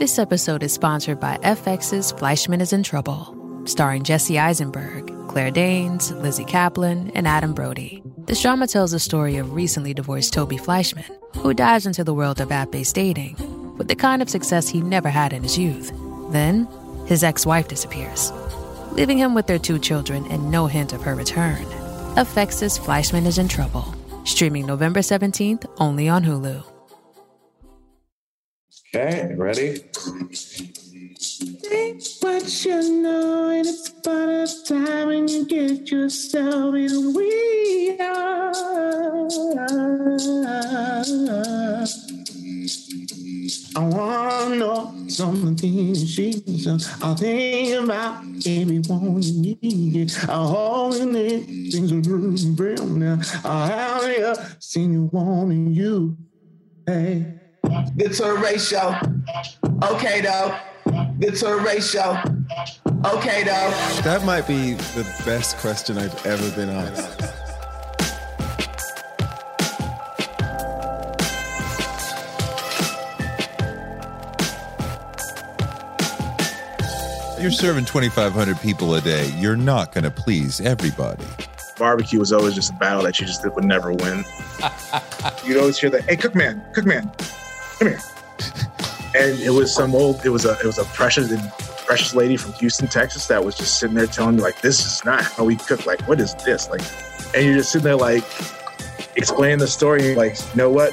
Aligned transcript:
This 0.00 0.18
episode 0.18 0.62
is 0.62 0.72
sponsored 0.72 1.20
by 1.20 1.36
FX's 1.42 2.10
Fleischman 2.10 2.62
is 2.62 2.72
in 2.72 2.82
Trouble, 2.82 3.36
starring 3.66 4.02
Jesse 4.02 4.38
Eisenberg, 4.38 5.12
Claire 5.28 5.50
Danes, 5.50 6.10
Lizzy 6.10 6.46
Caplan, 6.46 7.12
and 7.14 7.28
Adam 7.28 7.52
Brody. 7.52 8.02
This 8.24 8.40
drama 8.40 8.66
tells 8.66 8.92
the 8.92 8.98
story 8.98 9.36
of 9.36 9.52
recently 9.52 9.92
divorced 9.92 10.32
Toby 10.32 10.56
Fleischman, 10.56 11.04
who 11.36 11.52
dives 11.52 11.84
into 11.84 12.02
the 12.02 12.14
world 12.14 12.40
of 12.40 12.50
app 12.50 12.70
based 12.70 12.94
dating 12.94 13.36
with 13.76 13.88
the 13.88 13.94
kind 13.94 14.22
of 14.22 14.30
success 14.30 14.70
he 14.70 14.80
never 14.80 15.10
had 15.10 15.34
in 15.34 15.42
his 15.42 15.58
youth. 15.58 15.92
Then, 16.30 16.66
his 17.04 17.22
ex 17.22 17.44
wife 17.44 17.68
disappears, 17.68 18.32
leaving 18.92 19.18
him 19.18 19.34
with 19.34 19.46
their 19.48 19.58
two 19.58 19.78
children 19.78 20.24
and 20.30 20.50
no 20.50 20.66
hint 20.66 20.94
of 20.94 21.02
her 21.02 21.14
return. 21.14 21.66
FX's 22.16 22.78
Fleischman 22.78 23.26
is 23.26 23.36
in 23.36 23.48
Trouble, 23.48 23.94
streaming 24.24 24.64
November 24.64 25.00
17th 25.00 25.66
only 25.76 26.08
on 26.08 26.24
Hulu. 26.24 26.69
Okay, 28.88 29.34
ready? 29.36 29.78
Think 31.62 32.02
what 32.20 32.64
you 32.64 33.02
know, 33.02 33.50
and 33.50 33.66
it's 33.66 33.88
about 33.88 34.28
a 34.28 34.46
time 34.66 35.06
when 35.08 35.28
you 35.28 35.46
get 35.46 35.90
yourself 35.90 36.74
in 36.74 37.14
we 37.14 37.96
are. 38.00 38.50
I 43.76 43.78
wanna 43.78 44.56
know 44.56 44.94
some 45.08 45.34
of 45.34 45.56
the 45.56 45.62
things 45.62 46.10
she's 46.12 46.64
done. 46.64 46.80
I 47.02 47.14
think 47.14 47.84
about 47.84 48.24
everyone 48.44 49.22
you 49.22 49.56
need. 49.62 50.12
I 50.28 50.32
always 50.32 51.00
need 51.04 51.70
things 51.70 51.92
are 51.92 52.00
real 52.00 52.86
now. 52.86 53.20
I 53.44 54.16
have 54.18 54.56
seen 54.58 54.92
you 54.92 55.08
wanting 55.12 55.72
you. 55.72 56.16
Hey. 56.86 57.39
Good 57.96 58.12
to 58.14 58.24
a 58.24 58.40
ratio. 58.40 58.94
Okay, 59.84 60.20
though. 60.20 60.56
Good 61.18 61.36
to 61.36 61.46
a 61.48 61.62
ratio. 61.62 62.22
Okay, 63.06 63.44
though. 63.44 63.70
That 64.02 64.22
might 64.24 64.46
be 64.46 64.72
the 64.72 65.04
best 65.24 65.56
question 65.58 65.98
I've 65.98 66.26
ever 66.26 66.50
been 66.56 66.70
asked. 66.70 67.20
You're 77.40 77.50
serving 77.50 77.86
2,500 77.86 78.60
people 78.60 78.94
a 78.96 79.00
day. 79.00 79.30
You're 79.38 79.56
not 79.56 79.94
going 79.94 80.04
to 80.04 80.10
please 80.10 80.60
everybody. 80.60 81.24
Barbecue 81.78 82.18
was 82.18 82.32
always 82.34 82.54
just 82.54 82.70
a 82.70 82.74
battle 82.74 83.02
that 83.04 83.18
you 83.18 83.26
just 83.26 83.42
would 83.42 83.64
never 83.64 83.92
win. 83.94 84.26
You'd 85.46 85.56
always 85.56 85.78
hear 85.78 85.88
that, 85.88 86.02
"Hey, 86.06 86.16
cookman, 86.16 86.62
cookman, 86.74 87.10
come 87.80 87.88
here." 87.88 88.00
And 89.12 89.40
it 89.40 89.50
was 89.50 89.74
some 89.74 89.94
old, 89.94 90.24
it 90.24 90.28
was 90.28 90.44
a, 90.44 90.52
it 90.60 90.64
was 90.64 90.78
a 90.78 90.84
precious, 90.84 91.32
precious 91.84 92.14
lady 92.14 92.36
from 92.36 92.52
Houston, 92.54 92.86
Texas, 92.86 93.26
that 93.26 93.44
was 93.44 93.56
just 93.56 93.80
sitting 93.80 93.96
there 93.96 94.06
telling 94.06 94.36
me 94.36 94.42
like, 94.42 94.60
"This 94.60 94.86
is 94.86 95.04
not 95.04 95.24
how 95.24 95.44
we 95.44 95.56
cook. 95.56 95.84
Like, 95.86 96.00
what 96.06 96.20
is 96.20 96.34
this?" 96.44 96.70
Like, 96.70 96.82
and 97.34 97.44
you're 97.44 97.56
just 97.56 97.72
sitting 97.72 97.84
there 97.84 97.96
like 97.96 98.22
explaining 99.16 99.58
the 99.58 99.66
story. 99.66 100.14
Like, 100.14 100.38
you 100.38 100.56
know 100.56 100.70
what? 100.70 100.92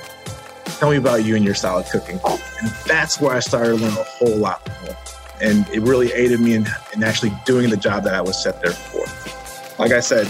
Tell 0.65 0.91
me 0.91 0.97
about 0.97 1.25
you 1.25 1.35
and 1.35 1.43
your 1.43 1.55
style 1.55 1.79
of 1.79 1.89
cooking. 1.89 2.19
And 2.23 2.69
that's 2.85 3.19
where 3.19 3.33
I 3.33 3.39
started 3.39 3.77
to 3.77 3.83
learn 3.83 3.97
a 3.97 4.03
whole 4.03 4.35
lot 4.35 4.67
more. 4.83 4.95
And 5.41 5.67
it 5.69 5.81
really 5.81 6.11
aided 6.13 6.39
me 6.39 6.53
in, 6.53 6.67
in 6.93 7.03
actually 7.03 7.31
doing 7.45 7.69
the 7.69 7.77
job 7.77 8.03
that 8.03 8.13
I 8.13 8.21
was 8.21 8.41
set 8.41 8.61
there 8.61 8.73
for. 8.73 9.81
Like 9.81 9.91
I 9.91 9.99
said, 9.99 10.27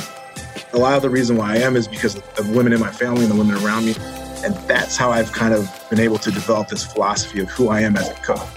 a 0.74 0.78
lot 0.78 0.96
of 0.96 1.02
the 1.02 1.10
reason 1.10 1.38
why 1.38 1.54
I 1.54 1.58
am 1.58 1.76
is 1.76 1.88
because 1.88 2.16
of 2.16 2.36
the 2.36 2.54
women 2.56 2.74
in 2.74 2.80
my 2.80 2.92
family 2.92 3.24
and 3.24 3.32
the 3.32 3.36
women 3.36 3.56
around 3.64 3.86
me. 3.86 3.96
And 4.44 4.56
that's 4.68 4.98
how 4.98 5.12
I've 5.12 5.32
kind 5.32 5.54
of 5.54 5.72
been 5.90 6.00
able 6.00 6.18
to 6.20 6.32
develop 6.32 6.68
this 6.70 6.86
philosophy 6.86 7.40
of 7.42 7.50
who 7.50 7.70
I 7.70 7.82
am 7.82 7.98
as 7.98 8.10
a 8.10 8.14
cook. 8.16 8.48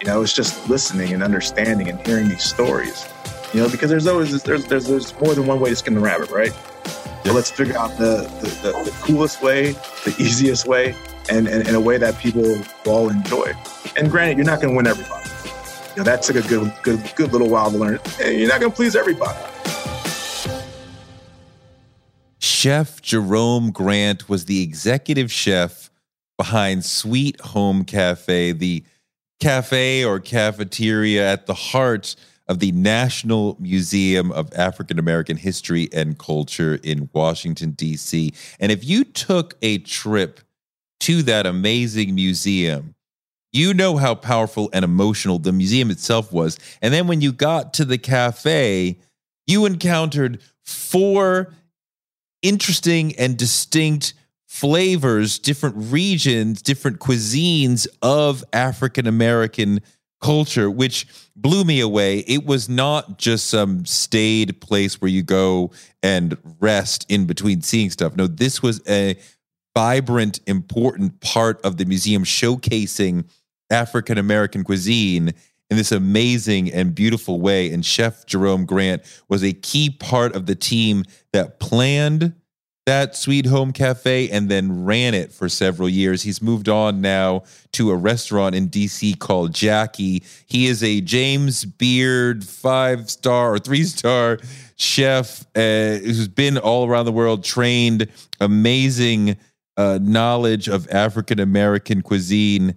You 0.00 0.06
know, 0.06 0.22
it's 0.22 0.32
just 0.32 0.68
listening 0.68 1.12
and 1.12 1.22
understanding 1.22 1.88
and 1.88 2.04
hearing 2.06 2.28
these 2.28 2.44
stories. 2.44 3.08
You 3.52 3.62
know, 3.62 3.68
because 3.68 3.90
there's 3.90 4.06
always 4.06 4.42
there's 4.42 4.66
there's, 4.66 4.86
there's 4.86 5.18
more 5.20 5.34
than 5.34 5.46
one 5.46 5.60
way 5.60 5.70
to 5.70 5.76
skin 5.76 5.94
the 5.94 6.00
rabbit, 6.00 6.30
right? 6.30 6.52
So 7.24 7.32
let's 7.32 7.50
figure 7.50 7.76
out 7.76 7.96
the 7.98 8.30
the, 8.40 8.48
the 8.62 8.84
the 8.84 8.96
coolest 9.02 9.42
way, 9.42 9.72
the 10.04 10.14
easiest 10.18 10.66
way, 10.66 10.94
and, 11.30 11.48
and 11.48 11.66
in 11.66 11.74
a 11.74 11.80
way 11.80 11.98
that 11.98 12.18
people 12.18 12.42
will 12.42 12.64
all 12.86 13.08
enjoy. 13.08 13.52
And 13.96 14.10
granted, 14.10 14.36
you're 14.36 14.46
not 14.46 14.60
going 14.60 14.72
to 14.72 14.76
win 14.76 14.86
everybody. 14.86 15.28
You 15.96 15.96
know, 15.98 16.04
that 16.04 16.22
took 16.22 16.36
a 16.36 16.42
good 16.46 16.72
good 16.82 17.12
good 17.16 17.32
little 17.32 17.48
while 17.48 17.70
to 17.70 17.78
learn. 17.78 17.98
And 18.20 18.38
you're 18.38 18.48
not 18.48 18.60
going 18.60 18.70
to 18.70 18.76
please 18.76 18.94
everybody. 18.94 19.38
Chef 22.46 23.02
Jerome 23.02 23.72
Grant 23.72 24.28
was 24.28 24.44
the 24.44 24.62
executive 24.62 25.32
chef 25.32 25.90
behind 26.38 26.84
Sweet 26.84 27.40
Home 27.40 27.84
Cafe, 27.84 28.52
the 28.52 28.84
cafe 29.40 30.04
or 30.04 30.20
cafeteria 30.20 31.28
at 31.28 31.46
the 31.46 31.54
heart 31.54 32.14
of 32.46 32.60
the 32.60 32.70
National 32.70 33.56
Museum 33.58 34.30
of 34.30 34.52
African 34.54 35.00
American 35.00 35.36
History 35.36 35.88
and 35.92 36.16
Culture 36.20 36.78
in 36.84 37.10
Washington, 37.12 37.72
D.C. 37.72 38.32
And 38.60 38.70
if 38.70 38.84
you 38.84 39.02
took 39.02 39.56
a 39.60 39.78
trip 39.78 40.40
to 41.00 41.24
that 41.24 41.46
amazing 41.46 42.14
museum, 42.14 42.94
you 43.52 43.74
know 43.74 43.96
how 43.96 44.14
powerful 44.14 44.70
and 44.72 44.84
emotional 44.84 45.40
the 45.40 45.52
museum 45.52 45.90
itself 45.90 46.32
was. 46.32 46.60
And 46.80 46.94
then 46.94 47.08
when 47.08 47.20
you 47.20 47.32
got 47.32 47.74
to 47.74 47.84
the 47.84 47.98
cafe, 47.98 49.00
you 49.48 49.66
encountered 49.66 50.40
four 50.62 51.52
interesting 52.46 53.14
and 53.16 53.36
distinct 53.36 54.14
flavors, 54.46 55.38
different 55.38 55.74
regions, 55.76 56.62
different 56.62 57.00
cuisines 57.00 57.86
of 58.02 58.44
African 58.52 59.06
American 59.06 59.80
culture, 60.22 60.70
which 60.70 61.06
blew 61.34 61.64
me 61.64 61.80
away. 61.80 62.20
It 62.20 62.46
was 62.46 62.68
not 62.68 63.18
just 63.18 63.48
some 63.48 63.84
staid 63.84 64.60
place 64.60 65.00
where 65.00 65.10
you 65.10 65.22
go 65.22 65.72
and 66.02 66.36
rest 66.60 67.04
in 67.08 67.26
between 67.26 67.62
seeing 67.62 67.90
stuff. 67.90 68.16
No, 68.16 68.26
this 68.26 68.62
was 68.62 68.80
a 68.88 69.16
vibrant, 69.74 70.40
important 70.46 71.20
part 71.20 71.60
of 71.62 71.76
the 71.76 71.84
museum 71.84 72.24
showcasing 72.24 73.24
African 73.70 74.16
American 74.16 74.64
cuisine 74.64 75.34
in 75.70 75.76
this 75.76 75.92
amazing 75.92 76.72
and 76.72 76.94
beautiful 76.94 77.40
way. 77.40 77.72
And 77.72 77.84
Chef 77.84 78.26
Jerome 78.26 78.64
Grant 78.64 79.02
was 79.28 79.42
a 79.42 79.52
key 79.52 79.90
part 79.90 80.34
of 80.34 80.46
the 80.46 80.54
team 80.54 81.04
that 81.32 81.58
planned 81.58 82.34
that 82.86 83.16
Sweet 83.16 83.46
Home 83.46 83.72
Cafe 83.72 84.30
and 84.30 84.48
then 84.48 84.84
ran 84.84 85.12
it 85.12 85.32
for 85.32 85.48
several 85.48 85.88
years. 85.88 86.22
He's 86.22 86.40
moved 86.40 86.68
on 86.68 87.00
now 87.00 87.42
to 87.72 87.90
a 87.90 87.96
restaurant 87.96 88.54
in 88.54 88.68
DC 88.68 89.18
called 89.18 89.52
Jackie. 89.52 90.22
He 90.46 90.66
is 90.66 90.84
a 90.84 91.00
James 91.00 91.64
Beard 91.64 92.44
five 92.44 93.10
star 93.10 93.52
or 93.52 93.58
three 93.58 93.82
star 93.82 94.38
chef 94.76 95.44
uh, 95.56 95.98
who's 95.98 96.28
been 96.28 96.58
all 96.58 96.86
around 96.86 97.06
the 97.06 97.12
world, 97.12 97.42
trained, 97.42 98.06
amazing 98.40 99.36
uh, 99.76 99.98
knowledge 100.00 100.68
of 100.68 100.88
African 100.88 101.40
American 101.40 102.02
cuisine. 102.02 102.76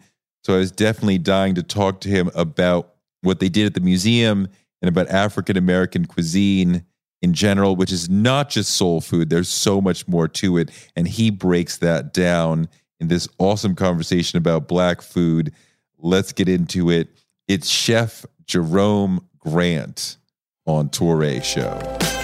So 0.50 0.56
I 0.56 0.58
was 0.58 0.72
definitely 0.72 1.20
dying 1.20 1.54
to 1.54 1.62
talk 1.62 2.02
to 2.02 2.10
him 2.10 2.32
about 2.34 2.96
what 3.22 3.40
they 3.40 3.50
did 3.50 3.68
at 3.68 3.76
the 3.76 3.82
museum 3.82 4.48
and 4.82 4.90
about 4.90 5.08
African 5.10 5.58
American 5.58 6.06
cuisine 6.06 6.84
in 7.22 7.36
general, 7.36 7.76
which 7.76 7.92
is 7.92 8.10
not 8.10 8.50
just 8.50 8.74
soul 8.74 9.00
food. 9.00 9.30
There's 9.30 9.48
so 9.48 9.80
much 9.80 10.08
more 10.08 10.28
to 10.28 10.58
it. 10.58 10.72
And 10.96 11.08
he 11.08 11.30
breaks 11.30 11.78
that 11.78 12.14
down 12.14 12.68
in 13.00 13.10
this 13.10 13.28
awesome 13.38 13.76
conversation 13.76 14.40
about 14.40 14.68
black 14.68 15.04
food. 15.04 15.54
Let's 16.00 16.32
get 16.32 16.50
into 16.50 16.90
it. 16.90 17.10
It's 17.48 17.70
Chef 17.70 18.26
Jerome 18.48 19.24
Grant 19.38 20.18
on 20.66 20.90
Toure 20.90 21.44
Show. 21.44 22.19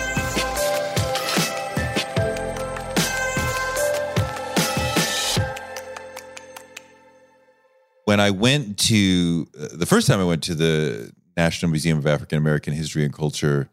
When 8.15 8.21
I 8.21 8.31
went 8.31 8.77
to 8.77 9.45
uh, 9.59 9.67
the 9.73 9.85
first 9.85 10.07
time 10.07 10.21
I 10.21 10.23
went 10.23 10.41
to 10.43 10.55
the 10.55 11.11
National 11.35 11.69
Museum 11.69 11.97
of 11.97 12.07
African 12.07 12.37
American 12.37 12.71
History 12.71 13.03
and 13.03 13.13
Culture, 13.13 13.67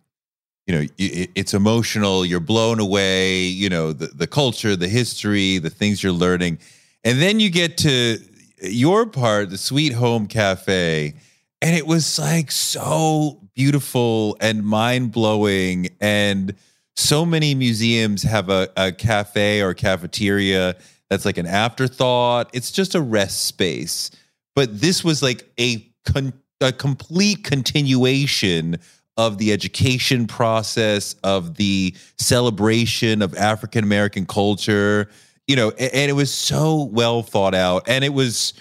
you 0.67 0.75
know, 0.75 0.81
it, 0.99 1.31
it's 1.37 1.55
emotional. 1.55 2.27
You're 2.27 2.41
blown 2.41 2.81
away. 2.81 3.43
You 3.43 3.69
know, 3.69 3.93
the 3.93 4.09
the 4.09 4.27
culture, 4.27 4.75
the 4.75 4.89
history, 4.89 5.59
the 5.59 5.71
things 5.71 6.03
you're 6.03 6.11
learning, 6.11 6.59
and 7.05 7.23
then 7.23 7.39
you 7.39 7.51
get 7.51 7.77
to 7.79 8.19
your 8.63 9.07
part, 9.07 9.51
the 9.51 9.59
Sweet 9.59 9.93
Home 9.93 10.27
Cafe, 10.27 11.15
and 11.61 11.77
it 11.77 11.87
was 11.87 12.19
like 12.19 12.51
so 12.51 13.39
beautiful 13.55 14.37
and 14.41 14.65
mind 14.65 15.13
blowing 15.13 15.87
and 16.01 16.57
so 16.97 17.25
many 17.25 17.55
museums 17.55 18.25
have 18.25 18.49
a, 18.49 18.69
a 18.77 18.91
cafe 18.91 19.63
or 19.63 19.73
cafeteria 19.73 20.75
that's 21.09 21.25
like 21.25 21.39
an 21.39 21.47
afterthought. 21.47 22.51
It's 22.53 22.73
just 22.73 22.97
a 22.97 23.01
rest 23.01 23.45
space. 23.45 24.11
But 24.55 24.81
this 24.81 25.03
was 25.03 25.23
like 25.23 25.51
a 25.59 25.87
con- 26.05 26.35
a 26.61 26.73
complete 26.73 27.45
continuation 27.45 28.79
of 29.17 29.39
the 29.39 29.53
education 29.53 30.27
process 30.27 31.15
of 31.23 31.57
the 31.57 31.95
celebration 32.19 33.21
of 33.23 33.37
African 33.37 33.85
American 33.85 34.27
culture, 34.27 35.11
you 35.47 35.57
know, 35.57 35.71
and, 35.71 35.93
and, 35.93 36.11
it 36.11 36.15
was 36.15 36.33
so 36.33 36.85
well 36.85 37.23
thought 37.23 37.55
out, 37.55 37.89
and 37.89 38.05
it 38.05 38.15
was, 38.15 38.55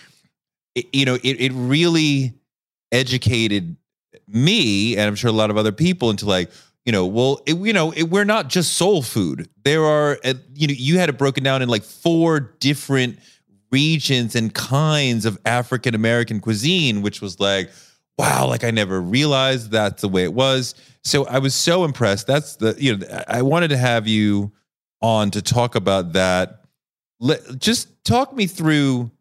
you 0.75 1.05
know, 1.05 1.15
it 1.15 1.39
it 1.39 1.51
really 1.53 2.33
educated 2.91 3.77
me, 4.27 4.97
and 4.97 5.07
I'm 5.07 5.15
sure 5.15 5.29
a 5.29 5.33
lot 5.33 5.49
of 5.49 5.57
other 5.57 5.71
people 5.71 6.09
into 6.09 6.25
like, 6.25 6.51
you 6.85 6.91
know, 6.91 7.05
well, 7.05 7.41
it, 7.45 7.57
you 7.57 7.73
know, 7.73 7.91
it, 7.91 8.03
we're 8.03 8.25
not 8.25 8.49
just 8.49 8.73
soul 8.73 9.01
food. 9.01 9.47
There 9.63 9.83
are, 9.85 10.17
uh, 10.23 10.33
you 10.53 10.67
know, 10.67 10.73
you 10.75 10.97
had 10.97 11.09
it 11.09 11.17
broken 11.17 11.43
down 11.43 11.61
in 11.61 11.69
like 11.69 11.83
four 11.83 12.39
different 12.39 13.19
regions 13.71 14.35
and 14.35 14.53
kinds 14.53 15.25
of 15.25 15.37
African 15.45 15.95
American 15.95 16.39
cuisine, 16.39 17.01
which 17.01 17.21
was 17.21 17.39
like, 17.39 17.69
wow, 18.17 18.47
like 18.47 18.63
I 18.63 18.71
never 18.71 19.01
realized 19.01 19.71
that's 19.71 20.01
the 20.01 20.09
way 20.09 20.23
it 20.23 20.33
was. 20.33 20.75
So 21.03 21.25
I 21.25 21.39
was 21.39 21.55
so 21.55 21.83
impressed. 21.85 22.27
That's 22.27 22.57
the, 22.57 22.75
you 22.77 22.97
know, 22.97 23.23
I 23.27 23.41
wanted 23.41 23.69
to 23.69 23.77
have 23.77 24.07
you 24.07 24.51
on 25.01 25.31
to 25.31 25.41
talk 25.41 25.75
about 25.75 26.13
that. 26.13 26.61
Let, 27.19 27.57
just 27.57 28.03
talk 28.03 28.35
me 28.35 28.47
through 28.47 29.11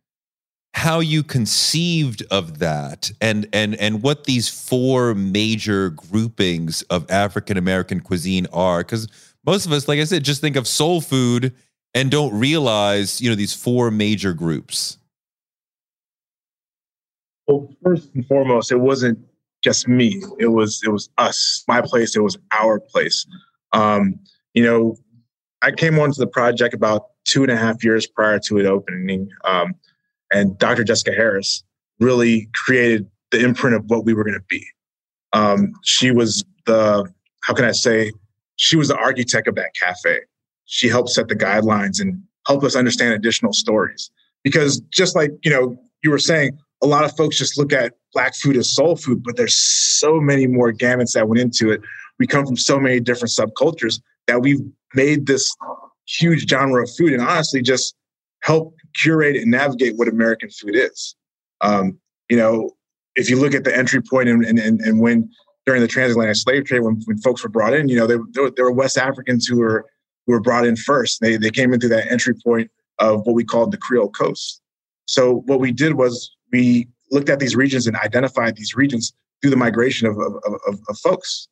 how 0.73 1.01
you 1.01 1.23
conceived 1.23 2.23
of 2.31 2.61
that 2.61 3.11
and 3.21 3.49
and 3.53 3.75
and 3.77 4.03
what 4.03 4.25
these 4.25 4.49
four 4.49 5.15
major 5.15 5.91
groupings 5.91 6.83
of 6.83 7.11
African 7.11 7.57
American 7.57 8.01
cuisine 8.01 8.47
are 8.53 8.85
cuz 8.85 9.09
most 9.45 9.67
of 9.67 9.73
us 9.73 9.89
like 9.89 9.99
I 9.99 10.05
said 10.05 10.23
just 10.23 10.41
think 10.41 10.55
of 10.55 10.69
soul 10.69 11.01
food 11.01 11.53
and 11.95 12.11
don't 12.11 12.33
realize 12.39 13.21
you 13.21 13.29
know 13.29 13.37
these 13.37 13.55
four 13.55 13.91
major 13.91 14.33
groups 14.33 14.99
well 17.47 17.69
first 17.83 18.11
and 18.15 18.27
foremost 18.27 18.73
it 18.73 18.81
wasn't 18.81 19.19
just 19.63 19.89
me 19.89 20.23
it 20.39 20.49
was 20.49 20.81
it 20.85 20.91
was 20.91 21.11
us 21.19 21.65
my 21.69 21.81
place 21.81 22.17
it 22.17 22.23
was 22.23 22.39
our 22.53 22.81
place 22.81 23.27
um 23.73 24.19
you 24.55 24.63
know 24.63 24.97
i 25.63 25.71
came 25.71 25.99
onto 25.99 26.19
the 26.19 26.27
project 26.27 26.75
about 26.75 27.09
two 27.25 27.43
and 27.43 27.51
a 27.53 27.57
half 27.57 27.85
years 27.85 28.07
prior 28.07 28.39
to 28.39 28.59
it 28.59 28.67
opening 28.67 29.29
um 29.45 29.75
and 30.31 30.57
Dr. 30.59 30.85
Jessica 30.85 31.13
Harris 31.13 31.65
really 31.99 32.49
created 32.55 33.09
the 33.31 33.45
imprint 33.45 33.77
of 33.77 33.85
what 33.89 34.05
we 34.05 34.15
were 34.15 34.25
going 34.25 34.35
to 34.35 34.45
be. 34.49 34.65
Um, 35.33 35.73
she 35.85 36.11
was 36.11 36.45
the, 36.67 37.13
how 37.43 37.55
can 37.55 37.65
I 37.65 37.73
say, 37.73 38.13
she 38.57 38.77
was 38.77 38.89
the 38.89 38.97
architect 38.97 39.49
of 39.49 39.55
that 39.57 39.75
cafe. 39.75 40.21
She 40.71 40.89
helped 40.89 41.11
set 41.11 41.27
the 41.27 41.35
guidelines 41.35 42.01
and 42.01 42.23
help 42.47 42.63
us 42.63 42.77
understand 42.77 43.13
additional 43.13 43.53
stories. 43.53 44.11
Because 44.45 44.81
just 44.93 45.17
like, 45.17 45.33
you 45.43 45.51
know, 45.51 45.77
you 46.03 46.11
were 46.11 46.19
saying, 46.19 46.57
a 46.81 46.87
lot 46.87 47.05
of 47.05 47.15
folks 47.17 47.37
just 47.37 47.59
look 47.59 47.73
at 47.73 47.95
black 48.15 48.35
food 48.37 48.57
as 48.57 48.71
soul 48.71 48.97
food, 48.97 49.23
but 49.23 49.37
there's 49.37 49.55
so 49.55 50.21
many 50.21 50.47
more 50.47 50.73
gamuts 50.73 51.13
that 51.15 51.29
went 51.29 51.41
into 51.41 51.71
it. 51.71 51.81
We 52.19 52.27
come 52.27 52.47
from 52.47 52.57
so 52.57 52.79
many 52.79 53.01
different 53.01 53.33
subcultures 53.33 54.01
that 54.29 54.43
we've 54.43 54.61
made 54.95 55.27
this 55.27 55.55
huge 56.07 56.49
genre 56.49 56.85
of 56.85 56.91
food 56.97 57.13
and 57.13 57.21
honestly 57.21 57.63
just 57.63 57.95
help 58.43 58.75
curate 58.95 59.37
and 59.37 59.51
navigate 59.51 59.97
what 59.97 60.09
American 60.09 60.51
food 60.51 60.77
is. 60.77 61.17
Um, 61.61 61.99
you 62.29 62.37
know, 62.37 62.71
if 63.17 63.29
you 63.29 63.39
look 63.39 63.55
at 63.55 63.65
the 63.65 63.77
entry 63.77 64.01
point 64.01 64.29
and, 64.29 64.45
and, 64.45 64.81
and 64.81 65.01
when 65.01 65.31
during 65.67 65.83
the 65.83 65.89
transatlantic 65.89 66.37
slave 66.37 66.65
trade, 66.65 66.81
when, 66.81 67.03
when 67.05 67.19
folks 67.19 67.43
were 67.43 67.51
brought 67.51 67.75
in, 67.75 67.89
you 67.89 67.97
know, 67.97 68.07
they, 68.07 68.17
they, 68.57 68.63
were, 68.63 68.73
West 68.73 68.97
Africans 68.97 69.47
who 69.47 69.59
were 69.59 69.87
were 70.31 70.41
brought 70.41 70.67
in 70.67 70.77
first. 70.77 71.21
They 71.21 71.37
they 71.37 71.51
came 71.51 71.73
into 71.73 71.89
that 71.89 72.11
entry 72.11 72.35
point 72.35 72.71
of 72.99 73.27
what 73.27 73.35
we 73.35 73.45
called 73.45 73.73
the 73.73 73.79
Creole 73.79 74.11
Coast. 74.11 74.61
So 75.07 75.43
what 75.47 75.61
we 75.61 75.73
did 75.73 75.95
was 75.95 76.31
we 76.53 76.89
looked 77.11 77.29
at 77.29 77.41
these 77.41 77.57
regions 77.57 77.87
and 77.87 77.97
identified 77.97 78.57
these 78.57 78.75
regions 78.75 79.13
through 79.41 79.51
the 79.51 79.57
migration 79.57 80.07
of, 80.07 80.19
of, 80.19 80.35
of, 80.45 80.79
of 80.89 80.99
folks. 80.99 81.49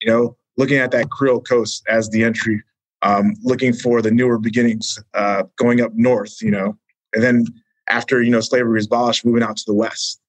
You 0.00 0.10
know, 0.10 0.36
looking 0.56 0.78
at 0.78 0.90
that 0.90 1.10
Creole 1.10 1.40
Coast 1.40 1.84
as 1.88 2.08
the 2.10 2.24
entry 2.24 2.62
um, 3.02 3.34
looking 3.42 3.72
for 3.72 4.02
the 4.02 4.10
newer 4.10 4.38
beginnings, 4.38 4.98
uh, 5.14 5.44
going 5.56 5.80
up 5.80 5.92
north, 5.94 6.42
you 6.42 6.50
know, 6.50 6.76
and 7.14 7.22
then 7.22 7.44
after 7.88 8.22
you 8.22 8.30
know 8.30 8.40
slavery 8.40 8.74
was 8.74 8.86
abolished, 8.86 9.24
moving 9.24 9.42
out 9.42 9.56
to 9.56 9.64
the 9.66 9.74
west 9.74 10.20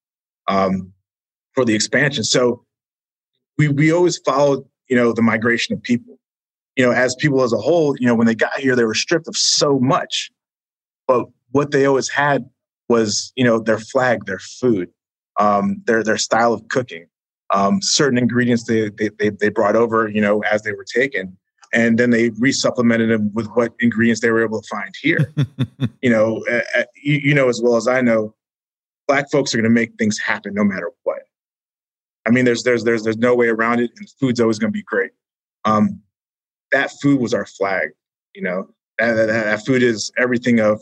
um, 0.48 0.92
for 1.54 1.66
the 1.66 1.74
expansion. 1.74 2.24
So 2.24 2.64
we 3.58 3.68
we 3.68 3.92
always 3.92 4.18
followed 4.20 4.64
you 4.90 4.96
know 4.96 5.14
the 5.14 5.22
migration 5.22 5.74
of 5.74 5.82
people. 5.82 6.20
You 6.78 6.86
know, 6.86 6.92
as 6.92 7.16
people 7.16 7.42
as 7.44 7.54
a 7.54 7.58
whole, 7.58 7.96
you 7.98 8.08
know, 8.08 8.16
when 8.16 8.28
they 8.28 8.36
got 8.36 8.58
here, 8.60 8.76
they 8.76 8.86
were 8.86 8.94
stripped 8.94 9.28
of 9.28 9.36
so 9.36 9.80
much, 9.80 10.32
but 11.08 11.26
what 11.52 11.72
they 11.72 11.86
always 11.86 12.10
had 12.10 12.50
was 12.88 13.34
you 13.36 13.44
know 13.44 13.60
their 13.60 13.80
flag, 13.80 14.26
their 14.26 14.40
food, 14.40 14.90
um, 15.40 15.82
their 15.86 16.04
their 16.04 16.18
style 16.18 16.54
of 16.54 16.68
cooking, 16.70 17.08
um, 17.50 17.82
certain 17.82 18.18
ingredients 18.18 18.66
they, 18.66 18.90
they 18.90 19.30
they 19.30 19.50
brought 19.50 19.76
over, 19.76 20.08
you 20.08 20.22
know, 20.22 20.44
as 20.44 20.62
they 20.64 20.72
were 20.72 20.86
taken 20.86 21.38
and 21.74 21.98
then 21.98 22.12
they 22.12 22.30
resupplemented 22.32 23.10
them 23.10 23.32
with 23.34 23.48
what 23.48 23.74
ingredients 23.80 24.22
they 24.22 24.32
were 24.32 24.44
able 24.44 24.62
to 24.62 24.68
find 24.68 24.94
here. 25.02 25.34
you 26.02 26.10
know, 26.10 26.44
uh, 26.50 26.84
you, 26.96 27.20
you, 27.24 27.34
know 27.34 27.50
as 27.50 27.62
well 27.62 27.76
as 27.76 27.88
I 27.88 28.02
know, 28.02 28.34
black 29.08 29.30
folks 29.32 29.54
are 29.54 29.58
going 29.58 29.70
to 29.70 29.70
make 29.70 29.94
things 29.98 30.18
happen 30.20 30.54
no 30.54 30.64
matter 30.64 30.92
what. 31.04 31.24
I 32.26 32.30
mean, 32.30 32.46
there's 32.46 32.64
there's 32.64 32.84
there's 32.84 33.04
there's 33.04 33.18
no 33.18 33.36
way 33.36 33.48
around 33.48 33.80
it, 33.80 33.92
and 33.98 34.10
food's 34.20 34.40
always 34.40 34.60
going 34.60 34.72
to 34.72 34.78
be 34.78 34.84
great. 34.84 35.12
Um, 35.66 36.02
that 36.78 36.92
food 37.02 37.20
was 37.20 37.34
our 37.34 37.46
flag. 37.46 37.90
You 38.36 38.44
know, 38.44 38.68
that, 39.00 39.14
that, 39.14 39.28
that 39.28 39.66
food 39.66 39.84
is 39.84 40.12
everything 40.18 40.60
of 40.60 40.82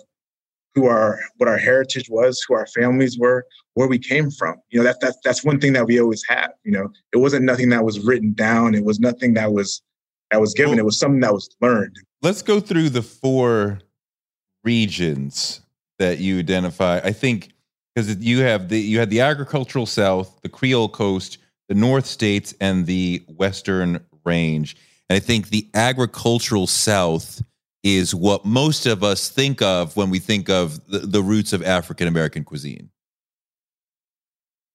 who 0.74 0.88
our 0.88 1.20
what 1.38 1.48
our 1.48 1.58
heritage 1.58 2.10
was, 2.10 2.44
who 2.48 2.54
our 2.54 2.68
families 2.68 3.18
were, 3.18 3.46
where 3.76 3.88
we 3.88 3.98
came 3.98 4.30
from. 4.30 4.58
You 4.70 4.80
know, 4.80 4.84
that, 4.84 5.00
that 5.02 5.16
that's 5.24 5.44
one 5.44 5.60
thing 5.60 5.74
that 5.74 5.88
we 5.88 6.00
always 6.00 6.24
have. 6.28 6.52
You 6.64 6.74
know, 6.74 6.90
it 7.14 7.18
wasn't 7.18 7.46
nothing 7.46 7.70
that 7.70 7.86
was 7.86 8.00
written 8.00 8.34
down. 8.34 8.76
It 8.76 8.84
was 8.84 9.00
nothing 9.00 9.34
that 9.36 9.54
was 9.54 9.82
that 10.32 10.42
was 10.42 10.54
given. 10.54 10.72
Well, 10.72 10.80
it 10.80 10.86
was 10.86 11.00
something 11.00 11.22
that 11.22 11.34
was 11.34 11.50
learned. 11.62 11.96
Let's 12.22 12.42
go 12.42 12.60
through 12.60 12.90
the 12.90 13.02
four 13.02 13.80
regions 14.64 15.62
that 16.00 16.20
you 16.20 16.40
identify. 16.40 17.00
I 17.04 17.12
think 17.14 17.54
because 17.94 18.18
you 18.18 18.42
have 18.42 18.68
the 18.68 18.80
you 18.80 19.00
had 19.00 19.10
the 19.10 19.22
agricultural 19.22 19.86
South, 19.86 20.42
the 20.42 20.50
Creole 20.50 20.90
Coast, 20.90 21.38
the 21.70 21.76
North 21.76 22.06
States, 22.06 22.54
and 22.60 22.86
the 22.86 23.24
Western 23.28 24.04
Range. 24.26 24.76
And 25.10 25.18
I 25.18 25.20
think 25.20 25.50
the 25.50 25.68
agricultural 25.74 26.68
South 26.68 27.42
is 27.84 28.16
what 28.16 28.46
most 28.46 28.86
of 28.86 29.04
us 29.04 29.30
think 29.30 29.62
of 29.62 29.96
when 29.96 30.10
we 30.10 30.20
think 30.20 30.50
of 30.50 30.86
the, 30.88 31.00
the 31.00 31.22
roots 31.22 31.54
of 31.54 31.64
African 31.64 32.08
American 32.08 32.44
cuisine. 32.44 32.90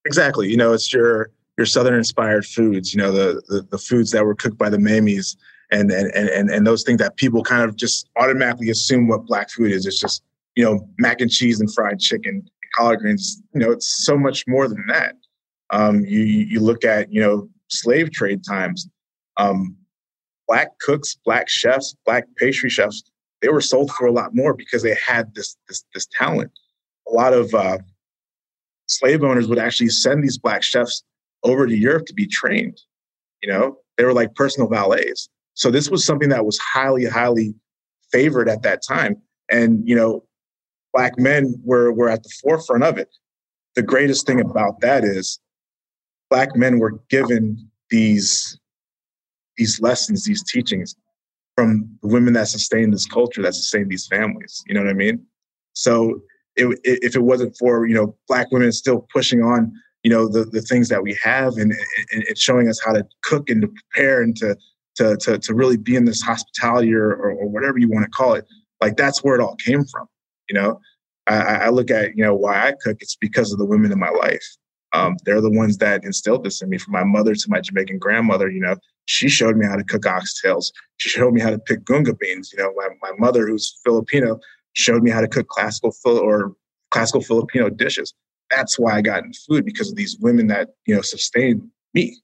Exactly. 0.07 0.49
You 0.49 0.57
know, 0.57 0.73
it's 0.73 0.93
your 0.93 1.31
your 1.61 1.67
southern 1.67 1.95
inspired 1.95 2.47
foods 2.47 2.95
you 2.95 2.99
know 2.99 3.13
the, 3.13 3.43
the, 3.49 3.61
the 3.71 3.77
foods 3.77 4.11
that 4.13 4.25
were 4.25 4.35
cooked 4.35 4.57
by 4.57 4.71
the 4.71 4.79
mamies 4.79 5.37
and, 5.71 5.91
and 5.91 6.11
and 6.15 6.49
and 6.49 6.67
those 6.67 6.83
things 6.83 6.97
that 6.99 7.17
people 7.17 7.43
kind 7.43 7.63
of 7.63 7.77
just 7.77 8.09
automatically 8.17 8.71
assume 8.71 9.09
what 9.09 9.27
black 9.27 9.51
food 9.51 9.71
is 9.71 9.85
it's 9.85 10.01
just 10.01 10.23
you 10.57 10.65
know 10.65 10.89
mac 10.99 11.21
and 11.21 11.31
cheese 11.31 11.61
and 11.61 11.71
fried 11.75 12.01
chicken 12.01 12.43
collard 12.75 13.01
greens 13.01 13.43
you 13.53 13.61
know 13.61 13.71
it's 13.71 14.05
so 14.05 14.17
much 14.17 14.47
more 14.47 14.69
than 14.69 14.83
that 14.89 15.17
um, 15.69 16.03
you 16.07 16.21
you 16.21 16.61
look 16.61 16.83
at 16.83 17.13
you 17.13 17.21
know 17.21 17.47
slave 17.69 18.11
trade 18.11 18.43
times 18.43 18.89
um, 19.37 19.77
black 20.51 20.79
cooks 20.81 21.17
black 21.25 21.49
chefs 21.49 21.97
black 22.05 22.25
pastry 22.37 22.69
chefs 22.69 23.03
they 23.41 23.49
were 23.49 23.63
sold 23.63 23.91
for 23.93 24.07
a 24.07 24.13
lot 24.13 24.35
more 24.35 24.53
because 24.53 24.83
they 24.83 24.97
had 25.07 25.35
this 25.35 25.57
this, 25.69 25.85
this 25.95 26.07
talent 26.19 26.51
a 27.09 27.15
lot 27.15 27.33
of 27.33 27.55
uh, 27.55 27.79
slave 28.91 29.23
owners 29.23 29.49
would 29.49 29.59
actually 29.59 29.89
send 29.89 30.23
these 30.23 30.39
black 30.39 30.63
chefs 30.63 31.03
over 31.43 31.67
to 31.67 31.77
Europe 31.77 32.07
to 32.07 32.15
be 32.15 32.27
trained. 32.27 32.79
You 33.43 33.53
know, 33.53 33.79
they 33.97 34.05
were 34.05 34.13
like 34.13 34.35
personal 34.35 34.69
valets. 34.69 35.29
So 35.55 35.71
this 35.71 35.91
was 35.91 36.05
something 36.05 36.29
that 36.31 36.45
was 36.45 36.59
highly, 36.59 37.07
highly 37.07 37.55
favored 38.13 38.49
at 38.49 38.63
that 38.63 38.83
time. 38.87 39.17
And, 39.51 39.87
you 39.89 39.97
know, 39.97 40.25
black 40.93 41.19
men 41.19 41.55
were, 41.65 41.93
were 41.93 42.09
at 42.09 42.23
the 42.23 42.31
forefront 42.43 42.85
of 42.85 42.99
it. 42.99 43.09
The 43.77 43.83
greatest 43.83 44.27
thing 44.27 44.41
about 44.41 44.81
that 44.81 45.05
is 45.05 45.39
black 46.29 46.57
men 46.57 46.79
were 46.79 47.01
given 47.09 47.69
these, 47.91 48.59
these 49.61 49.81
lessons, 49.81 50.25
these 50.25 50.43
teachings 50.43 50.97
from 51.55 51.87
the 52.03 52.09
women 52.09 52.33
that 52.33 52.49
sustained 52.49 52.95
this 52.95 53.07
culture, 53.07 53.43
that 53.43 53.55
sustained 53.55 53.91
these 53.91 54.07
families. 54.07 54.63
You 54.67 54.75
know 54.75 54.81
what 54.81 54.89
I 54.89 54.95
mean? 54.95 55.25
So 55.75 56.23
it, 56.57 56.67
it, 56.83 56.99
if 57.03 57.15
it 57.15 57.23
wasn't 57.23 57.57
for 57.59 57.87
you 57.87 57.95
know 57.95 58.17
black 58.27 58.51
women 58.51 58.73
still 58.73 59.07
pushing 59.13 59.43
on 59.43 59.71
you 60.03 60.11
know 60.11 60.29
the 60.29 60.45
the 60.45 60.63
things 60.63 60.89
that 60.89 61.03
we 61.03 61.17
have 61.23 61.59
and, 61.59 61.75
and 62.13 62.39
showing 62.39 62.69
us 62.69 62.81
how 62.85 62.93
to 62.93 63.07
cook 63.23 63.51
and 63.51 63.61
to 63.63 63.69
prepare 63.69 64.23
and 64.23 64.35
to 64.39 64.57
to 64.97 65.17
to, 65.19 65.39
to 65.39 65.55
really 65.55 65.77
be 65.77 65.95
in 65.95 66.07
this 66.07 66.23
hospitality 66.23 66.93
or, 66.95 67.11
or, 67.11 67.33
or 67.33 67.49
whatever 67.49 67.79
you 67.79 67.89
want 67.89 68.05
to 68.05 68.11
call 68.11 68.35
it 68.35 68.47
like 68.81 68.97
that's 68.97 69.23
where 69.23 69.35
it 69.37 69.41
all 69.41 69.57
came 69.57 69.85
from 69.85 70.07
you 70.49 70.55
know 70.55 70.81
I, 71.27 71.67
I 71.67 71.69
look 71.69 71.91
at 71.91 72.17
you 72.17 72.25
know 72.25 72.35
why 72.35 72.69
i 72.69 72.73
cook 72.83 72.97
it's 73.01 73.17
because 73.17 73.53
of 73.53 73.59
the 73.59 73.65
women 73.65 73.93
in 73.93 73.99
my 73.99 74.11
life 74.11 74.47
um, 74.93 75.17
they're 75.25 75.41
the 75.41 75.51
ones 75.51 75.79
that 75.79 76.05
instilled 76.05 76.45
this 76.45 76.63
in 76.63 76.69
me 76.69 76.79
from 76.79 76.93
my 76.93 77.05
mother 77.05 77.35
to 77.35 77.47
my 77.49 77.61
jamaican 77.61 77.99
grandmother 77.99 78.51
you 78.51 78.61
know. 78.61 78.77
She 79.07 79.29
showed 79.29 79.57
me 79.57 79.67
how 79.67 79.75
to 79.75 79.83
cook 79.83 80.03
oxtails. 80.03 80.71
She 80.99 81.09
showed 81.09 81.35
me 81.35 81.41
how 81.41 81.51
to 81.51 81.59
pick 81.59 81.85
gunga 81.85 82.15
beans 82.15 82.53
you 82.53 82.63
know. 82.63 82.73
My, 82.77 82.89
my 83.03 83.13
mother 83.19 83.47
who's 83.47 83.79
filipino 83.85 84.39
showed 84.75 85.03
me 85.03 85.11
how 85.11 85.21
to 85.21 85.29
cook 85.29 85.49
classical 85.49 85.93
or 86.07 86.55
classical 86.91 87.21
filipino 87.21 87.71
dishes. 87.71 88.15
That's 88.51 88.79
why 88.79 88.97
I 88.97 89.01
got 89.01 89.25
into 89.25 89.39
food 89.49 89.65
because 89.65 89.91
of 89.91 89.97
these 89.97 90.17
women 90.21 90.49
that 90.49 90.71
you 90.87 90.95
know 90.95 91.03
sustained 91.03 91.63
me, 91.95 92.17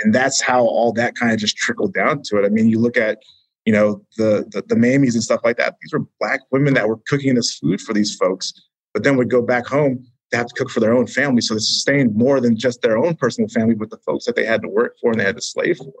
and 0.00 0.14
that's 0.14 0.40
how 0.40 0.64
all 0.64 0.92
that 0.92 1.16
kind 1.16 1.32
of 1.32 1.38
just 1.38 1.56
trickled 1.56 1.92
down 1.92 2.22
to 2.26 2.38
it. 2.38 2.46
I 2.46 2.48
mean, 2.48 2.68
you 2.68 2.78
look 2.78 2.96
at 2.96 3.18
you 3.64 3.72
know 3.72 4.02
the 4.16 4.46
the, 4.50 4.62
the 4.68 4.76
Mamies 4.76 5.14
and 5.14 5.22
stuff 5.22 5.40
like 5.44 5.56
that. 5.56 5.74
These 5.82 5.92
were 5.92 6.04
black 6.20 6.40
women 6.50 6.74
that 6.74 6.88
were 6.88 6.98
cooking 7.08 7.34
this 7.34 7.56
food 7.56 7.80
for 7.80 7.92
these 7.92 8.14
folks, 8.14 8.52
but 8.94 9.02
then 9.02 9.16
would 9.16 9.30
go 9.30 9.42
back 9.42 9.66
home 9.66 10.06
to 10.30 10.36
have 10.36 10.46
to 10.46 10.54
cook 10.54 10.70
for 10.70 10.80
their 10.80 10.92
own 10.92 11.06
family. 11.06 11.40
So 11.40 11.54
they 11.54 11.60
sustained 11.60 12.14
more 12.14 12.40
than 12.40 12.56
just 12.56 12.82
their 12.82 12.98
own 12.98 13.14
personal 13.14 13.48
family, 13.48 13.74
but 13.74 13.90
the 13.90 13.98
folks 13.98 14.24
that 14.26 14.36
they 14.36 14.44
had 14.44 14.62
to 14.62 14.68
work 14.68 14.96
for 15.00 15.10
and 15.10 15.20
they 15.20 15.24
had 15.24 15.36
to 15.36 15.42
slave 15.42 15.78
for. 15.78 15.92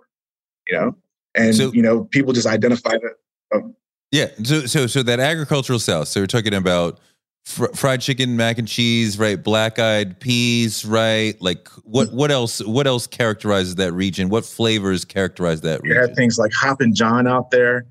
You 0.68 0.78
know, 0.78 0.96
and 1.34 1.54
so, 1.54 1.72
you 1.72 1.82
know 1.82 2.04
people 2.04 2.32
just 2.32 2.46
identify 2.46 2.92
that. 2.92 3.14
Um, 3.54 3.74
yeah. 4.10 4.28
So 4.42 4.66
so 4.66 4.86
so 4.86 5.02
that 5.02 5.20
agricultural 5.20 5.78
South. 5.78 6.08
So 6.08 6.20
we're 6.20 6.26
talking 6.26 6.54
about 6.54 6.98
fr- 7.44 7.72
fried 7.74 8.00
chicken, 8.00 8.36
mac 8.36 8.58
and 8.58 8.66
cheese, 8.66 9.18
right? 9.18 9.42
Black 9.42 9.78
eyed 9.78 10.18
peas, 10.20 10.84
right? 10.84 11.40
Like 11.40 11.68
what? 11.84 12.12
What 12.12 12.30
else? 12.30 12.60
What 12.64 12.86
else 12.86 13.06
characterizes 13.06 13.76
that 13.76 13.92
region? 13.92 14.28
What 14.28 14.44
flavors 14.44 15.04
characterize 15.04 15.60
that 15.62 15.82
region? 15.82 15.96
You 15.96 16.02
have 16.02 16.16
things 16.16 16.38
like 16.38 16.52
Hoppin' 16.52 16.94
John 16.94 17.26
out 17.26 17.50
there. 17.50 17.86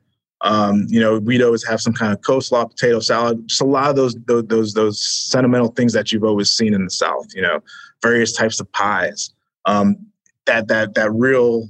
Um, 0.45 0.85
you 0.89 0.99
know, 0.99 1.17
we'd 1.17 1.41
always 1.41 1.65
have 1.67 1.81
some 1.81 1.93
kind 1.93 2.13
of 2.13 2.21
coleslaw, 2.21 2.69
potato 2.69 2.99
salad, 2.99 3.47
just 3.47 3.61
a 3.61 3.65
lot 3.65 3.89
of 3.89 3.95
those, 3.95 4.15
those 4.27 4.45
those 4.45 4.73
those 4.73 5.03
sentimental 5.03 5.69
things 5.69 5.91
that 5.93 6.11
you've 6.11 6.23
always 6.23 6.51
seen 6.51 6.73
in 6.75 6.83
the 6.83 6.91
South. 6.91 7.25
You 7.33 7.41
know, 7.41 7.59
various 8.01 8.31
types 8.31 8.59
of 8.59 8.71
pies. 8.71 9.33
Um, 9.65 9.97
that 10.45 10.67
that 10.67 10.93
that 10.93 11.11
real 11.11 11.67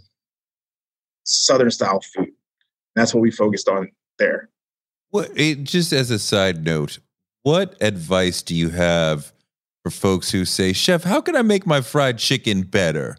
Southern 1.24 1.72
style 1.72 2.02
food. 2.02 2.32
That's 2.96 3.14
what 3.14 3.22
we 3.22 3.32
focused 3.32 3.70
on 3.70 3.90
there. 4.20 4.50
What? 5.10 5.32
It, 5.36 5.64
just 5.64 5.94
as 5.94 6.12
a 6.12 6.20
side 6.20 6.66
note, 6.66 7.00
what 7.44 7.76
advice 7.82 8.42
do 8.42 8.54
you 8.56 8.70
have 8.70 9.32
for 9.84 9.92
folks 9.92 10.32
who 10.32 10.46
say, 10.46 10.74
Chef, 10.74 11.04
how 11.04 11.22
can 11.22 11.36
I 11.36 11.44
make 11.44 11.66
my 11.66 11.80
fried 11.80 12.18
chicken 12.18 12.64
better? 12.64 13.18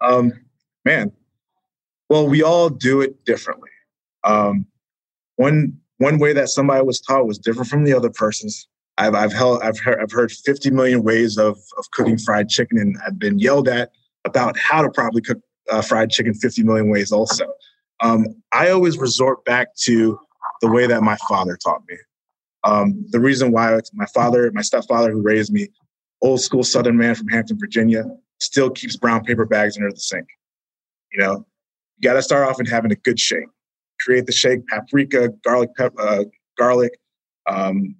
Um, 0.00 0.32
man, 0.84 1.12
well, 2.08 2.26
we 2.26 2.42
all 2.42 2.68
do 2.68 3.00
it 3.00 3.24
differently. 3.24 3.70
Um, 4.24 4.66
one 5.36 5.78
one 5.98 6.18
way 6.18 6.32
that 6.32 6.48
somebody 6.48 6.82
was 6.84 7.00
taught 7.00 7.26
was 7.26 7.38
different 7.38 7.68
from 7.68 7.84
the 7.84 7.92
other 7.92 8.10
person's. 8.10 8.68
I've 8.96 9.14
I've 9.14 9.32
held 9.32 9.62
I've 9.62 9.78
heard 9.78 10.00
I've 10.00 10.10
heard 10.10 10.32
50 10.32 10.70
million 10.70 11.02
ways 11.02 11.38
of 11.38 11.58
of 11.76 11.90
cooking 11.92 12.18
fried 12.18 12.48
chicken, 12.48 12.78
and 12.78 12.96
I've 13.06 13.18
been 13.18 13.38
yelled 13.38 13.68
at 13.68 13.90
about 14.24 14.58
how 14.58 14.82
to 14.82 14.90
properly 14.90 15.22
cook 15.22 15.38
uh, 15.70 15.82
fried 15.82 16.10
chicken 16.10 16.34
50 16.34 16.62
million 16.64 16.88
ways. 16.88 17.12
Also, 17.12 17.46
um, 18.00 18.26
I 18.52 18.70
always 18.70 18.98
resort 18.98 19.44
back 19.44 19.74
to 19.82 20.18
the 20.62 20.68
way 20.68 20.86
that 20.86 21.02
my 21.02 21.16
father 21.28 21.56
taught 21.56 21.82
me. 21.88 21.96
Um, 22.64 23.04
the 23.10 23.20
reason 23.20 23.52
why 23.52 23.78
my 23.92 24.06
father, 24.06 24.50
my 24.52 24.62
stepfather 24.62 25.12
who 25.12 25.22
raised 25.22 25.52
me, 25.52 25.68
old 26.20 26.40
school 26.40 26.64
Southern 26.64 26.96
man 26.96 27.14
from 27.14 27.28
Hampton, 27.28 27.58
Virginia, 27.58 28.04
still 28.40 28.70
keeps 28.70 28.96
brown 28.96 29.24
paper 29.24 29.44
bags 29.44 29.76
under 29.76 29.90
the 29.90 30.00
sink. 30.00 30.26
You 31.12 31.20
know, 31.20 31.46
you 31.98 32.08
got 32.08 32.14
to 32.14 32.22
start 32.22 32.48
off 32.48 32.58
and 32.58 32.68
having 32.68 32.92
a 32.92 32.96
good 32.96 33.18
shake. 33.18 33.48
Create 34.00 34.26
the 34.26 34.32
shake: 34.32 34.66
paprika, 34.68 35.30
garlic, 35.44 35.70
pep, 35.76 35.92
uh, 35.98 36.24
garlic, 36.56 36.92
um, 37.46 37.96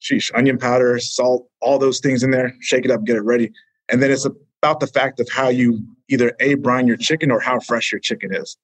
sheesh, 0.00 0.30
onion 0.34 0.58
powder, 0.58 0.98
salt, 0.98 1.48
all 1.60 1.78
those 1.78 2.00
things 2.00 2.22
in 2.22 2.30
there. 2.30 2.54
Shake 2.60 2.84
it 2.84 2.90
up, 2.90 3.04
get 3.04 3.16
it 3.16 3.22
ready, 3.22 3.52
and 3.88 4.02
then 4.02 4.10
it's 4.10 4.26
about 4.62 4.80
the 4.80 4.86
fact 4.86 5.20
of 5.20 5.28
how 5.30 5.48
you 5.48 5.84
either 6.08 6.34
a 6.40 6.54
brine 6.54 6.86
your 6.86 6.96
chicken 6.96 7.30
or 7.30 7.40
how 7.40 7.60
fresh 7.60 7.92
your 7.92 8.00
chicken 8.00 8.34
is. 8.34 8.56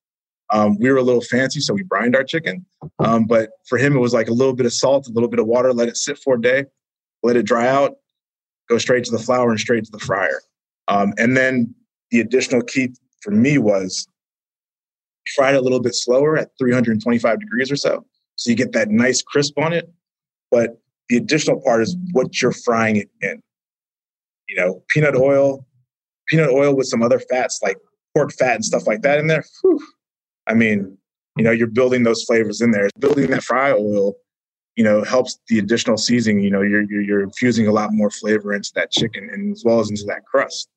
Um, 0.51 0.79
we 0.79 0.91
were 0.91 0.97
a 0.97 1.03
little 1.03 1.21
fancy, 1.21 1.61
so 1.61 1.75
we 1.75 1.83
brined 1.83 2.17
our 2.17 2.25
chicken. 2.25 2.65
Um, 3.01 3.27
but 3.27 3.51
for 3.67 3.77
him, 3.77 3.95
it 3.95 3.99
was 3.99 4.15
like 4.15 4.29
a 4.29 4.33
little 4.33 4.55
bit 4.55 4.65
of 4.65 4.73
salt, 4.73 5.07
a 5.07 5.11
little 5.11 5.29
bit 5.29 5.39
of 5.39 5.47
water, 5.47 5.75
let 5.75 5.89
it 5.89 5.97
sit 5.97 6.19
for 6.19 6.37
a 6.37 6.41
day, 6.41 6.65
let 7.23 7.37
it 7.37 7.45
dry 7.45 7.69
out, 7.69 7.97
go 8.69 8.79
straight 8.79 9.05
to 9.05 9.11
the 9.11 9.19
flour 9.19 9.51
and 9.51 9.61
straight 9.61 9.85
to 9.85 9.91
the 9.91 9.99
fryer. 9.99 10.41
Um, 10.89 11.13
and 11.19 11.37
then 11.37 11.75
the 12.11 12.21
additional 12.21 12.63
key 12.63 12.95
for 13.21 13.31
me 13.31 13.59
was 13.59 14.09
fry 15.35 15.53
it 15.53 15.57
a 15.57 15.61
little 15.61 15.81
bit 15.81 15.95
slower 15.95 16.37
at 16.37 16.51
325 16.59 17.41
degrees 17.41 17.71
or 17.71 17.77
so. 17.77 18.05
So 18.37 18.51
you 18.51 18.57
get 18.57 18.73
that 18.73 18.91
nice 18.91 19.23
crisp 19.23 19.59
on 19.59 19.73
it. 19.73 19.91
But 20.51 20.81
the 21.09 21.17
additional 21.17 21.61
part 21.61 21.83
is 21.83 21.97
what 22.13 22.41
you're 22.41 22.53
frying 22.53 22.97
it 22.97 23.11
in. 23.21 23.43
You 24.49 24.57
know, 24.57 24.83
peanut 24.89 25.17
oil, 25.17 25.67
peanut 26.29 26.51
oil 26.51 26.75
with 26.75 26.87
some 26.87 27.03
other 27.03 27.19
fats 27.19 27.61
like 27.63 27.77
pork 28.15 28.33
fat 28.33 28.55
and 28.55 28.65
stuff 28.65 28.87
like 28.87 29.03
that 29.03 29.19
in 29.19 29.27
there. 29.27 29.45
Whew, 29.63 29.81
I 30.47 30.55
mean, 30.55 30.97
you 31.37 31.45
know, 31.45 31.51
you're 31.51 31.67
building 31.67 32.03
those 32.03 32.25
flavors 32.25 32.61
in 32.61 32.71
there. 32.71 32.89
Building 32.99 33.31
that 33.31 33.45
fry 33.45 33.73
oil, 33.73 34.15
you 34.77 34.85
know, 34.85 35.05
helps 35.05 35.39
the 35.49 35.59
additional 35.59 35.97
seasoning. 35.97 36.43
You 36.43 36.51
know, 36.51 36.63
you're, 36.63 36.83
you're, 36.83 37.03
you're 37.03 37.23
infusing 37.23 37.67
a 37.67 37.73
lot 37.73 37.93
more 37.93 38.11
flavor 38.11 38.55
into 38.55 38.71
that 38.75 38.91
chicken 38.91 39.29
and 39.33 39.53
as 39.53 39.63
well 39.65 39.81
as 39.81 39.91
into 39.91 40.05
that 40.07 40.25
crust. 40.25 40.69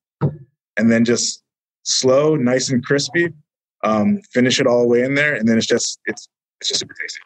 And 0.77 0.91
then 0.91 1.05
just 1.05 1.43
slow, 1.83 2.35
nice 2.35 2.69
and 2.69 2.85
crispy. 2.85 3.33
Um, 3.83 4.21
finish 4.31 4.59
it 4.59 4.67
all 4.67 4.81
the 4.81 4.87
way 4.87 5.01
in 5.01 5.15
there, 5.15 5.33
and 5.33 5.47
then 5.47 5.57
it's 5.57 5.67
just 5.67 5.99
it's 6.05 6.27
it's 6.59 6.69
just 6.69 6.79
super 6.79 6.93
tasty. 6.93 7.19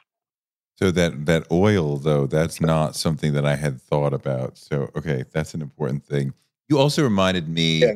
So 0.78 0.92
that 0.92 1.26
that 1.26 1.48
oil 1.52 1.98
though, 1.98 2.28
that's 2.28 2.60
not 2.60 2.96
something 2.96 3.34
that 3.34 3.46
I 3.46 3.56
had 3.56 3.82
thought 3.82 4.14
about. 4.14 4.58
So 4.58 4.90
okay, 4.96 5.24
that's 5.32 5.54
an 5.54 5.62
important 5.62 6.06
thing. 6.06 6.34
You 6.68 6.80
also 6.80 7.04
reminded 7.04 7.48
me 7.48 7.82
yeah, 7.82 7.94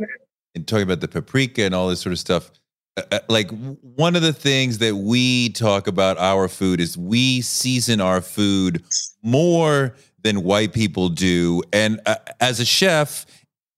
in 0.55 0.63
talking 0.63 0.83
about 0.83 1.01
the 1.01 1.07
paprika 1.07 1.63
and 1.63 1.75
all 1.75 1.89
this 1.89 2.01
sort 2.01 2.13
of 2.13 2.19
stuff. 2.19 2.51
Uh, 2.97 3.03
uh, 3.11 3.19
like 3.27 3.51
one 3.81 4.15
of 4.15 4.21
the 4.21 4.33
things 4.33 4.79
that 4.79 4.95
we 4.95 5.49
talk 5.49 5.87
about 5.87 6.17
our 6.17 6.47
food 6.47 6.79
is 6.79 6.97
we 6.97 7.41
season 7.41 8.01
our 8.01 8.21
food 8.21 8.83
more 9.21 9.95
than 10.23 10.43
white 10.43 10.73
people 10.73 11.07
do 11.07 11.61
and 11.71 12.01
uh, 12.05 12.15
as 12.41 12.59
a 12.59 12.65
chef 12.65 13.25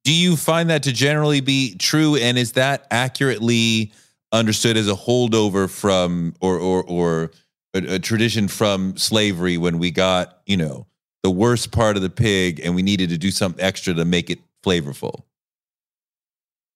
do 0.03 0.13
you 0.13 0.35
find 0.35 0.69
that 0.69 0.81
to 0.81 0.91
generally 0.91 1.41
be 1.41 1.75
true 1.75 2.15
and 2.15 2.37
is 2.37 2.53
that 2.53 2.87
accurately 2.89 3.91
understood 4.31 4.77
as 4.77 4.87
a 4.87 4.93
holdover 4.93 5.69
from 5.69 6.33
or 6.41 6.57
or 6.57 6.83
or 6.83 7.31
a, 7.73 7.95
a 7.95 7.99
tradition 7.99 8.47
from 8.47 8.95
slavery 8.97 9.57
when 9.57 9.79
we 9.79 9.91
got 9.91 10.41
you 10.45 10.57
know 10.57 10.87
the 11.23 11.31
worst 11.31 11.71
part 11.71 11.95
of 11.95 12.01
the 12.01 12.09
pig 12.09 12.59
and 12.63 12.75
we 12.75 12.81
needed 12.81 13.09
to 13.09 13.17
do 13.17 13.31
something 13.31 13.63
extra 13.63 13.93
to 13.93 14.05
make 14.05 14.29
it 14.29 14.39
flavorful 14.63 15.23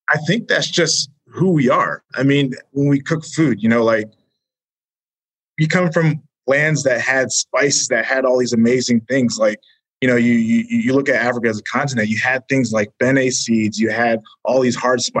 i 0.08 0.16
think 0.26 0.48
that's 0.48 0.70
just 0.70 1.10
who 1.36 1.50
we 1.50 1.68
are. 1.68 2.02
I 2.14 2.22
mean, 2.22 2.54
when 2.72 2.88
we 2.88 3.00
cook 3.00 3.24
food, 3.24 3.62
you 3.62 3.68
know, 3.68 3.84
like 3.84 4.10
we 5.58 5.66
come 5.66 5.92
from 5.92 6.22
lands 6.46 6.82
that 6.84 7.00
had 7.00 7.30
spices, 7.30 7.88
that 7.88 8.04
had 8.04 8.24
all 8.24 8.38
these 8.38 8.52
amazing 8.52 9.02
things. 9.02 9.38
Like, 9.38 9.60
you 10.00 10.08
know, 10.08 10.16
you 10.16 10.32
you, 10.32 10.64
you 10.68 10.94
look 10.94 11.08
at 11.08 11.16
Africa 11.16 11.48
as 11.48 11.58
a 11.58 11.62
continent, 11.62 12.08
you 12.08 12.18
had 12.18 12.48
things 12.48 12.72
like 12.72 12.90
bene 12.98 13.30
seeds, 13.30 13.78
you 13.78 13.90
had 13.90 14.20
all 14.44 14.60
these 14.60 14.76
hard 14.76 15.02
spices. 15.02 15.20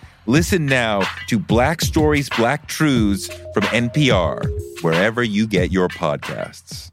Listen 0.27 0.67
now 0.67 1.01
to 1.27 1.39
Black 1.39 1.81
Stories, 1.81 2.29
Black 2.29 2.67
Truths 2.67 3.27
from 3.55 3.63
NPR, 3.63 4.45
wherever 4.83 5.23
you 5.23 5.47
get 5.47 5.71
your 5.71 5.87
podcasts. 5.87 6.91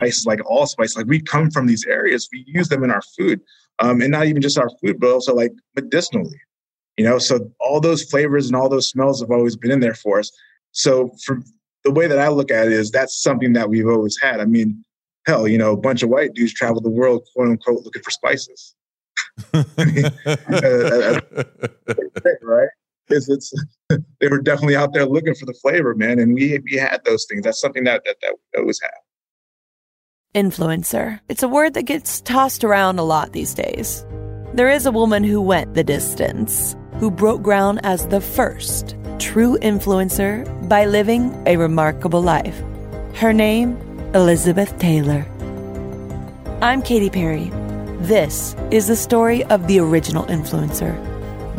Spices 0.00 0.24
like 0.24 0.38
allspice, 0.48 0.96
like 0.96 1.06
we 1.06 1.20
come 1.20 1.50
from 1.50 1.66
these 1.66 1.84
areas, 1.84 2.28
we 2.32 2.44
use 2.46 2.68
them 2.68 2.84
in 2.84 2.92
our 2.92 3.02
food, 3.18 3.40
um, 3.80 4.00
and 4.00 4.12
not 4.12 4.26
even 4.26 4.40
just 4.40 4.56
our 4.56 4.70
food, 4.80 5.00
but 5.00 5.10
also 5.10 5.34
like 5.34 5.50
medicinally. 5.74 6.40
You 6.96 7.04
know, 7.04 7.18
so 7.18 7.50
all 7.58 7.80
those 7.80 8.04
flavors 8.04 8.46
and 8.46 8.54
all 8.54 8.68
those 8.68 8.88
smells 8.88 9.20
have 9.20 9.32
always 9.32 9.56
been 9.56 9.72
in 9.72 9.80
there 9.80 9.94
for 9.94 10.20
us. 10.20 10.30
So, 10.70 11.10
from 11.24 11.42
the 11.82 11.90
way 11.90 12.06
that 12.06 12.20
I 12.20 12.28
look 12.28 12.52
at 12.52 12.66
it, 12.66 12.72
is 12.72 12.92
that's 12.92 13.20
something 13.20 13.52
that 13.54 13.68
we've 13.68 13.88
always 13.88 14.16
had. 14.20 14.38
I 14.38 14.44
mean, 14.44 14.84
hell, 15.26 15.48
you 15.48 15.58
know, 15.58 15.72
a 15.72 15.76
bunch 15.76 16.04
of 16.04 16.08
white 16.08 16.34
dudes 16.34 16.54
travel 16.54 16.80
the 16.80 16.88
world, 16.88 17.26
quote 17.34 17.48
unquote, 17.48 17.82
looking 17.82 18.02
for 18.02 18.10
spices. 18.10 18.76
right? 22.42 22.68
It's, 23.08 23.28
it's 23.28 23.52
they 24.20 24.28
were 24.28 24.40
definitely 24.40 24.76
out 24.76 24.92
there 24.92 25.06
looking 25.06 25.34
for 25.34 25.46
the 25.46 25.54
flavor, 25.54 25.94
man, 25.94 26.18
and 26.18 26.34
we 26.34 26.58
we 26.70 26.76
had 26.76 27.04
those 27.04 27.26
things. 27.28 27.42
That's 27.42 27.60
something 27.60 27.84
that 27.84 28.02
that, 28.04 28.16
that 28.22 28.34
we 28.54 28.60
always 28.60 28.80
have. 28.80 28.90
Influencer. 30.34 31.20
It's 31.28 31.42
a 31.42 31.48
word 31.48 31.74
that 31.74 31.82
gets 31.82 32.20
tossed 32.22 32.64
around 32.64 32.98
a 32.98 33.02
lot 33.02 33.32
these 33.32 33.52
days. 33.54 34.06
There 34.54 34.70
is 34.70 34.86
a 34.86 34.92
woman 34.92 35.24
who 35.24 35.40
went 35.40 35.74
the 35.74 35.84
distance, 35.84 36.74
who 36.98 37.10
broke 37.10 37.42
ground 37.42 37.80
as 37.82 38.06
the 38.08 38.20
first 38.20 38.96
true 39.18 39.58
influencer 39.58 40.44
by 40.68 40.86
living 40.86 41.34
a 41.46 41.56
remarkable 41.56 42.22
life. 42.22 42.58
Her 43.14 43.32
name, 43.32 43.76
Elizabeth 44.14 44.78
Taylor. 44.78 45.26
I'm 46.60 46.82
Katy 46.82 47.10
Perry. 47.10 47.50
This 48.02 48.56
is 48.72 48.88
the 48.88 48.96
story 48.96 49.44
of 49.44 49.68
the 49.68 49.78
original 49.78 50.24
influencer. 50.24 50.92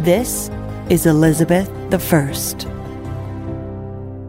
This 0.04 0.50
is 0.90 1.06
Elizabeth 1.06 1.72
the 1.90 1.98
First. 1.98 2.66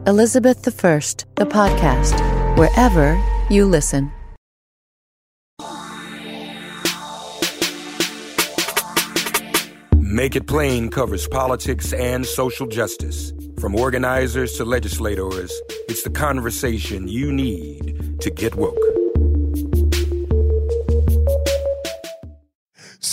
Elizabeth 0.07 0.62
the 0.62 0.70
First, 0.70 1.27
the 1.35 1.44
podcast, 1.44 2.14
wherever 2.57 3.20
you 3.50 3.66
listen. 3.66 4.12
Make 9.98 10.37
It 10.37 10.46
Plain 10.46 10.90
covers 10.90 11.27
politics 11.27 11.92
and 11.92 12.24
social 12.24 12.68
justice. 12.68 13.33
From 13.59 13.74
organizers 13.74 14.53
to 14.59 14.64
legislators, 14.64 15.53
it's 15.88 16.05
the 16.05 16.11
conversation 16.11 17.09
you 17.09 17.33
need 17.33 18.20
to 18.20 18.31
get 18.31 18.55
woke. 18.55 19.03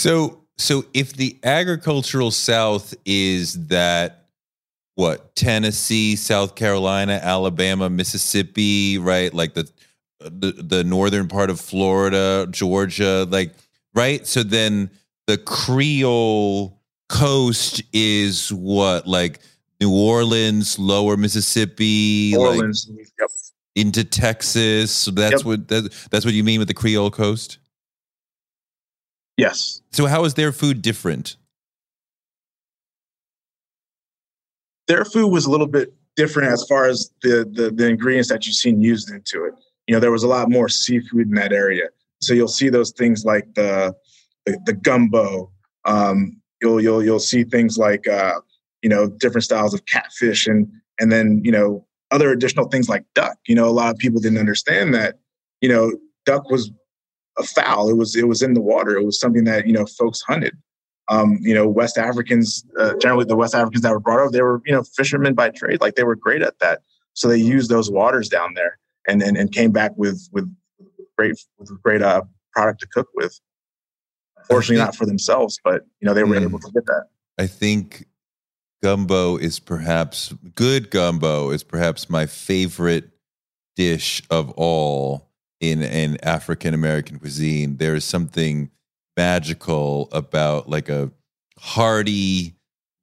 So, 0.02 0.40
so 0.58 0.84
if 0.94 1.12
the 1.12 1.38
agricultural 1.44 2.32
South 2.32 2.92
is 3.04 3.68
that 3.68 4.26
what 4.96 5.36
Tennessee, 5.36 6.16
South 6.16 6.56
Carolina, 6.56 7.20
Alabama, 7.22 7.88
Mississippi, 7.88 8.98
right? 8.98 9.32
Like 9.32 9.54
the 9.54 9.70
the, 10.18 10.50
the 10.58 10.82
northern 10.82 11.28
part 11.28 11.50
of 11.50 11.60
Florida, 11.60 12.48
Georgia, 12.50 13.28
like 13.30 13.54
right. 13.94 14.26
So 14.26 14.42
then 14.42 14.90
the 15.28 15.38
Creole 15.38 16.80
coast 17.08 17.84
is 17.92 18.52
what 18.52 19.06
like 19.06 19.38
New 19.80 19.94
Orleans, 19.94 20.80
Lower 20.80 21.16
Mississippi, 21.16 22.34
Orleans, 22.36 22.88
like 22.90 23.06
yep. 23.20 23.30
into 23.76 24.02
Texas. 24.02 24.90
So 24.90 25.12
that's 25.12 25.44
Yep. 25.44 25.44
what 25.44 25.68
that, 25.68 26.08
that's 26.10 26.24
what 26.24 26.34
you 26.34 26.42
mean 26.42 26.58
with 26.58 26.66
the 26.66 26.74
Creole 26.74 27.12
coast. 27.12 27.58
Yes. 29.36 29.80
So 29.92 30.06
how 30.06 30.24
is 30.24 30.34
their 30.34 30.52
food 30.52 30.82
different? 30.82 31.36
their 34.92 35.04
food 35.04 35.28
was 35.28 35.46
a 35.46 35.50
little 35.50 35.66
bit 35.66 35.94
different 36.16 36.52
as 36.52 36.64
far 36.68 36.86
as 36.86 37.10
the, 37.22 37.48
the 37.50 37.70
the 37.70 37.88
ingredients 37.88 38.28
that 38.28 38.46
you've 38.46 38.56
seen 38.56 38.80
used 38.80 39.10
into 39.10 39.44
it. 39.44 39.54
You 39.86 39.94
know, 39.94 40.00
there 40.00 40.10
was 40.10 40.22
a 40.22 40.28
lot 40.28 40.50
more 40.50 40.68
seafood 40.68 41.28
in 41.28 41.34
that 41.34 41.52
area, 41.52 41.88
so 42.20 42.34
you'll 42.34 42.48
see 42.48 42.68
those 42.68 42.92
things 42.92 43.24
like 43.24 43.54
the 43.54 43.94
the, 44.46 44.58
the 44.66 44.72
gumbo. 44.72 45.50
Um, 45.84 46.40
you'll 46.60 46.80
you'll 46.80 47.02
you'll 47.04 47.20
see 47.20 47.44
things 47.44 47.78
like 47.78 48.06
uh, 48.06 48.40
you 48.82 48.90
know 48.90 49.08
different 49.08 49.44
styles 49.44 49.74
of 49.74 49.84
catfish 49.86 50.46
and 50.46 50.68
and 51.00 51.10
then 51.10 51.40
you 51.42 51.52
know 51.52 51.86
other 52.10 52.30
additional 52.30 52.68
things 52.68 52.88
like 52.88 53.04
duck. 53.14 53.38
You 53.46 53.54
know, 53.54 53.68
a 53.68 53.70
lot 53.70 53.90
of 53.90 53.98
people 53.98 54.20
didn't 54.20 54.38
understand 54.38 54.94
that. 54.94 55.18
You 55.60 55.68
know, 55.68 55.92
duck 56.26 56.50
was 56.50 56.70
a 57.38 57.42
fowl. 57.42 57.88
It 57.88 57.96
was 57.96 58.14
it 58.16 58.28
was 58.28 58.42
in 58.42 58.54
the 58.54 58.60
water. 58.60 58.96
It 58.96 59.04
was 59.04 59.18
something 59.18 59.44
that 59.44 59.66
you 59.66 59.72
know 59.72 59.86
folks 59.86 60.20
hunted. 60.22 60.56
Um, 61.08 61.38
you 61.42 61.52
know, 61.52 61.68
West 61.68 61.98
Africans, 61.98 62.64
uh, 62.78 62.94
generally 62.98 63.24
the 63.24 63.36
West 63.36 63.54
Africans 63.54 63.82
that 63.82 63.90
were 63.92 63.98
brought 64.00 64.20
over, 64.20 64.30
they 64.30 64.40
were, 64.40 64.62
you 64.64 64.72
know, 64.72 64.84
fishermen 64.84 65.34
by 65.34 65.50
trade. 65.50 65.80
Like 65.80 65.96
they 65.96 66.04
were 66.04 66.14
great 66.14 66.42
at 66.42 66.58
that. 66.60 66.80
So 67.14 67.26
they 67.28 67.36
used 67.38 67.68
those 67.70 67.90
waters 67.90 68.28
down 68.28 68.54
there 68.54 68.78
and 69.08 69.22
and, 69.22 69.36
and 69.36 69.52
came 69.52 69.72
back 69.72 69.92
with 69.96 70.28
with 70.32 70.48
great 71.18 71.36
with 71.58 71.82
great 71.82 72.02
uh, 72.02 72.22
product 72.52 72.80
to 72.80 72.86
cook 72.86 73.08
with. 73.14 73.38
Fortunately, 74.48 74.76
not 74.82 74.96
for 74.96 75.06
themselves, 75.06 75.58
but 75.64 75.84
you 76.00 76.06
know 76.06 76.14
they 76.14 76.24
were 76.24 76.36
Mm. 76.36 76.42
able 76.44 76.58
to 76.60 76.70
get 76.72 76.86
that. 76.86 77.06
I 77.38 77.46
think 77.46 78.06
gumbo 78.82 79.36
is 79.36 79.58
perhaps 79.58 80.32
good 80.54 80.90
gumbo 80.90 81.50
is 81.50 81.62
perhaps 81.62 82.10
my 82.10 82.26
favorite 82.26 83.10
dish 83.76 84.22
of 84.30 84.50
all 84.52 85.30
in 85.62 85.82
in 85.82 86.18
African 86.22 86.74
American 86.74 87.18
cuisine. 87.18 87.78
There 87.78 87.94
is 87.94 88.04
something 88.04 88.70
magical 89.16 90.08
about 90.12 90.68
like 90.68 90.90
a 90.90 91.10
hearty, 91.58 92.54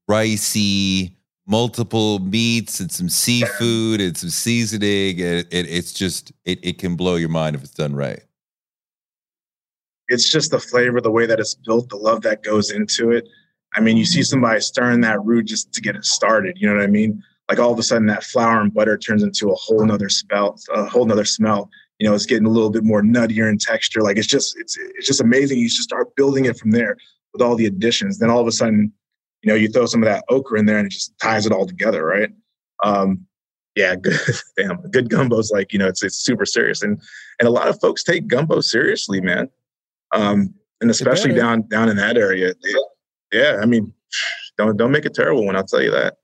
ricey, 0.10 1.13
multiple 1.48 2.19
meats 2.19 2.80
and 2.80 2.91
some 2.91 3.10
seafood 3.10 4.02
and 4.02 4.15
some 4.15 4.30
seasoning. 4.30 5.19
It, 5.19 5.48
it, 5.52 5.67
it's 5.67 5.93
just 5.93 6.32
it, 6.45 6.60
it 6.62 6.78
can 6.78 6.95
blow 6.95 7.15
your 7.15 7.30
mind 7.30 7.56
if 7.56 7.63
it's 7.63 7.74
done 7.74 7.95
right. 7.95 8.22
It's 10.10 10.30
just 10.30 10.52
the 10.52 10.60
flavor, 10.60 11.00
the 11.02 11.12
way 11.12 11.26
that 11.26 11.39
it's 11.39 11.56
built, 11.56 11.89
the 11.89 11.95
love 11.95 12.22
that 12.24 12.43
goes 12.43 12.72
into 12.72 13.12
it. 13.12 13.28
I 13.76 13.80
mean, 13.80 13.95
you 13.95 14.06
see 14.06 14.24
somebody 14.24 14.60
stirring 14.60 15.02
that 15.02 15.24
roux 15.24 15.43
just 15.43 15.72
to 15.74 15.82
get 15.82 15.95
it 15.95 16.04
started. 16.04 16.58
You 16.60 16.67
know 16.67 16.76
what 16.76 16.84
I 16.84 16.88
mean? 16.88 17.24
Like 17.48 17.60
all 17.60 17.72
of 17.72 17.80
a 17.80 17.84
sudden, 17.84 18.08
that 18.08 18.24
flour 18.24 18.60
and 18.60 18.74
butter 18.74 18.98
turns 18.98 19.24
into 19.24 19.52
a 19.52 19.56
whole 19.56 19.86
nother 19.86 20.10
smell. 20.10 20.60
A 20.74 20.86
whole 20.86 21.06
nother 21.06 21.26
smell. 21.26 21.69
You 22.00 22.08
know, 22.08 22.16
it's 22.16 22.26
getting 22.26 22.46
a 22.46 22.50
little 22.50 22.70
bit 22.70 22.84
more 22.84 23.02
nuttier 23.02 23.50
in 23.50 23.58
texture. 23.58 24.02
Like 24.02 24.18
it's 24.18 24.28
just, 24.28 24.58
it's, 24.58 24.78
it's 24.78 25.08
just 25.08 25.22
amazing. 25.22 25.60
You 25.60 25.68
just 25.68 25.84
start 25.84 26.16
building 26.16 26.46
it 26.46 26.58
from 26.58 26.72
there 26.72 26.98
with 27.34 27.42
all 27.42 27.56
the 27.56 27.66
additions. 27.66 28.20
Then 28.20 28.30
all 28.30 28.40
of 28.40 28.48
a 28.48 28.52
sudden, 28.52 28.92
you 29.42 29.50
know, 29.50 29.56
you 29.56 29.68
throw 29.68 29.86
some 29.86 30.04
of 30.04 30.08
that 30.08 30.24
okra 30.30 30.60
in 30.60 30.66
there 30.66 30.78
and 30.78 30.88
it 30.88 30.92
just 30.92 31.18
ties 31.20 31.46
it 31.46 31.52
all 31.52 31.66
together, 31.66 32.06
right? 32.06 32.30
Um, 32.84 33.26
yeah, 33.76 33.96
good. 34.02 34.20
Damn, 34.58 34.82
good 34.92 35.10
gumbo's 35.10 35.52
like 35.52 35.72
you 35.74 35.80
know, 35.80 35.88
it's 35.88 36.04
it's 36.04 36.18
super 36.18 36.46
serious, 36.46 36.84
and 36.84 37.02
and 37.40 37.48
a 37.48 37.52
lot 37.52 37.68
of 37.68 37.80
folks 37.80 38.04
take 38.04 38.28
gumbo 38.28 38.62
seriously, 38.62 39.22
man. 39.22 39.50
Um, 40.12 40.54
and 40.82 40.90
especially 40.90 41.34
down 41.34 41.64
down 41.68 41.90
in 41.90 41.98
that 41.98 42.18
area. 42.18 42.54
yeah, 43.32 43.60
I 43.62 43.66
mean, 43.66 43.94
don't 44.65 44.78
don't 44.78 44.91
make 44.91 45.06
a 45.06 45.10
terrible 45.10 45.45
one. 45.45 45.56
I'll 45.56 45.63
tell 45.63 45.82
you 45.82 45.91
that. 45.91 46.17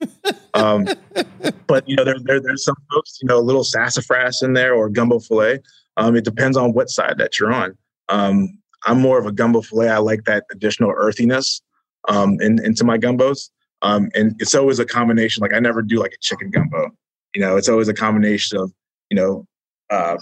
Um, 0.54 0.88
but 1.68 1.88
you 1.88 1.96
know, 1.96 2.04
there, 2.04 2.20
there 2.24 2.40
there's 2.40 2.64
some 2.64 2.76
folks, 2.94 3.20
you 3.22 3.28
know, 3.28 3.38
a 3.38 3.42
little 3.42 3.64
sassafras 3.64 4.42
in 4.44 4.54
there 4.54 4.74
or 4.74 4.90
gumbo 4.90 5.20
filé. 5.20 5.60
Um, 5.98 6.16
it 6.16 6.26
depends 6.26 6.58
on 6.58 6.74
what 6.74 6.90
side 6.90 7.18
that 7.18 7.40
you're 7.40 7.54
on. 7.54 7.78
Um, 8.10 8.60
I'm 8.86 9.00
more 9.00 9.18
of 9.18 9.26
a 9.26 9.32
gumbo 9.32 9.62
filé. 9.62 9.90
I 9.90 9.98
like 9.98 10.26
that 10.26 10.44
additional 10.52 10.94
earthiness 10.96 11.62
um, 12.08 12.38
in, 12.42 12.64
into 12.64 12.84
my 12.84 12.98
gumbos. 12.98 13.50
Um, 13.82 14.10
and 14.16 14.36
it's 14.40 14.56
always 14.56 14.80
a 14.80 14.86
combination. 14.86 15.42
Like 15.42 15.54
I 15.54 15.60
never 15.60 15.82
do 15.82 16.00
like 16.00 16.14
a 16.14 16.20
chicken 16.22 16.50
gumbo. 16.52 16.92
You 17.34 17.42
know, 17.42 17.58
it's 17.58 17.70
always 17.70 17.88
a 17.88 17.94
combination 17.94 18.58
of 18.58 18.72
you 19.10 19.16
know 19.16 19.48
uh, 19.90 20.18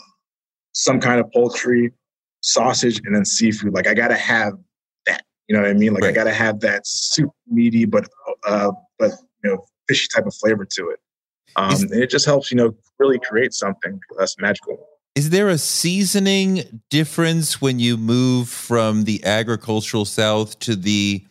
some 0.73 0.99
kind 0.99 1.19
of 1.19 1.32
poultry, 1.32 1.91
sausage, 2.41 3.02
and 3.06 3.15
then 3.15 3.26
seafood. 3.26 3.73
Like 3.73 3.88
I 3.88 3.93
gotta 3.93 4.15
have. 4.15 4.54
You 5.47 5.56
know 5.56 5.62
what 5.62 5.69
I 5.69 5.73
mean? 5.73 5.93
Like 5.93 6.03
right. 6.03 6.10
I 6.10 6.13
gotta 6.13 6.34
have 6.34 6.62
that 6.62 6.88
super 6.88 7.34
meaty 7.47 7.86
but 7.86 8.08
uh, 8.47 8.71
but 8.97 9.12
you 9.43 9.51
know 9.51 9.65
fishy 9.88 10.08
type 10.13 10.25
of 10.25 10.36
flavor 10.36 10.65
to 10.65 10.89
it. 10.89 10.99
Um, 11.56 11.73
and 11.73 11.91
it 11.91 12.10
just 12.10 12.25
helps 12.25 12.51
you 12.51 12.58
know 12.58 12.75
really 12.99 13.19
create 13.19 13.53
something 13.53 13.99
that's 14.17 14.39
magical. 14.39 14.88
Is 15.15 15.29
there 15.29 15.49
a 15.49 15.60
seasoning 15.60 16.82
difference 16.89 17.62
when 17.62 17.79
you 17.79 17.97
move 17.97 18.49
from 18.49 19.03
the 19.03 19.23
agricultural 19.23 20.06
south 20.06 20.58
to 20.60 20.75
the 20.75 21.23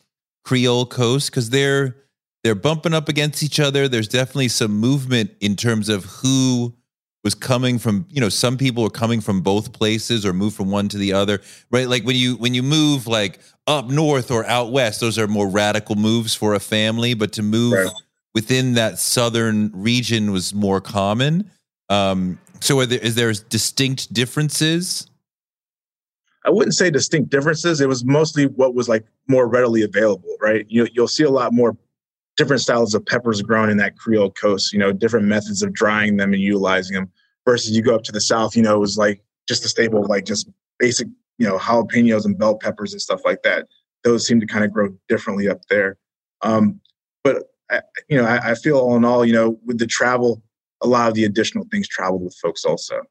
Creole 0.44 0.86
coast? 0.86 1.30
Because 1.30 1.50
they're 1.50 1.96
they're 2.44 2.54
bumping 2.54 2.94
up 2.94 3.08
against 3.08 3.42
each 3.42 3.58
other. 3.58 3.88
There's 3.88 4.08
definitely 4.08 4.48
some 4.48 4.72
movement 4.72 5.32
in 5.40 5.56
terms 5.56 5.88
of 5.88 6.04
who 6.04 6.74
was 7.24 7.34
coming 7.34 7.78
from. 7.78 8.06
You 8.10 8.20
know, 8.20 8.28
some 8.28 8.56
people 8.56 8.84
are 8.84 8.90
coming 8.90 9.20
from 9.20 9.40
both 9.40 9.72
places 9.72 10.26
or 10.26 10.32
move 10.32 10.54
from 10.54 10.70
one 10.70 10.88
to 10.88 10.98
the 10.98 11.12
other. 11.12 11.40
Right? 11.70 11.88
Like 11.88 12.04
when 12.04 12.16
you 12.16 12.36
when 12.36 12.54
you 12.54 12.62
move 12.62 13.06
like 13.06 13.40
up 13.66 13.88
north 13.88 14.30
or 14.30 14.44
out 14.46 14.72
west, 14.72 15.00
those 15.00 15.18
are 15.18 15.28
more 15.28 15.48
radical 15.48 15.96
moves 15.96 16.34
for 16.34 16.54
a 16.54 16.60
family. 16.60 17.14
But 17.14 17.32
to 17.32 17.42
move 17.42 17.72
right. 17.72 17.90
within 18.34 18.74
that 18.74 18.98
southern 18.98 19.70
region 19.74 20.32
was 20.32 20.54
more 20.54 20.80
common. 20.80 21.50
Um, 21.88 22.38
so, 22.60 22.78
are 22.78 22.86
there, 22.86 23.00
is 23.00 23.16
there 23.16 23.32
distinct 23.32 24.12
differences? 24.12 25.08
I 26.44 26.50
wouldn't 26.50 26.74
say 26.74 26.90
distinct 26.90 27.30
differences. 27.30 27.80
It 27.80 27.88
was 27.88 28.04
mostly 28.04 28.46
what 28.46 28.74
was 28.74 28.88
like 28.88 29.04
more 29.28 29.46
readily 29.46 29.82
available, 29.82 30.36
right? 30.40 30.64
You, 30.68 30.88
you'll 30.92 31.08
see 31.08 31.24
a 31.24 31.30
lot 31.30 31.52
more 31.52 31.76
different 32.36 32.62
styles 32.62 32.94
of 32.94 33.04
peppers 33.04 33.42
grown 33.42 33.70
in 33.70 33.76
that 33.78 33.96
Creole 33.96 34.30
coast. 34.32 34.72
You 34.72 34.78
know, 34.78 34.92
different 34.92 35.26
methods 35.26 35.62
of 35.62 35.72
drying 35.72 36.16
them 36.16 36.32
and 36.32 36.42
utilizing 36.42 36.94
them. 36.94 37.10
Versus 37.44 37.72
you 37.72 37.82
go 37.82 37.96
up 37.96 38.04
to 38.04 38.12
the 38.12 38.20
south, 38.20 38.54
you 38.54 38.62
know, 38.62 38.76
it 38.76 38.80
was 38.80 38.96
like 38.96 39.20
just 39.48 39.64
a 39.64 39.68
staple, 39.68 40.04
like 40.06 40.24
just 40.24 40.48
basic, 40.78 41.08
you 41.38 41.46
know, 41.46 41.58
jalapenos 41.58 42.24
and 42.24 42.38
bell 42.38 42.56
peppers 42.56 42.92
and 42.92 43.02
stuff 43.02 43.20
like 43.24 43.42
that. 43.42 43.66
Those 44.04 44.24
seem 44.24 44.38
to 44.38 44.46
kind 44.46 44.64
of 44.64 44.72
grow 44.72 44.90
differently 45.08 45.48
up 45.48 45.60
there. 45.68 45.96
Um, 46.42 46.80
but 47.24 47.44
I, 47.68 47.80
you 48.08 48.16
know, 48.16 48.24
I, 48.24 48.50
I 48.50 48.54
feel 48.54 48.78
all 48.78 48.96
in 48.96 49.04
all, 49.04 49.24
you 49.24 49.32
know, 49.32 49.58
with 49.64 49.78
the 49.78 49.88
travel 49.88 50.40
a 50.82 50.86
lot 50.86 51.08
of 51.08 51.14
the 51.14 51.24
additional 51.24 51.64
things 51.70 51.88
traveled 51.88 52.22
with 52.22 52.34
folks 52.34 52.64
also. 52.64 53.02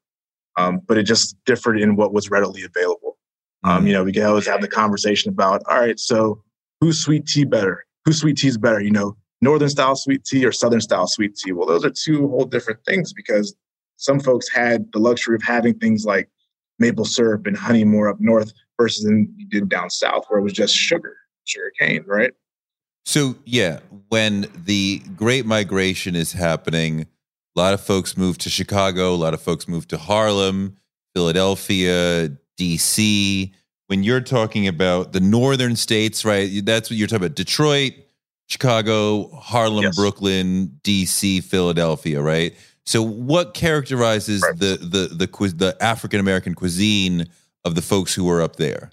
Um, 0.56 0.80
but 0.86 0.98
it 0.98 1.04
just 1.04 1.36
differed 1.46 1.80
in 1.80 1.96
what 1.96 2.12
was 2.12 2.30
readily 2.30 2.62
available. 2.62 3.18
Um, 3.64 3.86
you 3.86 3.92
know, 3.92 4.04
we 4.04 4.12
can 4.12 4.24
always 4.24 4.46
have 4.46 4.60
the 4.60 4.68
conversation 4.68 5.30
about, 5.30 5.62
all 5.68 5.78
right, 5.78 5.98
so 5.98 6.42
who's 6.80 7.00
sweet 7.00 7.26
tea 7.26 7.44
better? 7.44 7.86
Whose 8.04 8.20
sweet 8.20 8.36
tea 8.36 8.48
is 8.48 8.58
better? 8.58 8.80
You 8.80 8.90
know, 8.90 9.16
northern 9.40 9.68
style 9.68 9.96
sweet 9.96 10.24
tea 10.24 10.44
or 10.44 10.52
southern 10.52 10.80
style 10.80 11.06
sweet 11.06 11.36
tea? 11.36 11.52
Well, 11.52 11.66
those 11.66 11.84
are 11.84 11.90
two 11.90 12.28
whole 12.28 12.44
different 12.44 12.80
things 12.84 13.12
because 13.12 13.54
some 13.96 14.20
folks 14.20 14.48
had 14.48 14.90
the 14.92 14.98
luxury 14.98 15.36
of 15.36 15.42
having 15.42 15.78
things 15.78 16.04
like 16.04 16.28
maple 16.78 17.04
syrup 17.04 17.46
and 17.46 17.56
honey 17.56 17.84
more 17.84 18.08
up 18.08 18.20
north 18.20 18.52
versus 18.80 19.04
in 19.04 19.32
you 19.36 19.46
did 19.46 19.68
down 19.68 19.90
south 19.90 20.24
where 20.28 20.40
it 20.40 20.42
was 20.42 20.52
just 20.52 20.74
sugar, 20.74 21.16
sugar 21.44 21.70
cane, 21.78 22.04
right? 22.06 22.32
So 23.04 23.36
yeah, 23.44 23.80
when 24.08 24.48
the 24.64 25.00
Great 25.16 25.46
Migration 25.46 26.16
is 26.16 26.32
happening, 26.32 27.06
a 27.56 27.60
lot 27.60 27.74
of 27.74 27.80
folks 27.80 28.16
moved 28.16 28.40
to 28.42 28.50
Chicago. 28.50 29.14
A 29.14 29.16
lot 29.16 29.34
of 29.34 29.42
folks 29.42 29.68
moved 29.68 29.90
to 29.90 29.98
Harlem, 29.98 30.76
Philadelphia, 31.14 32.30
DC. 32.58 33.52
When 33.92 34.02
you're 34.02 34.22
talking 34.22 34.66
about 34.66 35.12
the 35.12 35.20
northern 35.20 35.76
states, 35.76 36.24
right? 36.24 36.64
That's 36.64 36.88
what 36.88 36.96
you're 36.96 37.06
talking 37.06 37.26
about 37.26 37.36
Detroit, 37.36 37.92
Chicago, 38.46 39.28
Harlem, 39.36 39.82
yes. 39.82 39.94
Brooklyn, 39.94 40.80
DC, 40.82 41.44
Philadelphia, 41.44 42.22
right? 42.22 42.54
So 42.86 43.02
what 43.02 43.52
characterizes 43.52 44.40
right. 44.40 44.58
the 44.58 44.78
the 44.78 45.14
the 45.14 45.26
the 45.26 45.76
African 45.82 46.20
American 46.20 46.54
cuisine 46.54 47.26
of 47.66 47.74
the 47.74 47.82
folks 47.82 48.14
who 48.14 48.24
were 48.24 48.40
up 48.40 48.56
there? 48.56 48.92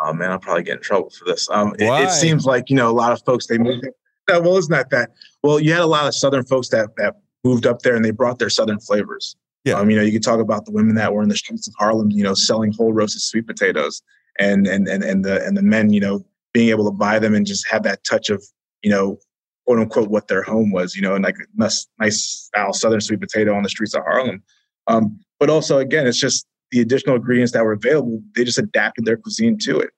Oh 0.00 0.14
man, 0.14 0.30
I'll 0.30 0.38
probably 0.38 0.62
get 0.62 0.78
in 0.78 0.82
trouble 0.82 1.10
for 1.10 1.26
this. 1.26 1.46
Um, 1.50 1.74
it, 1.78 1.84
it, 1.84 2.10
seems 2.10 2.46
like 2.46 2.70
you 2.70 2.76
know 2.76 2.88
a 2.88 2.96
lot 2.96 3.12
of 3.12 3.22
folks 3.26 3.48
they 3.48 3.58
moved 3.58 3.86
no, 4.30 4.40
well, 4.40 4.56
it's 4.56 4.70
not 4.70 4.88
that. 4.88 5.10
Well, 5.42 5.60
you 5.60 5.72
had 5.72 5.82
a 5.82 5.86
lot 5.86 6.06
of 6.06 6.14
Southern 6.14 6.46
folks 6.46 6.70
that, 6.70 6.96
that 6.96 7.16
moved 7.44 7.66
up 7.66 7.82
there 7.82 7.94
and 7.94 8.02
they 8.02 8.12
brought 8.12 8.38
their 8.38 8.48
Southern 8.48 8.80
flavors. 8.80 9.36
Yeah. 9.64 9.74
Um, 9.74 9.90
you 9.90 9.96
know, 9.96 10.02
you 10.02 10.12
could 10.12 10.22
talk 10.22 10.40
about 10.40 10.66
the 10.66 10.72
women 10.72 10.94
that 10.96 11.12
were 11.12 11.22
in 11.22 11.28
the 11.28 11.36
streets 11.36 11.66
of 11.66 11.74
Harlem, 11.78 12.10
you 12.10 12.22
know, 12.22 12.34
selling 12.34 12.72
whole 12.72 12.92
roasted 12.92 13.22
sweet 13.22 13.46
potatoes 13.46 14.02
and, 14.38 14.66
and, 14.66 14.86
and, 14.88 15.02
and 15.02 15.24
the, 15.24 15.44
and 15.44 15.56
the 15.56 15.62
men, 15.62 15.92
you 15.92 16.00
know, 16.00 16.24
being 16.52 16.68
able 16.68 16.84
to 16.84 16.90
buy 16.90 17.18
them 17.18 17.34
and 17.34 17.46
just 17.46 17.66
have 17.68 17.82
that 17.82 18.04
touch 18.04 18.28
of, 18.30 18.44
you 18.82 18.90
know, 18.90 19.18
quote 19.66 19.78
unquote, 19.78 20.10
what 20.10 20.28
their 20.28 20.42
home 20.42 20.70
was, 20.70 20.94
you 20.94 21.02
know, 21.02 21.14
and 21.14 21.24
like 21.24 21.36
nice, 21.56 21.86
nice 21.98 22.20
style 22.20 22.72
Southern 22.72 23.00
sweet 23.00 23.20
potato 23.20 23.54
on 23.54 23.62
the 23.62 23.68
streets 23.68 23.94
of 23.94 24.02
Harlem. 24.02 24.42
Um, 24.86 25.18
but 25.40 25.48
also, 25.48 25.78
again, 25.78 26.06
it's 26.06 26.18
just 26.18 26.46
the 26.70 26.80
additional 26.80 27.16
ingredients 27.16 27.52
that 27.52 27.64
were 27.64 27.72
available. 27.72 28.20
They 28.34 28.44
just 28.44 28.58
adapted 28.58 29.06
their 29.06 29.16
cuisine 29.16 29.58
to 29.60 29.80
it. 29.80 29.90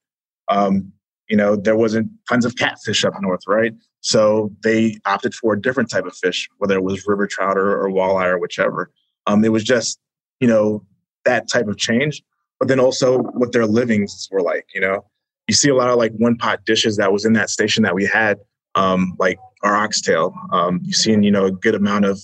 Um, 0.48 0.92
you 1.28 1.36
know, 1.36 1.56
there 1.56 1.76
wasn't 1.76 2.10
tons 2.28 2.44
of 2.44 2.54
catfish 2.56 3.04
up 3.04 3.14
north, 3.20 3.40
right? 3.48 3.72
So 4.00 4.54
they 4.62 4.96
opted 5.04 5.34
for 5.34 5.54
a 5.54 5.60
different 5.60 5.90
type 5.90 6.04
of 6.04 6.16
fish, 6.16 6.48
whether 6.58 6.76
it 6.76 6.84
was 6.84 7.06
river 7.06 7.26
trout 7.26 7.58
or, 7.58 7.82
or 7.82 7.90
walleye 7.90 8.26
or 8.26 8.38
whichever. 8.38 8.92
Um, 9.26 9.44
it 9.44 9.52
was 9.52 9.64
just, 9.64 9.98
you 10.40 10.48
know, 10.48 10.84
that 11.24 11.48
type 11.48 11.66
of 11.66 11.76
change. 11.76 12.22
But 12.58 12.68
then 12.68 12.80
also 12.80 13.18
what 13.18 13.52
their 13.52 13.66
livings 13.66 14.28
were 14.30 14.42
like, 14.42 14.66
you 14.74 14.80
know. 14.80 15.04
You 15.48 15.54
see 15.54 15.68
a 15.68 15.74
lot 15.74 15.90
of 15.90 15.96
like 15.96 16.12
one 16.12 16.36
pot 16.36 16.64
dishes 16.64 16.96
that 16.96 17.12
was 17.12 17.24
in 17.24 17.34
that 17.34 17.50
station 17.50 17.84
that 17.84 17.94
we 17.94 18.04
had, 18.04 18.38
um, 18.74 19.14
like 19.18 19.38
our 19.62 19.76
oxtail. 19.76 20.34
Um, 20.52 20.80
you've 20.82 20.96
seen, 20.96 21.22
you 21.22 21.30
know, 21.30 21.46
a 21.46 21.52
good 21.52 21.74
amount 21.74 22.04
of 22.04 22.20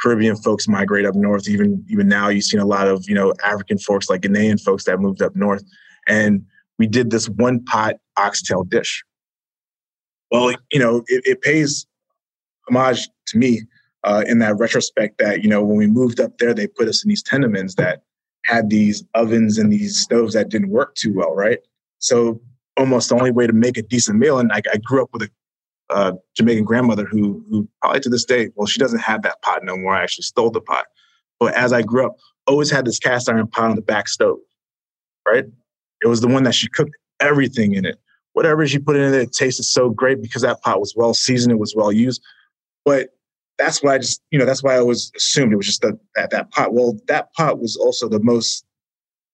Caribbean 0.00 0.36
folks 0.36 0.66
migrate 0.66 1.06
up 1.06 1.14
north. 1.14 1.48
Even 1.48 1.84
even 1.88 2.08
now, 2.08 2.28
you've 2.28 2.44
seen 2.44 2.60
a 2.60 2.66
lot 2.66 2.88
of 2.88 3.04
you 3.08 3.14
know 3.14 3.32
African 3.44 3.78
folks, 3.78 4.10
like 4.10 4.22
Ghanaian 4.22 4.60
folks, 4.60 4.84
that 4.84 4.98
moved 4.98 5.22
up 5.22 5.36
north. 5.36 5.62
And 6.08 6.44
we 6.78 6.86
did 6.86 7.10
this 7.10 7.28
one 7.28 7.64
pot 7.64 7.94
oxtail 8.16 8.64
dish. 8.64 9.04
Well, 10.30 10.54
you 10.72 10.78
know, 10.78 11.04
it, 11.06 11.22
it 11.24 11.42
pays 11.42 11.86
homage 12.68 13.08
to 13.28 13.38
me 13.38 13.62
uh, 14.04 14.24
in 14.26 14.38
that 14.38 14.56
retrospect 14.58 15.18
that, 15.18 15.42
you 15.42 15.48
know, 15.48 15.62
when 15.62 15.76
we 15.76 15.86
moved 15.86 16.20
up 16.20 16.38
there, 16.38 16.54
they 16.54 16.66
put 16.66 16.88
us 16.88 17.04
in 17.04 17.08
these 17.08 17.22
tenements 17.22 17.74
that 17.76 18.02
had 18.44 18.70
these 18.70 19.02
ovens 19.14 19.58
and 19.58 19.72
these 19.72 19.98
stoves 19.98 20.34
that 20.34 20.50
didn't 20.50 20.68
work 20.68 20.94
too 20.94 21.14
well, 21.14 21.34
right? 21.34 21.58
So 21.98 22.40
almost 22.76 23.08
the 23.08 23.14
only 23.16 23.30
way 23.30 23.46
to 23.46 23.52
make 23.52 23.78
a 23.78 23.82
decent 23.82 24.18
meal, 24.18 24.38
and 24.38 24.52
I, 24.52 24.60
I 24.72 24.76
grew 24.78 25.02
up 25.02 25.08
with 25.12 25.22
a 25.22 25.30
uh, 25.90 26.12
Jamaican 26.36 26.64
grandmother 26.64 27.04
who, 27.04 27.44
who 27.48 27.68
probably 27.80 28.00
to 28.00 28.08
this 28.08 28.24
day, 28.24 28.50
well, 28.54 28.66
she 28.66 28.80
doesn't 28.80 29.00
have 29.00 29.22
that 29.22 29.40
pot 29.42 29.64
no 29.64 29.76
more. 29.76 29.94
I 29.94 30.02
actually 30.02 30.22
stole 30.22 30.50
the 30.50 30.60
pot. 30.60 30.86
But 31.38 31.54
as 31.54 31.72
I 31.72 31.82
grew 31.82 32.06
up, 32.06 32.16
always 32.46 32.70
had 32.70 32.84
this 32.84 32.98
cast 32.98 33.28
iron 33.28 33.46
pot 33.46 33.70
on 33.70 33.76
the 33.76 33.82
back 33.82 34.08
stove, 34.08 34.38
right? 35.26 35.44
It 36.02 36.06
was 36.06 36.20
the 36.20 36.28
one 36.28 36.42
that 36.44 36.54
she 36.54 36.68
cooked 36.68 36.92
everything 37.20 37.74
in 37.74 37.84
it. 37.84 37.98
Whatever 38.32 38.66
she 38.66 38.78
put 38.78 38.96
in 38.96 39.14
it, 39.14 39.14
it 39.14 39.32
tasted 39.32 39.64
so 39.64 39.90
great 39.90 40.20
because 40.20 40.42
that 40.42 40.62
pot 40.62 40.80
was 40.80 40.94
well 40.96 41.14
seasoned, 41.14 41.52
it 41.52 41.58
was 41.58 41.74
well 41.76 41.92
used. 41.92 42.22
But 42.84 43.10
that's 43.58 43.82
why 43.82 43.94
I 43.94 43.98
just, 43.98 44.20
you 44.30 44.38
know, 44.38 44.44
that's 44.44 44.62
why 44.62 44.74
I 44.74 44.78
always 44.78 45.12
assumed 45.16 45.52
it 45.52 45.56
was 45.56 45.66
just 45.66 45.82
that, 45.82 45.98
that, 46.16 46.30
that 46.30 46.50
pot. 46.50 46.74
Well, 46.74 46.98
that 47.08 47.32
pot 47.34 47.60
was 47.60 47.76
also 47.76 48.08
the 48.08 48.20
most 48.20 48.64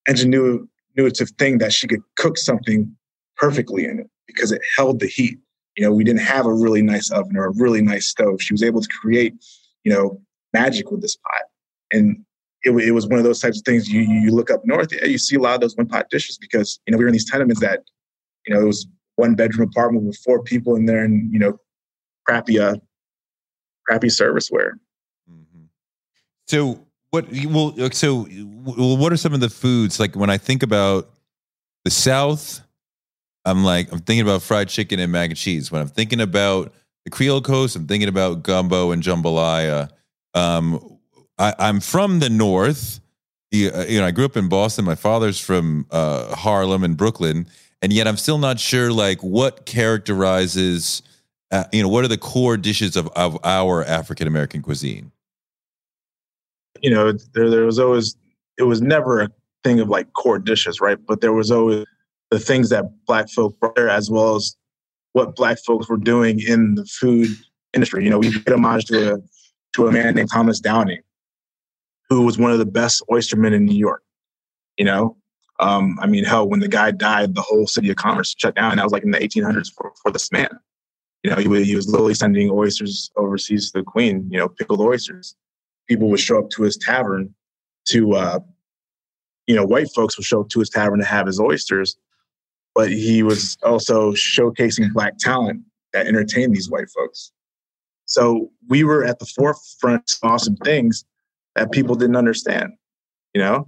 ingenuitive 0.09 1.31
thing 1.39 1.59
that 1.59 1.73
she 1.73 1.87
could 1.87 2.03
cook 2.17 2.37
something 2.37 2.95
perfectly 3.37 3.85
in 3.85 4.01
it 4.01 4.11
because 4.27 4.53
it 4.53 4.61
held 4.77 5.01
the 5.01 5.07
heat. 5.07 5.39
You 5.77 5.85
know, 5.85 5.93
we 5.93 6.05
didn't 6.05 6.21
have 6.21 6.47
a 6.47 6.53
really 6.53 6.83
nice 6.83 7.11
oven 7.11 7.37
or 7.37 7.47
a 7.47 7.53
really 7.53 7.81
nice 7.81 8.07
stove. 8.07 8.43
She 8.43 8.53
was 8.53 8.63
able 8.63 8.83
to 8.83 8.89
create, 9.01 9.35
you 9.85 9.93
know, 9.93 10.21
magic 10.53 10.91
with 10.91 11.01
this 11.01 11.17
pot. 11.17 11.43
And 11.93 12.25
it, 12.63 12.73
it 12.73 12.93
was 12.93 13.07
one 13.07 13.19
of 13.19 13.25
those 13.25 13.41
types 13.41 13.59
of 13.59 13.65
things 13.65 13.89
you 13.89 14.03
you 14.03 14.31
look 14.31 14.51
up 14.51 14.61
north, 14.65 14.93
you 14.93 15.19
see 15.19 15.37
a 15.37 15.41
lot 15.41 15.55
of 15.55 15.61
those 15.61 15.77
one 15.77 15.87
pot 15.87 16.11
dishes 16.11 16.39
because 16.39 16.79
you 16.87 16.93
know 16.93 16.99
we 16.99 17.05
were 17.05 17.09
in 17.09 17.13
these 17.13 17.31
tenements 17.31 17.61
that 17.61 17.81
you 18.47 18.55
know 18.55 18.61
it 18.61 18.67
was 18.67 18.87
one 19.17 19.35
bedroom 19.35 19.69
apartment 19.69 20.05
with 20.05 20.19
four 20.19 20.43
people 20.43 20.77
in 20.77 20.85
there 20.85 21.05
and 21.05 21.33
you 21.33 21.39
know 21.39 21.59
crappy 22.27 22.59
uh 22.59 22.77
crappy 23.91 24.09
serviceware. 24.09 24.75
Mm-hmm. 25.31 25.65
So 26.47 26.87
what 27.11 27.27
well 27.47 27.75
so 27.91 28.29
well, 28.31 28.97
what 28.97 29.13
are 29.13 29.17
some 29.17 29.35
of 29.35 29.41
the 29.41 29.51
foods 29.51 29.99
like 29.99 30.15
when 30.15 30.31
I 30.31 30.39
think 30.39 30.63
about 30.63 31.11
the 31.85 31.91
South? 31.91 32.61
I'm 33.45 33.65
like, 33.65 33.91
I'm 33.91 34.01
thinking 34.01 34.23
about 34.23 34.43
fried 34.43 34.69
chicken 34.69 35.01
and 35.01 35.11
mac 35.11 35.31
and 35.31 35.37
cheese. 35.37 35.73
When 35.73 35.81
I'm 35.81 35.89
thinking 35.89 36.21
about 36.21 36.73
the 37.05 37.11
Creole 37.11 37.41
Coast, 37.41 37.75
I'm 37.75 37.87
thinking 37.87 38.09
about 38.09 38.43
gumbo 38.43 38.93
and 38.93 39.03
jambalaya. 39.03 39.91
Um, 40.35 40.99
I, 41.39 41.55
I'm 41.59 41.81
from 41.81 42.21
the 42.21 42.29
north. 42.31 43.01
You 43.51 43.71
uh, 43.71 43.87
you 43.89 44.01
know, 44.01 44.07
I 44.07 44.13
grew 44.13 44.27
up 44.27 44.37
in 44.37 44.49
Boston. 44.49 44.85
My 44.85 44.95
father's 44.95 45.41
from 45.41 45.87
uh, 45.91 46.37
Harlem 46.37 46.85
and 46.85 46.97
Brooklyn, 46.97 47.49
and 47.83 47.93
yet 47.93 48.07
I'm 48.07 48.19
still 48.19 48.39
not 48.39 48.61
sure 48.61 48.93
like 48.93 49.21
what 49.21 49.67
characterizes. 49.67 51.03
Uh, 51.51 51.65
you 51.73 51.83
know, 51.83 51.89
what 51.89 52.05
are 52.05 52.09
the 52.09 52.19
core 52.19 52.57
dishes 52.57 52.97
of, 52.97 53.09
of 53.17 53.39
our 53.45 53.85
African 53.85 54.29
American 54.29 54.63
cuisine? 54.63 55.13
you 56.83 56.91
know, 56.91 57.13
there 57.35 57.51
there 57.51 57.65
was 57.65 57.79
always 57.79 58.17
it 58.59 58.65
was 58.65 58.81
never 58.81 59.21
a 59.21 59.29
thing 59.65 59.81
of 59.81 59.89
like 59.89 60.13
core 60.13 60.39
dishes, 60.39 60.81
right? 60.81 60.99
But 61.07 61.21
there 61.21 61.33
was 61.33 61.51
always 61.51 61.85
the 62.31 62.39
things 62.39 62.71
that 62.71 62.85
black 63.07 63.29
folk 63.29 63.59
brought 63.59 63.75
there 63.75 63.91
as 63.91 64.11
well 64.11 64.37
as 64.37 64.57
what 65.13 65.37
black 65.37 65.59
folks 65.59 65.89
were 65.89 65.97
doing 65.97 66.41
in 66.41 66.77
the 66.77 66.85
food 66.85 67.29
industry. 67.75 68.05
You 68.05 68.11
know, 68.11 68.19
we 68.19 68.33
paid 68.33 68.53
homage 68.53 68.87
to 68.87 69.15
a 69.15 69.19
to 69.75 69.87
a 69.87 69.93
man 69.93 70.15
named 70.15 70.31
Thomas 70.31 70.61
Downing, 70.61 71.01
who 72.09 72.23
was 72.23 72.39
one 72.39 72.53
of 72.53 72.59
the 72.59 72.67
best 72.67 73.03
oystermen 73.11 73.53
in 73.53 73.65
New 73.65 73.77
York. 73.77 74.03
You 74.77 74.85
know, 74.87 75.17
um, 75.59 75.99
I 76.01 76.07
mean, 76.07 76.25
hell, 76.25 76.49
when 76.49 76.61
the 76.61 76.69
guy 76.69 76.91
died, 76.91 77.35
the 77.35 77.43
whole 77.43 77.67
city 77.67 77.91
of 77.91 77.97
commerce 77.97 78.35
shut 78.39 78.55
down. 78.55 78.71
And 78.71 78.79
that 78.79 78.85
was 78.85 78.93
like 78.93 79.05
in 79.05 79.11
the 79.11 79.19
1800s 79.19 79.71
for, 79.75 79.93
for 80.03 80.11
this 80.11 80.33
man. 80.33 80.49
You 81.23 81.31
know, 81.31 81.37
he, 81.37 81.65
he 81.65 81.77
was 81.77 81.89
literally 81.89 82.15
sending 82.15 82.51
oysters 82.51 83.11
overseas 83.17 83.71
to 83.71 83.79
the 83.79 83.85
Queen. 83.85 84.29
You 84.31 84.39
know, 84.39 84.49
pickled 84.49 84.81
oysters 84.81 85.37
people 85.91 86.09
would 86.09 86.21
show 86.21 86.39
up 86.39 86.49
to 86.51 86.63
his 86.63 86.77
tavern 86.77 87.35
to, 87.85 88.13
uh, 88.15 88.39
you 89.49 89.57
know, 89.57 89.65
white 89.65 89.89
folks 89.93 90.17
would 90.17 90.25
show 90.25 90.43
up 90.43 90.49
to 90.49 90.61
his 90.61 90.71
tavern 90.71 91.01
to 91.01 91.05
have 91.05 91.27
his 91.27 91.41
oysters, 91.41 91.97
but 92.77 92.93
he 92.93 93.25
was 93.25 93.59
also 93.65 94.13
showcasing 94.13 94.93
black 94.93 95.19
talent 95.19 95.61
that 95.93 96.07
entertained 96.07 96.55
these 96.55 96.71
white 96.71 96.89
folks. 96.91 97.33
So 98.05 98.53
we 98.69 98.85
were 98.85 99.05
at 99.05 99.19
the 99.19 99.27
forefront 99.27 100.13
of 100.13 100.31
awesome 100.31 100.55
things 100.59 101.05
that 101.57 101.73
people 101.73 101.97
didn't 101.97 102.15
understand, 102.15 102.73
you 103.35 103.41
know? 103.41 103.67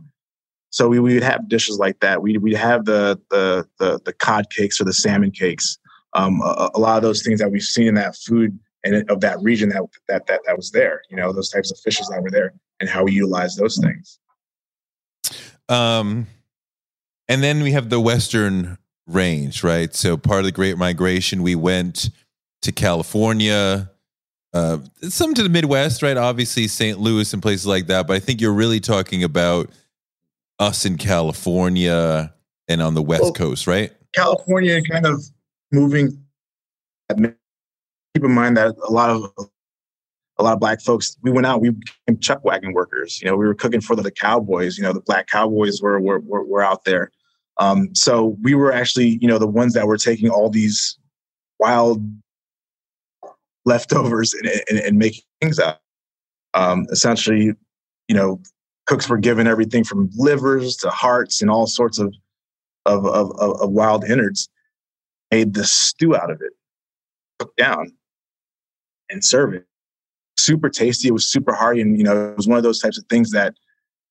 So 0.70 0.88
we, 0.88 1.00
we 1.00 1.14
would 1.14 1.24
have 1.24 1.48
dishes 1.48 1.80
like 1.80 1.98
that. 2.00 2.22
We, 2.22 2.38
we'd 2.38 2.54
have 2.54 2.84
the, 2.84 3.20
the, 3.30 3.66
the, 3.80 3.98
the 4.04 4.12
cod 4.12 4.48
cakes 4.50 4.80
or 4.80 4.84
the 4.84 4.92
salmon 4.92 5.32
cakes. 5.32 5.76
Um, 6.14 6.40
a, 6.42 6.70
a 6.74 6.78
lot 6.78 6.96
of 6.96 7.02
those 7.02 7.22
things 7.22 7.40
that 7.40 7.50
we've 7.50 7.62
seen 7.62 7.88
in 7.88 7.94
that 7.94 8.16
food 8.16 8.58
and 8.84 9.08
of 9.10 9.20
that 9.20 9.40
region 9.40 9.68
that, 9.70 9.82
that 10.08 10.26
that 10.26 10.40
that 10.46 10.56
was 10.56 10.70
there. 10.70 11.02
You 11.10 11.16
know, 11.16 11.32
those 11.32 11.50
types 11.50 11.70
of 11.70 11.78
fishes 11.78 12.08
that 12.08 12.22
were 12.22 12.30
there, 12.30 12.52
and 12.80 12.88
how 12.88 13.04
we 13.04 13.12
utilize 13.12 13.56
those 13.56 13.78
things. 13.78 14.18
Um, 15.68 16.26
and 17.28 17.42
then 17.42 17.62
we 17.62 17.72
have 17.72 17.88
the 17.88 18.00
Western 18.00 18.78
Range, 19.06 19.64
right? 19.64 19.94
So 19.94 20.16
part 20.16 20.40
of 20.40 20.44
the 20.44 20.52
Great 20.52 20.76
Migration, 20.76 21.42
we 21.42 21.54
went 21.54 22.10
to 22.62 22.72
California, 22.72 23.90
uh, 24.52 24.78
some 25.02 25.34
to 25.34 25.42
the 25.42 25.48
Midwest, 25.48 26.02
right? 26.02 26.16
Obviously, 26.16 26.68
St. 26.68 26.98
Louis 26.98 27.32
and 27.32 27.42
places 27.42 27.66
like 27.66 27.86
that. 27.86 28.06
But 28.06 28.16
I 28.16 28.18
think 28.20 28.40
you're 28.40 28.52
really 28.52 28.80
talking 28.80 29.24
about 29.24 29.70
us 30.58 30.84
in 30.84 30.98
California 30.98 32.32
and 32.68 32.82
on 32.82 32.94
the 32.94 33.02
West 33.02 33.22
well, 33.22 33.32
Coast, 33.32 33.66
right? 33.66 33.92
California 34.14 34.82
kind 34.82 35.06
of 35.06 35.24
moving 35.72 36.22
keep 38.14 38.24
in 38.24 38.30
mind 38.32 38.56
that 38.56 38.74
a 38.86 38.92
lot 38.92 39.10
of 39.10 39.48
a 40.38 40.42
lot 40.42 40.54
of 40.54 40.60
black 40.60 40.80
folks 40.80 41.16
we 41.22 41.30
went 41.30 41.46
out 41.46 41.60
we 41.60 41.70
became 41.70 42.18
chuck 42.20 42.44
wagon 42.44 42.72
workers. 42.72 43.20
You 43.20 43.28
know 43.28 43.36
we 43.36 43.46
were 43.46 43.54
cooking 43.54 43.80
for 43.80 43.96
the, 43.96 44.02
the 44.02 44.10
cowboys 44.10 44.78
you 44.78 44.84
know 44.84 44.92
the 44.92 45.00
black 45.00 45.26
cowboys 45.26 45.80
were 45.80 46.00
were, 46.00 46.20
were, 46.20 46.44
were 46.44 46.62
out 46.62 46.84
there. 46.84 47.10
Um, 47.58 47.94
so 47.94 48.36
we 48.42 48.54
were 48.54 48.72
actually 48.72 49.18
you 49.20 49.28
know 49.28 49.38
the 49.38 49.46
ones 49.46 49.74
that 49.74 49.86
were 49.86 49.98
taking 49.98 50.30
all 50.30 50.50
these 50.50 50.98
wild 51.58 52.02
leftovers 53.64 54.34
and, 54.34 54.48
and, 54.68 54.78
and 54.78 54.98
making 54.98 55.22
things 55.40 55.58
out 55.58 55.78
um, 56.54 56.86
essentially 56.90 57.52
you 58.08 58.14
know 58.14 58.40
cooks 58.86 59.08
were 59.08 59.18
given 59.18 59.46
everything 59.46 59.84
from 59.84 60.10
livers 60.16 60.76
to 60.76 60.90
hearts 60.90 61.40
and 61.40 61.50
all 61.50 61.66
sorts 61.66 61.98
of 61.98 62.14
of, 62.84 63.06
of, 63.06 63.30
of 63.38 63.70
wild 63.70 64.04
innards 64.04 64.48
made 65.32 65.54
the 65.54 65.64
stew 65.64 66.14
out 66.14 66.30
of 66.30 66.40
it 66.42 66.52
cooked 67.38 67.56
down 67.56 67.90
and 69.10 69.24
serve 69.24 69.54
it. 69.54 69.66
Super 70.38 70.68
tasty. 70.68 71.08
It 71.08 71.12
was 71.12 71.26
super 71.26 71.52
hard, 71.52 71.78
and 71.78 71.98
you 71.98 72.04
know, 72.04 72.30
it 72.30 72.36
was 72.36 72.46
one 72.46 72.58
of 72.58 72.62
those 72.62 72.80
types 72.80 72.98
of 72.98 73.04
things 73.06 73.32
that 73.32 73.54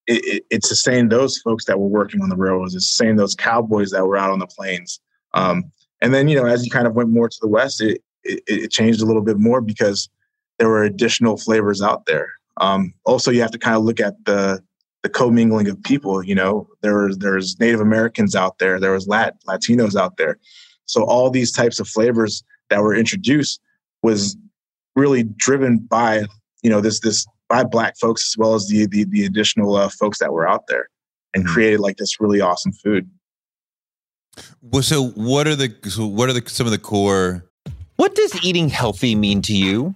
it, 0.08 0.24
it, 0.26 0.44
it 0.50 0.66
sustained 0.66 1.12
those 1.12 1.38
folks 1.38 1.66
that 1.66 1.80
were 1.80 1.88
working 1.88 2.22
on 2.22 2.30
the 2.30 2.36
railroads. 2.36 2.76
It 2.76 2.82
sustained 2.82 3.20
those 3.20 3.36
cowboys 3.36 3.92
that 3.92 4.06
were 4.06 4.18
out 4.18 4.32
on 4.32 4.40
the 4.40 4.48
plains. 4.48 5.00
Um, 5.34 5.72
and 6.02 6.14
then, 6.14 6.28
you 6.28 6.36
know, 6.36 6.46
as 6.46 6.66
you 6.66 6.72
kind 6.72 6.88
of 6.88 6.96
went 6.96 7.10
more 7.10 7.30
to 7.30 7.38
the 7.42 7.48
west, 7.48 7.82
it, 7.82 8.02
it, 8.24 8.44
it 8.48 8.72
changed 8.72 9.02
a 9.02 9.06
little 9.06 9.22
bit 9.22 9.38
more 9.38 9.62
because 9.62 10.10
there 10.58 10.68
were 10.68 10.84
additional 10.84 11.38
flavors 11.38 11.82
out 11.82 12.06
there. 12.06 12.32
Um, 12.58 12.94
also, 13.06 13.32
you 13.32 13.42
have 13.42 13.52
to 13.52 13.60
kind 13.60 13.78
of 13.78 13.84
look 13.84 14.00
at 14.00 14.14
the 14.26 14.62
the 15.04 15.10
commingling 15.10 15.68
of 15.68 15.82
people. 15.82 16.24
You 16.24 16.36
know, 16.36 16.68
there 16.82 17.06
was 17.06 17.18
there's 17.18 17.60
Native 17.60 17.82
Americans 17.82 18.36
out 18.36 18.60
there, 18.60 18.80
there 18.80 18.92
was 18.92 19.08
Lat 19.08 19.36
Latinos 19.48 19.96
out 19.96 20.18
there. 20.18 20.38
So 20.92 21.04
all 21.04 21.30
these 21.30 21.52
types 21.52 21.80
of 21.80 21.88
flavors 21.88 22.44
that 22.70 22.82
were 22.82 22.94
introduced 22.94 23.62
was 24.04 24.38
really 24.96 25.24
driven 25.24 25.78
by 25.78 26.24
you 26.64 26.70
know 26.70 26.82
this 26.82 27.00
this 27.00 27.26
by 27.48 27.64
black 27.64 27.98
folks 28.00 28.32
as 28.32 28.38
well 28.38 28.56
as 28.56 28.68
the 28.68 28.86
the, 28.88 29.06
the 29.06 29.26
additional 29.26 29.76
uh, 29.76 29.90
folks 29.90 30.20
that 30.20 30.34
were 30.34 30.48
out 30.48 30.68
there 30.68 30.90
and 31.34 31.44
mm-hmm. 31.44 31.54
created 31.54 31.80
like 31.80 31.98
this 31.98 32.20
really 32.20 32.42
awesome 32.42 32.72
food 32.72 33.10
well 34.62 34.84
so 34.84 35.08
what 35.10 35.48
are 35.48 35.56
the 35.56 35.74
so 35.88 36.06
what 36.06 36.30
are 36.30 36.34
the 36.34 36.44
some 36.48 36.68
of 36.68 36.72
the 36.72 36.78
core 36.78 37.46
what 37.96 38.16
does 38.16 38.44
eating 38.44 38.70
healthy 38.70 39.16
mean 39.16 39.42
to 39.42 39.54
you 39.54 39.96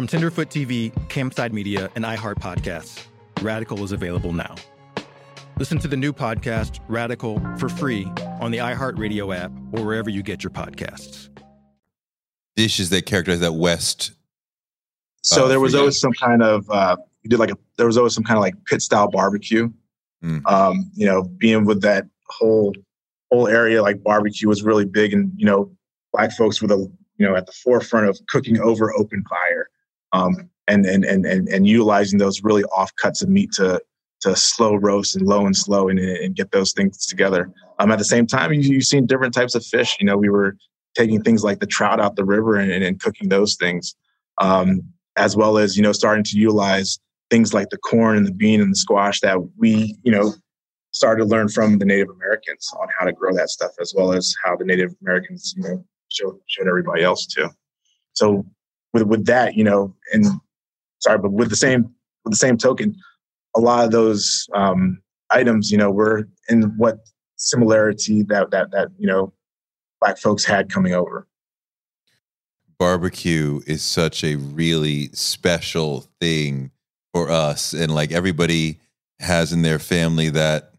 From 0.00 0.06
Tenderfoot 0.06 0.48
TV, 0.48 0.90
Campside 1.10 1.52
Media, 1.52 1.90
and 1.94 2.06
iHeart 2.06 2.36
Podcasts, 2.36 3.04
Radical 3.42 3.84
is 3.84 3.92
available 3.92 4.32
now. 4.32 4.54
Listen 5.58 5.78
to 5.78 5.88
the 5.88 5.96
new 5.98 6.10
podcast, 6.10 6.80
Radical, 6.88 7.38
for 7.58 7.68
free 7.68 8.10
on 8.40 8.50
the 8.50 8.56
iHeartRadio 8.56 9.36
app 9.36 9.52
or 9.72 9.84
wherever 9.84 10.08
you 10.08 10.22
get 10.22 10.42
your 10.42 10.52
podcasts. 10.52 11.28
Dishes 12.56 12.88
that 12.88 13.04
characterize 13.04 13.40
that 13.40 13.52
West. 13.52 14.12
So 15.22 15.44
uh, 15.44 15.48
there 15.48 15.60
was 15.60 15.74
always 15.74 16.00
some 16.00 16.14
kind 16.14 16.42
of, 16.42 16.70
uh, 16.70 16.96
you 17.22 17.28
did 17.28 17.38
like 17.38 17.50
a, 17.50 17.58
there 17.76 17.84
was 17.84 17.98
always 17.98 18.14
some 18.14 18.24
kind 18.24 18.38
of 18.38 18.40
like 18.40 18.54
pit 18.64 18.80
style 18.80 19.10
barbecue 19.10 19.68
Mm. 20.24 20.50
Um, 20.50 20.90
you 20.94 21.04
know, 21.04 21.24
being 21.24 21.66
with 21.66 21.82
that 21.82 22.06
whole 22.26 22.74
whole 23.30 23.48
area, 23.48 23.82
like 23.82 24.02
barbecue 24.02 24.48
was 24.48 24.62
really 24.62 24.86
big, 24.86 25.12
and 25.12 25.30
you 25.36 25.44
know, 25.44 25.70
black 26.12 26.32
folks 26.32 26.60
were 26.60 26.68
the 26.68 26.78
you 27.16 27.26
know 27.26 27.36
at 27.36 27.44
the 27.44 27.52
forefront 27.52 28.06
of 28.06 28.18
cooking 28.28 28.60
over 28.60 28.94
open 28.98 29.24
fire. 29.24 29.69
Um, 30.12 30.50
and 30.68 30.86
and 30.86 31.04
and 31.04 31.26
and, 31.26 31.48
and 31.48 31.66
utilizing 31.66 32.18
those 32.18 32.42
really 32.42 32.64
off 32.64 32.94
cuts 32.96 33.22
of 33.22 33.28
meat 33.28 33.52
to 33.52 33.80
to 34.20 34.36
slow 34.36 34.74
roast 34.74 35.16
and 35.16 35.26
low 35.26 35.46
and 35.46 35.56
slow 35.56 35.88
and, 35.88 35.98
and 35.98 36.36
get 36.36 36.52
those 36.52 36.72
things 36.72 37.06
together. 37.06 37.50
Um, 37.78 37.90
at 37.90 37.98
the 37.98 38.04
same 38.04 38.26
time, 38.26 38.52
you, 38.52 38.60
you've 38.60 38.84
seen 38.84 39.06
different 39.06 39.32
types 39.32 39.54
of 39.54 39.64
fish. 39.64 39.96
You 39.98 40.06
know, 40.06 40.16
we 40.16 40.28
were 40.28 40.56
taking 40.94 41.22
things 41.22 41.42
like 41.42 41.60
the 41.60 41.66
trout 41.66 42.00
out 42.00 42.16
the 42.16 42.24
river 42.24 42.56
and, 42.56 42.70
and, 42.70 42.84
and 42.84 43.00
cooking 43.00 43.28
those 43.28 43.56
things, 43.56 43.94
um, 44.38 44.82
as 45.16 45.36
well 45.36 45.58
as 45.58 45.76
you 45.76 45.82
know 45.82 45.92
starting 45.92 46.24
to 46.24 46.38
utilize 46.38 46.98
things 47.30 47.54
like 47.54 47.70
the 47.70 47.78
corn 47.78 48.16
and 48.16 48.26
the 48.26 48.32
bean 48.32 48.60
and 48.60 48.72
the 48.72 48.76
squash 48.76 49.20
that 49.20 49.38
we 49.56 49.96
you 50.02 50.12
know 50.12 50.34
started 50.92 51.22
to 51.22 51.28
learn 51.28 51.48
from 51.48 51.78
the 51.78 51.84
Native 51.84 52.10
Americans 52.10 52.68
on 52.78 52.88
how 52.98 53.06
to 53.06 53.12
grow 53.12 53.32
that 53.34 53.48
stuff, 53.48 53.70
as 53.80 53.94
well 53.96 54.12
as 54.12 54.34
how 54.44 54.56
the 54.56 54.64
Native 54.64 54.94
Americans 55.02 55.54
you 55.56 55.62
know 55.62 55.84
showed 56.08 56.38
showed 56.46 56.68
everybody 56.68 57.02
else 57.02 57.26
too. 57.26 57.48
So 58.12 58.44
with 58.92 59.04
with 59.04 59.26
that, 59.26 59.54
you 59.54 59.64
know, 59.64 59.94
and 60.12 60.26
sorry, 61.00 61.18
but 61.18 61.32
with 61.32 61.50
the 61.50 61.56
same 61.56 61.94
with 62.24 62.32
the 62.32 62.36
same 62.36 62.56
token, 62.56 62.94
a 63.56 63.60
lot 63.60 63.84
of 63.84 63.90
those 63.90 64.48
um, 64.54 65.00
items, 65.30 65.70
you 65.70 65.78
know, 65.78 65.90
were 65.90 66.28
in 66.48 66.62
what 66.76 66.98
similarity 67.36 68.22
that 68.24 68.50
that 68.50 68.70
that 68.72 68.88
you 68.98 69.06
know 69.06 69.32
black 70.00 70.18
folks 70.18 70.44
had 70.44 70.70
coming 70.70 70.94
over. 70.94 71.26
Barbecue 72.78 73.60
is 73.66 73.82
such 73.82 74.24
a 74.24 74.36
really 74.36 75.08
special 75.12 76.06
thing 76.20 76.70
for 77.12 77.30
us, 77.30 77.72
and 77.72 77.94
like 77.94 78.12
everybody 78.12 78.78
has 79.20 79.52
in 79.52 79.62
their 79.62 79.78
family 79.78 80.30
that 80.30 80.72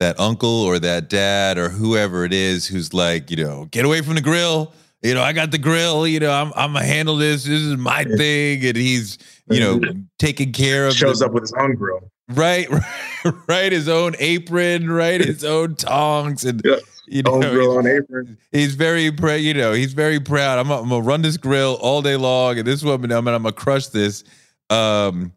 that 0.00 0.18
uncle 0.20 0.62
or 0.62 0.78
that 0.78 1.08
dad 1.08 1.56
or 1.56 1.70
whoever 1.70 2.24
it 2.24 2.32
is 2.32 2.66
who's 2.66 2.92
like, 2.92 3.30
you 3.30 3.36
know, 3.36 3.66
get 3.70 3.84
away 3.84 4.02
from 4.02 4.14
the 4.14 4.20
grill. 4.20 4.72
You 5.06 5.14
know, 5.14 5.22
I 5.22 5.32
got 5.32 5.50
the 5.50 5.58
grill. 5.58 6.06
You 6.06 6.20
know, 6.20 6.30
I'm 6.32 6.52
I'm 6.56 6.72
gonna 6.72 6.84
handle 6.84 7.16
this. 7.16 7.44
This 7.44 7.60
is 7.62 7.76
my 7.76 8.04
thing, 8.04 8.64
and 8.64 8.76
he's 8.76 9.18
you 9.50 9.60
know 9.60 9.80
taking 10.18 10.52
care 10.52 10.86
of. 10.88 10.94
Shows 10.94 11.20
the, 11.20 11.26
up 11.26 11.32
with 11.32 11.44
his 11.44 11.52
own 11.52 11.74
grill. 11.76 12.10
Right, 12.28 12.68
right, 12.68 12.82
right. 13.48 13.70
His 13.72 13.88
own 13.88 14.14
apron, 14.18 14.90
right. 14.90 15.20
His 15.20 15.44
own 15.44 15.76
tongs, 15.76 16.44
and 16.44 16.60
Yeah. 16.64 16.76
you 17.06 17.22
know, 17.22 17.34
Own 17.34 17.40
grill 17.42 17.78
on 17.78 17.86
apron. 17.86 18.36
he's 18.50 18.74
very 18.74 19.12
proud. 19.12 19.34
You 19.40 19.54
know, 19.54 19.72
he's 19.72 19.92
very 19.92 20.18
proud. 20.18 20.58
I'm, 20.58 20.70
I'm 20.72 20.88
gonna 20.88 21.00
run 21.02 21.22
this 21.22 21.36
grill 21.36 21.78
all 21.80 22.02
day 22.02 22.16
long, 22.16 22.58
and 22.58 22.66
this 22.66 22.82
woman, 22.82 23.12
I'm, 23.12 23.24
gonna- 23.24 23.36
I'm 23.36 23.42
gonna 23.44 23.52
crush 23.52 23.86
this. 23.88 24.24
Um, 24.70 25.32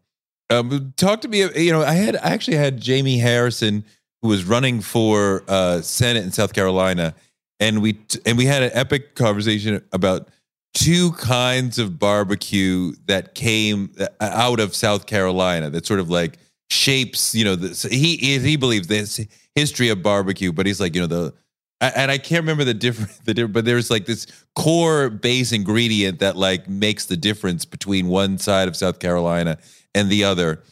um, 0.50 0.92
talk 0.96 1.20
to 1.20 1.28
me. 1.28 1.48
You 1.62 1.70
know, 1.72 1.82
I 1.82 1.92
had 1.94 2.16
I 2.16 2.30
actually 2.30 2.56
had 2.56 2.80
Jamie 2.80 3.18
Harrison, 3.18 3.84
who 4.22 4.28
was 4.28 4.44
running 4.44 4.80
for 4.80 5.44
uh, 5.46 5.80
Senate 5.82 6.24
in 6.24 6.32
South 6.32 6.52
Carolina, 6.52 7.14
and 7.60 7.82
we 7.82 8.00
and 8.26 8.36
we 8.36 8.46
had 8.46 8.62
an 8.62 8.70
epic 8.72 9.14
conversation 9.14 9.84
about 9.92 10.28
two 10.74 11.12
kinds 11.12 11.78
of 11.78 11.98
barbecue 11.98 12.92
that 13.06 13.34
came 13.34 13.92
uh, 14.00 14.06
out 14.20 14.58
of 14.60 14.74
South 14.74 15.06
Carolina 15.06 15.70
that 15.70 15.86
sort 15.86 16.00
of 16.00 16.10
like 16.10 16.38
shapes. 16.70 17.34
You 17.34 17.44
know, 17.44 17.56
he 17.56 18.16
he 18.16 18.56
believes 18.56 18.88
this 18.88 19.20
history 19.54 19.90
of 19.90 20.02
barbecue, 20.02 20.52
but 20.52 20.66
he's 20.66 20.80
like, 20.80 20.94
you 20.94 21.02
know, 21.02 21.06
the 21.06 21.34
and 21.80 22.10
I 22.10 22.18
can't 22.18 22.42
remember 22.42 22.64
the 22.64 22.74
different 22.74 23.12
the 23.24 23.34
different, 23.34 23.54
but 23.54 23.64
there's 23.64 23.90
like 23.90 24.06
this 24.06 24.26
core 24.56 25.10
base 25.10 25.52
ingredient 25.52 26.20
that 26.20 26.36
like 26.36 26.68
makes 26.68 27.06
the 27.06 27.16
difference 27.16 27.64
between 27.64 28.08
one 28.08 28.38
side 28.38 28.68
of 28.68 28.76
South 28.76 28.98
Carolina 28.98 29.58
and 29.94 30.08
the 30.08 30.24
other. 30.24 30.62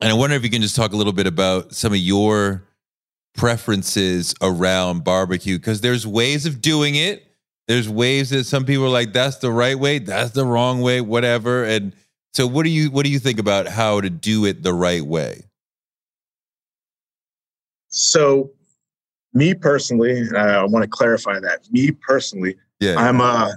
And 0.00 0.12
I 0.12 0.14
wonder 0.14 0.36
if 0.36 0.44
you 0.44 0.50
can 0.50 0.62
just 0.62 0.76
talk 0.76 0.92
a 0.92 0.96
little 0.96 1.12
bit 1.12 1.26
about 1.26 1.74
some 1.74 1.92
of 1.92 1.98
your 1.98 2.67
preferences 3.36 4.34
around 4.42 5.04
barbecue 5.04 5.58
because 5.58 5.80
there's 5.80 6.06
ways 6.06 6.46
of 6.46 6.60
doing 6.60 6.94
it. 6.94 7.24
There's 7.66 7.88
ways 7.88 8.30
that 8.30 8.44
some 8.44 8.64
people 8.64 8.86
are 8.86 8.90
like, 8.90 9.12
that's 9.12 9.36
the 9.38 9.52
right 9.52 9.78
way, 9.78 9.98
that's 9.98 10.30
the 10.30 10.44
wrong 10.44 10.80
way, 10.80 11.00
whatever. 11.00 11.64
And 11.64 11.94
so 12.32 12.46
what 12.46 12.64
do 12.64 12.70
you 12.70 12.90
what 12.90 13.04
do 13.04 13.10
you 13.10 13.18
think 13.18 13.38
about 13.38 13.68
how 13.68 14.00
to 14.00 14.10
do 14.10 14.44
it 14.44 14.62
the 14.62 14.72
right 14.72 15.02
way? 15.02 15.42
So, 17.88 18.50
me 19.34 19.54
personally, 19.54 20.22
uh, 20.34 20.62
I 20.62 20.64
want 20.64 20.82
to 20.82 20.88
clarify 20.88 21.40
that. 21.40 21.60
Me 21.70 21.90
personally, 21.90 22.56
Yeah. 22.80 22.96
I'm 22.96 23.20
uh, 23.20 23.52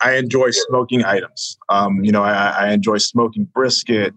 I 0.00 0.16
enjoy 0.16 0.50
smoking 0.50 1.04
items. 1.04 1.58
Um, 1.68 2.02
you 2.02 2.12
know, 2.12 2.22
I, 2.22 2.48
I 2.50 2.72
enjoy 2.72 2.98
smoking 2.98 3.44
brisket, 3.44 4.14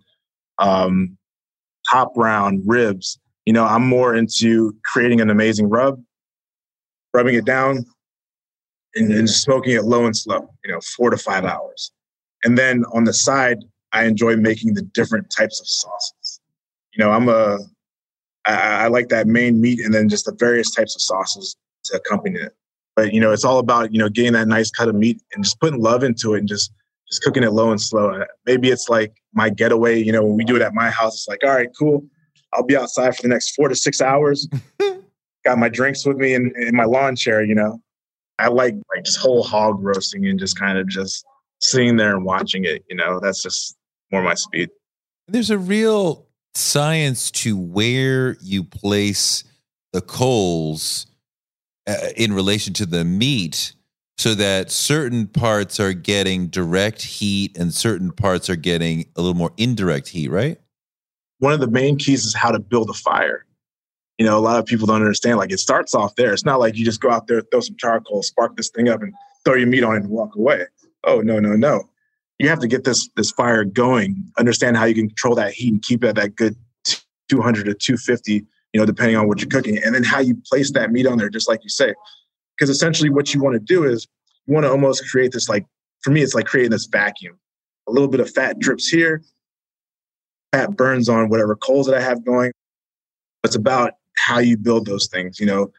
um, 0.59 1.17
top 1.89 2.13
round 2.15 2.63
ribs. 2.65 3.19
You 3.45 3.53
know, 3.53 3.65
I'm 3.65 3.85
more 3.85 4.15
into 4.15 4.75
creating 4.83 5.21
an 5.21 5.29
amazing 5.29 5.69
rub, 5.69 6.01
rubbing 7.13 7.35
it 7.35 7.45
down, 7.45 7.85
and, 8.95 9.11
and 9.11 9.29
smoking 9.29 9.73
it 9.73 9.83
low 9.83 10.05
and 10.05 10.15
slow. 10.15 10.49
You 10.63 10.71
know, 10.71 10.79
four 10.95 11.09
to 11.09 11.17
five 11.17 11.43
hours, 11.43 11.91
and 12.43 12.57
then 12.57 12.85
on 12.93 13.03
the 13.03 13.13
side, 13.13 13.59
I 13.91 14.05
enjoy 14.05 14.35
making 14.35 14.73
the 14.73 14.81
different 14.81 15.29
types 15.29 15.59
of 15.59 15.67
sauces. 15.67 16.39
You 16.93 17.03
know, 17.03 17.11
I'm 17.11 17.27
a 17.29 17.59
I, 18.45 18.85
I 18.85 18.87
like 18.87 19.09
that 19.09 19.27
main 19.27 19.61
meat 19.61 19.79
and 19.79 19.93
then 19.93 20.09
just 20.09 20.25
the 20.25 20.33
various 20.33 20.71
types 20.71 20.95
of 20.95 21.01
sauces 21.01 21.55
to 21.85 21.97
accompany 21.97 22.39
it. 22.39 22.53
But 22.95 23.13
you 23.13 23.19
know, 23.19 23.31
it's 23.31 23.45
all 23.45 23.59
about 23.59 23.93
you 23.93 23.99
know 23.99 24.09
getting 24.09 24.33
that 24.33 24.47
nice 24.47 24.69
cut 24.69 24.87
of 24.87 24.95
meat 24.95 25.21
and 25.33 25.43
just 25.43 25.59
putting 25.59 25.81
love 25.81 26.03
into 26.03 26.35
it 26.35 26.39
and 26.39 26.47
just 26.47 26.71
just 27.07 27.23
cooking 27.23 27.43
it 27.43 27.51
low 27.51 27.71
and 27.71 27.81
slow. 27.81 28.23
Maybe 28.45 28.69
it's 28.69 28.89
like 28.89 29.13
my 29.33 29.49
getaway. 29.49 30.01
You 30.01 30.11
know, 30.11 30.23
when 30.23 30.35
we 30.35 30.43
do 30.43 30.55
it 30.55 30.61
at 30.61 30.73
my 30.73 30.89
house, 30.89 31.15
it's 31.15 31.27
like, 31.27 31.39
all 31.43 31.53
right, 31.53 31.69
cool. 31.77 32.05
I'll 32.55 32.65
be 32.65 32.77
outside 32.77 33.15
for 33.15 33.21
the 33.21 33.27
next 33.27 33.55
four 33.55 33.67
to 33.67 33.75
six 33.75 34.01
hours. 34.01 34.47
Got 35.45 35.57
my 35.57 35.69
drinks 35.69 36.05
with 36.05 36.17
me 36.17 36.33
in, 36.33 36.53
in 36.55 36.75
my 36.75 36.85
lawn 36.85 37.15
chair. 37.15 37.43
You 37.43 37.55
know, 37.55 37.81
I 38.39 38.47
like 38.47 38.75
like 38.95 39.03
just 39.03 39.17
whole 39.17 39.43
hog 39.43 39.77
roasting 39.81 40.25
and 40.27 40.39
just 40.39 40.57
kind 40.57 40.77
of 40.77 40.87
just 40.87 41.25
sitting 41.59 41.97
there 41.97 42.15
and 42.15 42.25
watching 42.25 42.65
it. 42.65 42.83
You 42.89 42.95
know, 42.95 43.19
that's 43.19 43.43
just 43.43 43.75
more 44.11 44.21
my 44.21 44.35
speed. 44.35 44.69
There's 45.27 45.49
a 45.49 45.57
real 45.57 46.27
science 46.55 47.31
to 47.31 47.57
where 47.57 48.37
you 48.41 48.63
place 48.63 49.43
the 49.91 50.01
coals 50.01 51.07
uh, 51.87 51.95
in 52.15 52.33
relation 52.33 52.73
to 52.73 52.85
the 52.85 53.03
meat 53.03 53.73
so 54.17 54.35
that 54.35 54.71
certain 54.71 55.27
parts 55.27 55.79
are 55.79 55.93
getting 55.93 56.47
direct 56.47 57.01
heat 57.01 57.57
and 57.57 57.73
certain 57.73 58.11
parts 58.11 58.49
are 58.49 58.55
getting 58.55 59.05
a 59.15 59.21
little 59.21 59.33
more 59.33 59.51
indirect 59.57 60.09
heat, 60.09 60.29
right? 60.29 60.59
One 61.43 61.51
of 61.51 61.59
the 61.59 61.67
main 61.67 61.97
keys 61.97 62.23
is 62.23 62.33
how 62.33 62.51
to 62.51 62.59
build 62.59 62.89
a 62.89 62.93
fire. 62.93 63.45
You 64.17 64.25
know, 64.25 64.37
a 64.37 64.39
lot 64.39 64.59
of 64.59 64.65
people 64.65 64.87
don't 64.87 65.01
understand. 65.01 65.37
Like 65.37 65.51
it 65.51 65.59
starts 65.59 65.93
off 65.93 66.15
there. 66.15 66.31
It's 66.31 66.45
not 66.45 66.61
like 66.61 66.77
you 66.77 66.85
just 66.85 67.01
go 67.01 67.11
out 67.11 67.27
there, 67.27 67.41
throw 67.41 67.59
some 67.59 67.75
charcoal, 67.77 68.23
spark 68.23 68.55
this 68.55 68.69
thing 68.69 68.87
up, 68.87 69.01
and 69.01 69.13
throw 69.43 69.55
your 69.55 69.67
meat 69.67 69.83
on 69.83 69.95
it 69.95 70.03
and 70.03 70.09
walk 70.09 70.37
away. 70.37 70.67
Oh 71.03 71.19
no, 71.19 71.41
no, 71.41 71.57
no. 71.57 71.89
You 72.39 72.47
have 72.47 72.59
to 72.59 72.67
get 72.67 72.85
this 72.85 73.09
this 73.17 73.31
fire 73.31 73.65
going. 73.65 74.23
Understand 74.39 74.77
how 74.77 74.85
you 74.85 74.95
can 74.95 75.09
control 75.09 75.35
that 75.35 75.51
heat 75.51 75.73
and 75.73 75.81
keep 75.81 76.05
it 76.05 76.07
at 76.07 76.15
that 76.15 76.35
good 76.37 76.55
200 77.27 77.65
to 77.65 77.73
250. 77.73 78.45
You 78.71 78.79
know, 78.79 78.85
depending 78.85 79.17
on 79.17 79.27
what 79.27 79.41
you're 79.41 79.49
cooking, 79.49 79.77
and 79.83 79.93
then 79.93 80.03
how 80.03 80.19
you 80.19 80.37
place 80.49 80.71
that 80.71 80.93
meat 80.93 81.05
on 81.05 81.17
there, 81.17 81.29
just 81.29 81.49
like 81.49 81.59
you 81.63 81.69
say. 81.69 81.93
Because 82.57 82.69
essentially, 82.69 83.09
what 83.09 83.33
you 83.33 83.41
want 83.41 83.55
to 83.55 83.59
do 83.59 83.83
is 83.83 84.07
you 84.45 84.53
want 84.53 84.65
to 84.65 84.71
almost 84.71 85.09
create 85.09 85.33
this 85.33 85.49
like 85.49 85.65
for 86.03 86.11
me, 86.11 86.21
it's 86.21 86.35
like 86.35 86.45
creating 86.45 86.71
this 86.71 86.85
vacuum. 86.85 87.37
A 87.89 87.91
little 87.91 88.07
bit 88.07 88.21
of 88.21 88.31
fat 88.31 88.59
drips 88.59 88.87
here, 88.87 89.21
fat 90.53 90.77
burns 90.77 91.09
on 91.09 91.29
whatever 91.29 91.55
coals 91.55 91.87
that 91.87 91.95
I 91.95 92.01
have 92.01 92.23
going. 92.23 92.51
It's 93.43 93.55
about 93.55 93.93
how 94.17 94.39
you 94.39 94.55
build 94.55 94.85
those 94.85 95.07
things. 95.07 95.39
You 95.39 95.47
know, 95.47 95.71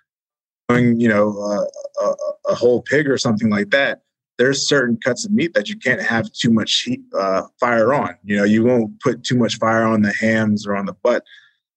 doing 0.69 1.01
you 1.01 1.09
know 1.09 1.39
uh, 1.39 2.05
a, 2.05 2.51
a 2.51 2.55
whole 2.55 2.83
pig 2.83 3.09
or 3.09 3.17
something 3.17 3.49
like 3.49 3.71
that. 3.71 4.03
There's 4.37 4.69
certain 4.69 4.99
cuts 5.03 5.25
of 5.25 5.31
meat 5.31 5.55
that 5.55 5.69
you 5.69 5.77
can't 5.77 6.03
have 6.03 6.31
too 6.33 6.51
much 6.51 6.81
heat, 6.81 7.01
uh, 7.17 7.43
fire 7.61 7.95
on. 7.95 8.17
You 8.25 8.37
know, 8.37 8.45
you 8.45 8.65
won't 8.65 9.01
put 9.01 9.23
too 9.23 9.37
much 9.37 9.59
fire 9.59 9.85
on 9.85 10.03
the 10.03 10.13
hams 10.13 10.67
or 10.67 10.75
on 10.75 10.87
the 10.87 10.93
butt. 10.93 11.23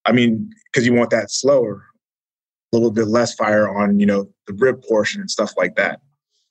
I 0.05 0.12
mean, 0.12 0.49
because 0.65 0.88
you 0.88 0.93
want 0.93 1.12
that 1.12 1.29
slower, 1.29 1.86
a 2.74 2.76
little 2.76 2.91
bit 2.91 3.07
less 3.07 3.36
fire 3.36 3.69
on 3.69 3.99
you 3.99 4.05
know 4.05 4.28
the 4.47 4.53
rib 4.53 4.84
portion 4.84 5.22
and 5.22 5.32
stuff 5.32 5.53
like 5.55 5.76
that. 5.76 6.01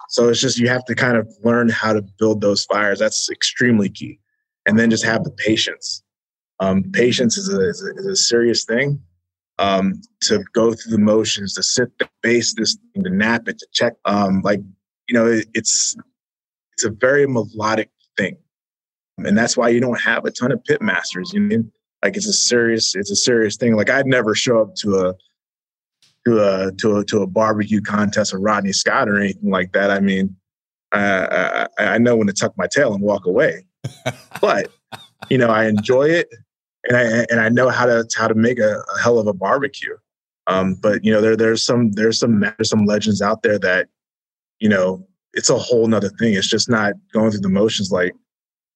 So 0.09 0.29
it's 0.29 0.41
just 0.41 0.59
you 0.59 0.69
have 0.69 0.85
to 0.85 0.95
kind 0.95 1.17
of 1.17 1.29
learn 1.43 1.69
how 1.69 1.93
to 1.93 2.03
build 2.19 2.41
those 2.41 2.65
fires. 2.65 3.01
That's 3.01 3.29
extremely 3.29 3.89
key, 3.89 4.21
and 4.65 4.79
then 4.79 4.91
just 4.91 5.05
have 5.05 5.25
the 5.25 5.33
patience. 5.33 6.05
Um, 6.61 6.85
patience 6.93 7.37
is 7.37 7.53
a, 7.53 7.69
is 7.69 7.83
a, 7.83 7.99
is 7.99 8.07
a 8.07 8.17
serious 8.17 8.65
thing. 8.65 9.01
Um, 9.59 10.03
to 10.23 10.45
go 10.53 10.75
through 10.75 10.93
the 10.93 10.99
motions, 10.99 11.55
to 11.55 11.63
sit, 11.63 11.99
to 11.99 12.09
base 12.23 12.55
this, 12.55 12.77
thing, 12.93 13.05
to 13.05 13.11
nap 13.11 13.49
it, 13.49 13.59
to 13.59 13.67
check. 13.73 13.95
Um, 14.05 14.43
like 14.43 14.61
you 15.09 15.15
know, 15.15 15.27
it, 15.27 15.47
it's 15.55 15.97
it's 16.75 16.85
a 16.85 16.91
very 16.91 17.27
melodic 17.27 17.91
thing, 18.19 18.37
and 19.17 19.37
that's 19.37 19.57
why 19.57 19.71
you 19.71 19.81
don't 19.81 20.01
have 20.01 20.27
a 20.27 20.31
ton 20.31 20.53
of 20.53 20.63
pit 20.65 20.83
masters. 20.83 21.33
You 21.33 21.41
know, 21.41 21.65
like 22.05 22.17
it's 22.17 22.27
a 22.27 22.35
serious, 22.35 22.95
it's 22.95 23.11
a 23.11 23.17
serious 23.17 23.57
thing. 23.57 23.77
Like 23.77 23.89
I'd 23.89 24.07
never 24.07 24.35
show 24.35 24.61
up 24.61 24.75
to 24.77 25.07
a 25.07 25.15
to 26.27 26.41
a 26.41 26.73
to 26.73 26.99
a 26.99 27.05
to 27.07 27.23
a 27.23 27.27
barbecue 27.27 27.81
contest 27.81 28.33
with 28.33 28.43
Rodney 28.43 28.73
Scott 28.73 29.09
or 29.09 29.19
anything 29.19 29.51
like 29.51 29.73
that. 29.73 29.91
I 29.91 30.01
mean, 30.01 30.37
uh, 30.93 31.67
I, 31.79 31.85
I 31.85 31.99
know 31.99 32.17
when 32.17 32.27
to 32.27 32.33
tuck 32.33 32.53
my 32.59 32.67
tail 32.67 32.93
and 32.93 33.03
walk 33.03 33.27
away, 33.27 33.67
but 34.41 34.71
you 35.31 35.39
know, 35.39 35.49
I 35.49 35.67
enjoy 35.67 36.05
it, 36.05 36.29
and 36.89 36.97
I 36.97 37.27
and 37.31 37.41
I 37.41 37.49
know 37.49 37.69
how 37.69 37.87
to 37.87 38.07
how 38.17 38.29
to 38.29 38.35
make 38.35 38.59
a, 38.59 38.83
a 38.95 38.99
hell 39.03 39.19
of 39.19 39.27
a 39.27 39.33
barbecue. 39.33 39.97
Um, 40.47 40.75
but 40.75 41.05
you 41.05 41.13
know, 41.13 41.21
there 41.21 41.37
there's 41.37 41.65
some 41.65 41.93
there's 41.93 42.19
some 42.19 42.41
there's 42.41 42.71
some 42.71 42.87
legends 42.87 43.21
out 43.21 43.43
there 43.43 43.59
that 43.59 43.89
you 44.61 44.69
know 44.69 45.07
it's 45.35 45.51
a 45.51 45.59
whole 45.59 45.87
nother 45.87 46.11
thing. 46.11 46.35
It's 46.35 46.49
just 46.49 46.69
not 46.69 46.95
going 47.13 47.31
through 47.31 47.41
the 47.41 47.49
motions 47.49 47.91
like 47.91 48.13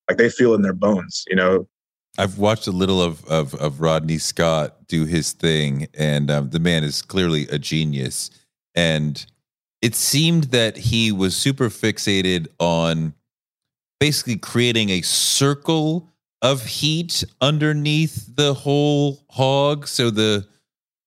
like 0.08 0.18
they 0.18 0.28
feel 0.28 0.54
in 0.54 0.62
their 0.62 0.72
bones. 0.72 1.24
You 1.28 1.36
know, 1.36 1.68
I've 2.18 2.38
watched 2.38 2.66
a 2.66 2.72
little 2.72 3.00
of 3.00 3.24
of, 3.26 3.54
of 3.54 3.80
Rodney 3.80 4.18
Scott 4.18 4.86
do 4.88 5.04
his 5.04 5.32
thing, 5.32 5.86
and 5.94 6.30
um, 6.30 6.50
the 6.50 6.60
man 6.60 6.84
is 6.84 7.02
clearly 7.02 7.46
a 7.48 7.58
genius. 7.58 8.30
And 8.74 9.24
it 9.82 9.94
seemed 9.94 10.44
that 10.44 10.76
he 10.76 11.12
was 11.12 11.36
super 11.36 11.70
fixated 11.70 12.48
on 12.58 13.14
basically 13.98 14.36
creating 14.36 14.90
a 14.90 15.02
circle 15.02 16.09
of 16.42 16.64
heat 16.64 17.24
underneath 17.40 18.34
the 18.34 18.54
whole 18.54 19.24
hog. 19.30 19.86
So 19.86 20.10
the 20.10 20.46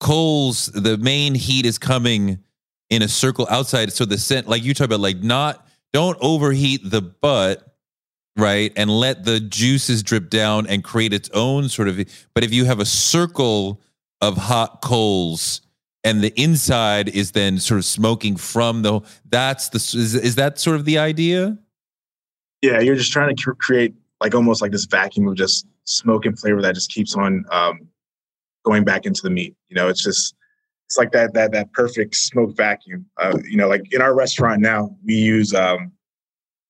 coals, 0.00 0.66
the 0.66 0.96
main 0.98 1.34
heat 1.34 1.66
is 1.66 1.78
coming 1.78 2.38
in 2.90 3.02
a 3.02 3.08
circle 3.08 3.46
outside. 3.50 3.92
So 3.92 4.04
the 4.04 4.18
scent, 4.18 4.48
like 4.48 4.62
you 4.62 4.74
talk 4.74 4.86
about, 4.86 5.00
like 5.00 5.22
not 5.22 5.66
don't 5.92 6.18
overheat 6.20 6.90
the 6.90 7.00
butt 7.00 7.74
right 8.36 8.72
and 8.76 8.90
let 8.90 9.24
the 9.24 9.40
juices 9.40 10.02
drip 10.02 10.28
down 10.28 10.66
and 10.66 10.82
create 10.82 11.12
its 11.12 11.30
own 11.30 11.68
sort 11.68 11.86
of 11.86 11.96
but 12.34 12.42
if 12.42 12.52
you 12.52 12.64
have 12.64 12.80
a 12.80 12.84
circle 12.84 13.80
of 14.20 14.36
hot 14.36 14.80
coals 14.82 15.60
and 16.02 16.22
the 16.22 16.32
inside 16.40 17.08
is 17.08 17.30
then 17.30 17.58
sort 17.60 17.78
of 17.78 17.84
smoking 17.84 18.36
from 18.36 18.82
the 18.82 19.00
that's 19.30 19.68
the 19.68 19.76
is, 19.76 20.16
is 20.16 20.34
that 20.34 20.58
sort 20.58 20.74
of 20.74 20.84
the 20.84 20.98
idea 20.98 21.56
yeah 22.60 22.80
you're 22.80 22.96
just 22.96 23.12
trying 23.12 23.34
to 23.34 23.54
create 23.54 23.94
like 24.20 24.34
almost 24.34 24.62
like 24.62 24.72
this 24.72 24.86
vacuum 24.86 25.28
of 25.28 25.34
just 25.34 25.66
smoke 25.84 26.24
and 26.24 26.38
flavor 26.38 26.62
that 26.62 26.74
just 26.74 26.90
keeps 26.90 27.14
on 27.14 27.44
um, 27.50 27.80
going 28.64 28.84
back 28.84 29.06
into 29.06 29.22
the 29.22 29.30
meat 29.30 29.54
you 29.68 29.76
know 29.76 29.88
it's 29.88 30.02
just 30.02 30.34
it's 30.86 30.98
like 30.98 31.12
that 31.12 31.34
that 31.34 31.52
that 31.52 31.72
perfect 31.72 32.14
smoke 32.14 32.56
vacuum 32.56 33.06
uh, 33.20 33.36
you 33.44 33.56
know 33.56 33.68
like 33.68 33.92
in 33.92 34.00
our 34.00 34.14
restaurant 34.14 34.60
now 34.60 34.94
we 35.04 35.14
use 35.14 35.54
um, 35.54 35.92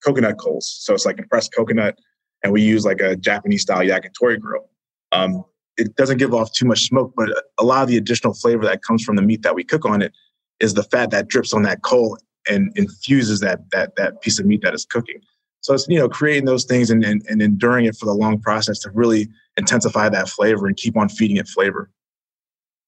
coconut 0.05 0.39
coals. 0.39 0.77
So 0.81 0.95
it's 0.95 1.07
like 1.07 1.17
compressed 1.17 1.53
coconut, 1.55 1.99
and 2.43 2.53
we 2.53 2.63
use 2.63 2.85
like 2.85 3.01
a 3.01 3.17
Japanese 3.17 3.63
style 3.63 3.83
yakitori 3.83 4.39
grill. 4.39 4.69
Um, 5.13 5.45
it 5.77 5.97
doesn't 5.97 6.19
give 6.19 6.35
off 6.35 6.53
too 6.53 6.67
much 6.67 6.87
smoke, 6.87 7.13
but 7.17 7.31
a 7.59 7.65
lot 7.65 7.83
of 7.83 7.89
the 7.89 7.97
additional 7.97 8.35
flavor 8.35 8.65
that 8.65 8.83
comes 8.83 9.03
from 9.03 9.17
the 9.17 9.23
meat 9.23 9.43
that 9.43 9.55
we 9.55 9.65
cook 9.65 9.85
on 9.85 10.03
it 10.03 10.13
is 10.61 10.75
the 10.75 10.85
fat 10.85 11.11
that 11.11 11.27
drips 11.27 11.53
on 11.53 11.63
that 11.63 11.83
coal 11.83 12.17
and 12.49 12.71
infuses 12.77 13.41
that 13.41 13.71
that 13.73 13.97
that 13.97 14.21
piece 14.21 14.39
of 14.39 14.47
meat 14.47 14.63
that 14.63 14.75
is 14.75 14.85
cooking. 14.85 15.21
So 15.65 15.73
it's 15.73 15.89
you 15.89 15.99
know 15.99 16.11
creating 16.11 16.45
those 16.45 16.65
things 16.65 16.91
and, 16.91 17.03
and, 17.03 17.25
and 17.27 17.41
enduring 17.41 17.87
it 17.87 17.97
for 17.97 18.05
the 18.05 18.13
long 18.13 18.39
process 18.39 18.79
to 18.81 18.91
really 18.91 19.29
intensify 19.57 20.11
that 20.11 20.29
flavor 20.29 20.67
and 20.67 20.77
keep 20.77 20.95
on 20.95 21.09
feeding 21.09 21.39
it 21.39 21.49
flavor. 21.49 21.91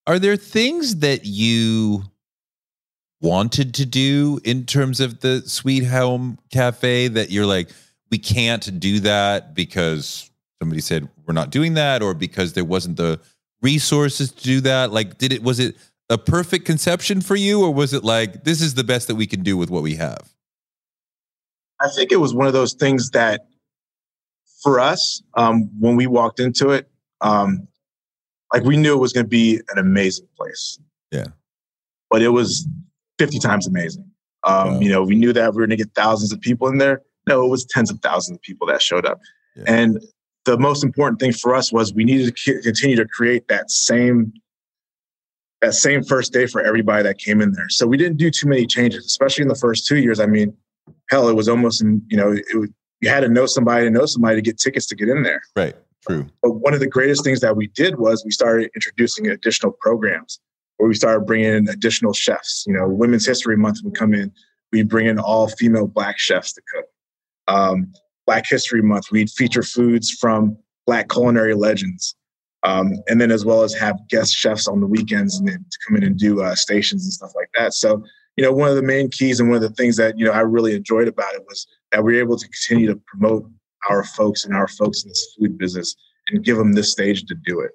Are 0.06 0.18
there 0.18 0.36
things 0.36 0.96
that 0.96 1.24
you 1.24 2.02
wanted 3.22 3.72
to 3.74 3.86
do 3.86 4.40
in 4.44 4.66
terms 4.66 5.00
of 5.00 5.20
the 5.20 5.40
Sweet 5.46 5.86
Home 5.86 6.38
Cafe 6.52 7.08
that 7.08 7.30
you're 7.30 7.46
like, 7.46 7.70
we 8.10 8.18
can't 8.18 8.78
do 8.78 9.00
that 9.00 9.54
because 9.54 10.30
somebody 10.60 10.82
said 10.82 11.08
we're 11.26 11.32
not 11.32 11.48
doing 11.48 11.74
that, 11.74 12.02
or 12.02 12.12
because 12.12 12.52
there 12.52 12.64
wasn't 12.64 12.98
the 12.98 13.18
resources 13.62 14.30
to 14.32 14.44
do 14.44 14.60
that? 14.60 14.92
Like, 14.92 15.16
did 15.16 15.32
it 15.32 15.42
was 15.42 15.60
it 15.60 15.76
a 16.10 16.18
perfect 16.18 16.66
conception 16.66 17.22
for 17.22 17.36
you, 17.36 17.62
or 17.62 17.72
was 17.72 17.94
it 17.94 18.04
like 18.04 18.44
this 18.44 18.60
is 18.60 18.74
the 18.74 18.84
best 18.84 19.08
that 19.08 19.14
we 19.14 19.26
can 19.26 19.42
do 19.42 19.56
with 19.56 19.70
what 19.70 19.82
we 19.82 19.94
have? 19.94 20.35
I 21.80 21.88
think 21.88 22.12
it 22.12 22.16
was 22.16 22.34
one 22.34 22.46
of 22.46 22.52
those 22.52 22.74
things 22.74 23.10
that 23.10 23.46
for 24.62 24.80
us, 24.80 25.22
um, 25.34 25.70
when 25.78 25.96
we 25.96 26.06
walked 26.06 26.40
into 26.40 26.70
it, 26.70 26.88
um, 27.20 27.68
like 28.52 28.64
we 28.64 28.76
knew 28.76 28.94
it 28.94 29.00
was 29.00 29.12
going 29.12 29.26
to 29.26 29.30
be 29.30 29.60
an 29.70 29.78
amazing 29.78 30.26
place. 30.36 30.78
Yeah. 31.10 31.26
But 32.10 32.22
it 32.22 32.28
was 32.28 32.66
50 33.18 33.38
times 33.38 33.66
amazing. 33.66 34.10
Um, 34.44 34.74
wow. 34.74 34.80
You 34.80 34.88
know, 34.90 35.02
we 35.02 35.16
knew 35.16 35.32
that 35.32 35.52
we 35.52 35.56
were 35.56 35.66
going 35.66 35.76
to 35.78 35.84
get 35.84 35.94
thousands 35.94 36.32
of 36.32 36.40
people 36.40 36.68
in 36.68 36.78
there. 36.78 37.02
No, 37.28 37.44
it 37.44 37.48
was 37.48 37.64
tens 37.64 37.90
of 37.90 37.98
thousands 38.00 38.36
of 38.36 38.42
people 38.42 38.66
that 38.68 38.80
showed 38.80 39.04
up. 39.04 39.20
Yeah. 39.56 39.64
And 39.66 40.00
the 40.44 40.56
most 40.56 40.84
important 40.84 41.18
thing 41.18 41.32
for 41.32 41.54
us 41.54 41.72
was 41.72 41.92
we 41.92 42.04
needed 42.04 42.34
to 42.36 42.60
continue 42.62 42.96
to 42.96 43.06
create 43.06 43.48
that 43.48 43.70
same 43.70 44.32
that 45.62 45.74
same 45.74 46.04
first 46.04 46.32
day 46.32 46.46
for 46.46 46.60
everybody 46.60 47.02
that 47.02 47.18
came 47.18 47.40
in 47.40 47.52
there. 47.52 47.68
So 47.70 47.86
we 47.86 47.96
didn't 47.96 48.18
do 48.18 48.30
too 48.30 48.46
many 48.46 48.66
changes, 48.66 49.06
especially 49.06 49.42
in 49.42 49.48
the 49.48 49.54
first 49.54 49.86
two 49.86 49.96
years. 49.96 50.20
I 50.20 50.26
mean, 50.26 50.54
hell, 51.10 51.28
it 51.28 51.34
was 51.34 51.48
almost, 51.48 51.82
in, 51.82 52.02
you 52.08 52.16
know, 52.16 52.32
it 52.32 52.56
was, 52.56 52.70
you 53.00 53.08
had 53.08 53.20
to 53.20 53.28
know 53.28 53.46
somebody 53.46 53.84
to 53.84 53.90
know 53.90 54.06
somebody 54.06 54.36
to 54.36 54.42
get 54.42 54.58
tickets 54.58 54.86
to 54.86 54.94
get 54.94 55.08
in 55.08 55.22
there. 55.22 55.42
Right. 55.54 55.74
True. 56.06 56.26
But 56.42 56.52
one 56.52 56.72
of 56.72 56.80
the 56.80 56.86
greatest 56.86 57.24
things 57.24 57.40
that 57.40 57.56
we 57.56 57.66
did 57.68 57.98
was 57.98 58.24
we 58.24 58.30
started 58.30 58.70
introducing 58.74 59.26
additional 59.26 59.72
programs 59.80 60.40
where 60.76 60.88
we 60.88 60.94
started 60.94 61.26
bringing 61.26 61.52
in 61.52 61.68
additional 61.68 62.12
chefs. 62.12 62.64
You 62.66 62.74
know, 62.74 62.88
Women's 62.88 63.26
History 63.26 63.56
Month 63.56 63.78
would 63.82 63.94
come 63.94 64.14
in, 64.14 64.32
we 64.72 64.82
bring 64.82 65.06
in 65.06 65.18
all 65.18 65.48
female 65.48 65.86
Black 65.86 66.18
chefs 66.18 66.52
to 66.52 66.62
cook. 66.72 66.84
Um, 67.48 67.92
Black 68.26 68.44
History 68.48 68.82
Month, 68.82 69.10
we'd 69.10 69.30
feature 69.30 69.62
foods 69.62 70.10
from 70.10 70.56
Black 70.86 71.08
culinary 71.08 71.54
legends. 71.54 72.14
Um, 72.62 72.94
and 73.08 73.20
then 73.20 73.30
as 73.30 73.44
well 73.44 73.62
as 73.62 73.74
have 73.74 73.96
guest 74.08 74.34
chefs 74.34 74.66
on 74.66 74.80
the 74.80 74.86
weekends 74.86 75.38
and 75.38 75.48
then 75.48 75.64
to 75.70 75.78
come 75.86 75.96
in 75.96 76.02
and 76.02 76.18
do 76.18 76.42
uh, 76.42 76.54
stations 76.54 77.04
and 77.04 77.12
stuff 77.12 77.32
like 77.36 77.50
that. 77.56 77.74
So, 77.74 78.02
you 78.36 78.44
know, 78.44 78.52
one 78.52 78.68
of 78.68 78.76
the 78.76 78.82
main 78.82 79.10
keys 79.10 79.40
and 79.40 79.48
one 79.48 79.56
of 79.56 79.62
the 79.62 79.74
things 79.74 79.96
that, 79.96 80.18
you 80.18 80.24
know, 80.24 80.32
I 80.32 80.40
really 80.40 80.74
enjoyed 80.74 81.08
about 81.08 81.34
it 81.34 81.44
was 81.48 81.66
that 81.92 82.04
we 82.04 82.18
are 82.18 82.20
able 82.20 82.36
to 82.36 82.48
continue 82.48 82.86
to 82.88 83.00
promote 83.06 83.50
our 83.88 84.04
folks 84.04 84.44
and 84.44 84.54
our 84.54 84.68
folks 84.68 85.04
in 85.04 85.08
this 85.08 85.34
food 85.38 85.56
business 85.56 85.96
and 86.28 86.44
give 86.44 86.56
them 86.56 86.72
this 86.72 86.92
stage 86.92 87.24
to 87.24 87.34
do 87.34 87.60
it. 87.60 87.72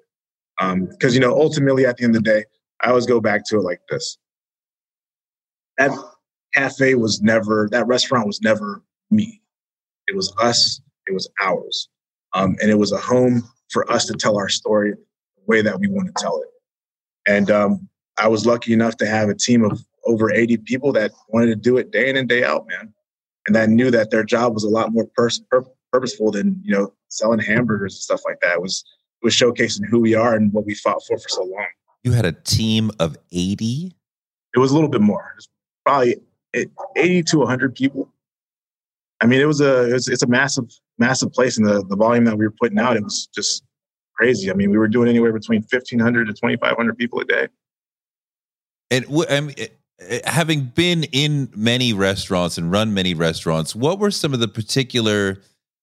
Because, 0.58 1.12
um, 1.12 1.14
you 1.14 1.20
know, 1.20 1.34
ultimately 1.34 1.84
at 1.84 1.96
the 1.96 2.04
end 2.04 2.14
of 2.14 2.22
the 2.22 2.30
day, 2.30 2.44
I 2.80 2.90
always 2.90 3.06
go 3.06 3.20
back 3.20 3.44
to 3.46 3.56
it 3.56 3.62
like 3.62 3.80
this. 3.90 4.18
That 5.78 5.90
cafe 6.54 6.94
was 6.94 7.22
never, 7.22 7.68
that 7.72 7.86
restaurant 7.86 8.26
was 8.26 8.40
never 8.40 8.82
me. 9.10 9.40
It 10.06 10.14
was 10.14 10.32
us, 10.40 10.80
it 11.08 11.14
was 11.14 11.28
ours. 11.42 11.88
Um, 12.34 12.56
and 12.60 12.70
it 12.70 12.78
was 12.78 12.92
a 12.92 12.98
home 12.98 13.42
for 13.70 13.90
us 13.90 14.04
to 14.06 14.14
tell 14.14 14.36
our 14.36 14.48
story 14.48 14.92
the 14.92 15.42
way 15.46 15.62
that 15.62 15.78
we 15.80 15.88
want 15.88 16.08
to 16.08 16.22
tell 16.22 16.40
it. 16.40 16.48
And 17.26 17.50
um, 17.50 17.88
I 18.18 18.28
was 18.28 18.46
lucky 18.46 18.72
enough 18.72 18.96
to 18.98 19.06
have 19.06 19.28
a 19.28 19.34
team 19.34 19.64
of 19.64 19.84
over 20.04 20.32
80 20.32 20.58
people 20.58 20.92
that 20.92 21.12
wanted 21.28 21.46
to 21.46 21.56
do 21.56 21.76
it 21.76 21.90
day 21.90 22.08
in 22.08 22.16
and 22.16 22.28
day 22.28 22.44
out, 22.44 22.66
man. 22.68 22.92
And 23.46 23.54
that 23.56 23.68
knew 23.68 23.90
that 23.90 24.10
their 24.10 24.24
job 24.24 24.54
was 24.54 24.64
a 24.64 24.68
lot 24.68 24.92
more 24.92 25.06
pers- 25.16 25.42
pur- 25.50 25.66
purposeful 25.92 26.30
than, 26.30 26.60
you 26.64 26.72
know, 26.72 26.92
selling 27.08 27.40
hamburgers 27.40 27.94
and 27.94 28.02
stuff 28.02 28.22
like 28.24 28.40
that. 28.40 28.54
It 28.54 28.62
was, 28.62 28.84
it 29.22 29.24
was 29.24 29.34
showcasing 29.34 29.86
who 29.88 30.00
we 30.00 30.14
are 30.14 30.34
and 30.34 30.52
what 30.52 30.64
we 30.64 30.74
fought 30.74 31.02
for 31.06 31.18
for 31.18 31.28
so 31.28 31.44
long. 31.44 31.66
You 32.04 32.12
had 32.12 32.24
a 32.24 32.32
team 32.32 32.90
of 32.98 33.16
80? 33.32 33.94
It 34.54 34.58
was 34.58 34.70
a 34.70 34.74
little 34.74 34.88
bit 34.88 35.00
more. 35.00 35.32
It 35.34 35.36
was 35.36 35.48
probably 35.84 36.16
80 36.96 37.22
to 37.24 37.38
100 37.38 37.74
people. 37.74 38.12
I 39.20 39.26
mean, 39.26 39.40
it 39.40 39.44
was 39.44 39.60
a 39.60 39.88
it 39.88 39.92
was, 39.92 40.08
it's 40.08 40.24
a 40.24 40.26
massive 40.26 40.64
massive 40.98 41.32
place, 41.32 41.56
and 41.56 41.66
the 41.66 41.84
the 41.88 41.94
volume 41.94 42.24
that 42.24 42.36
we 42.36 42.44
were 42.44 42.54
putting 42.60 42.78
out, 42.78 42.96
it 42.96 43.04
was 43.04 43.28
just 43.32 43.62
crazy. 44.14 44.50
I 44.50 44.54
mean, 44.54 44.70
we 44.70 44.78
were 44.78 44.88
doing 44.88 45.08
anywhere 45.08 45.32
between 45.32 45.60
1,500 45.62 46.26
to 46.26 46.32
2,500 46.32 46.98
people 46.98 47.20
a 47.20 47.24
day. 47.24 47.48
And 48.90 49.06
I 49.30 49.40
mean, 49.40 49.54
having 50.24 50.64
been 50.64 51.04
in 51.04 51.50
many 51.54 51.92
restaurants 51.92 52.58
and 52.58 52.70
run 52.70 52.94
many 52.94 53.14
restaurants, 53.14 53.74
what 53.74 53.98
were 53.98 54.10
some 54.10 54.34
of 54.34 54.40
the 54.40 54.48
particular 54.48 55.40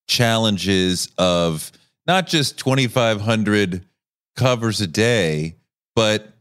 challenges 0.07 1.09
of 1.17 1.72
not 2.07 2.28
just 2.28 2.57
2,500 2.57 3.86
covers 4.36 4.82
a 4.82 4.88
day, 4.88 5.55
but 5.95 6.34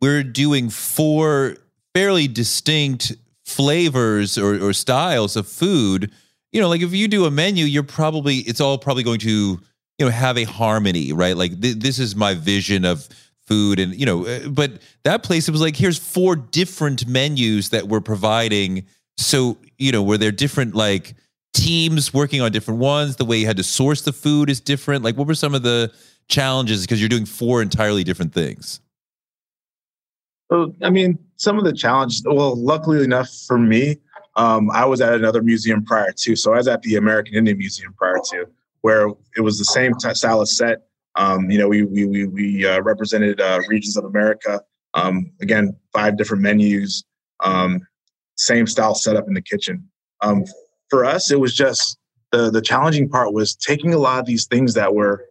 we're 0.00 0.22
doing 0.22 0.68
four 0.68 1.56
fairly 1.94 2.28
distinct 2.28 3.16
flavors 3.44 4.36
or, 4.36 4.62
or 4.62 4.72
styles 4.72 5.36
of 5.36 5.48
food. 5.48 6.12
You 6.52 6.60
know, 6.60 6.68
like 6.68 6.82
if 6.82 6.92
you 6.92 7.08
do 7.08 7.24
a 7.24 7.30
menu, 7.30 7.64
you're 7.64 7.82
probably 7.82 8.36
it's 8.38 8.60
all 8.60 8.76
probably 8.78 9.02
going 9.02 9.20
to 9.20 9.30
you 9.30 9.60
know 10.00 10.10
have 10.10 10.36
a 10.36 10.44
harmony, 10.44 11.12
right? 11.12 11.36
Like 11.36 11.60
th- 11.60 11.76
this 11.76 11.98
is 11.98 12.14
my 12.14 12.34
vision 12.34 12.84
of 12.84 13.08
food, 13.46 13.78
and 13.78 13.94
you 13.94 14.06
know, 14.06 14.26
uh, 14.26 14.48
but 14.48 14.72
that 15.04 15.22
place 15.22 15.48
it 15.48 15.52
was 15.52 15.60
like 15.60 15.76
here's 15.76 15.98
four 15.98 16.36
different 16.36 17.06
menus 17.06 17.70
that 17.70 17.88
we're 17.88 18.00
providing. 18.00 18.86
So 19.16 19.58
you 19.78 19.92
know, 19.92 20.02
were 20.02 20.18
there 20.18 20.32
different 20.32 20.74
like 20.74 21.14
teams 21.54 22.12
working 22.12 22.40
on 22.40 22.52
different 22.52 22.80
ones? 22.80 23.16
The 23.16 23.24
way 23.24 23.38
you 23.38 23.46
had 23.46 23.56
to 23.56 23.62
source 23.62 24.02
the 24.02 24.12
food 24.12 24.50
is 24.50 24.60
different. 24.60 25.04
Like, 25.04 25.16
what 25.16 25.26
were 25.26 25.34
some 25.34 25.54
of 25.54 25.62
the 25.62 25.92
challenges 26.28 26.82
because 26.82 27.00
you're 27.00 27.08
doing 27.08 27.26
four 27.26 27.62
entirely 27.62 28.04
different 28.04 28.32
things? 28.32 28.80
Well, 30.50 30.72
I 30.82 30.90
mean, 30.90 31.18
some 31.36 31.58
of 31.58 31.64
the 31.64 31.72
challenges. 31.72 32.22
Well, 32.24 32.56
luckily 32.56 33.02
enough 33.02 33.30
for 33.46 33.58
me, 33.58 33.96
um, 34.36 34.70
I 34.70 34.84
was 34.84 35.00
at 35.00 35.14
another 35.14 35.42
museum 35.42 35.84
prior 35.84 36.12
to. 36.12 36.36
So 36.36 36.52
I 36.52 36.56
was 36.56 36.68
at 36.68 36.82
the 36.82 36.96
American 36.96 37.34
Indian 37.34 37.58
Museum 37.58 37.94
prior 37.94 38.18
to, 38.30 38.46
where 38.82 39.08
it 39.36 39.40
was 39.40 39.58
the 39.58 39.64
same 39.64 39.94
t- 39.94 40.14
style 40.14 40.40
of 40.40 40.48
set. 40.48 40.86
Um, 41.16 41.50
you 41.50 41.58
know, 41.58 41.68
we 41.68 41.84
we 41.84 42.06
we, 42.06 42.26
we 42.26 42.66
uh, 42.66 42.80
represented 42.82 43.40
uh, 43.40 43.60
regions 43.68 43.96
of 43.96 44.04
America. 44.04 44.60
Um, 44.94 45.30
again, 45.40 45.76
five 45.92 46.16
different 46.16 46.42
menus, 46.42 47.04
um, 47.44 47.86
same 48.36 48.66
style 48.66 48.94
setup 48.94 49.26
in 49.28 49.34
the 49.34 49.42
kitchen. 49.42 49.88
Um, 50.22 50.44
for 50.88 51.04
us, 51.04 51.30
it 51.30 51.40
was 51.40 51.54
just 51.54 51.98
the 52.32 52.50
the 52.50 52.62
challenging 52.62 53.08
part 53.08 53.32
was 53.32 53.54
taking 53.54 53.94
a 53.94 53.98
lot 53.98 54.20
of 54.20 54.26
these 54.26 54.46
things 54.46 54.74
that 54.74 54.94
were 54.94 55.26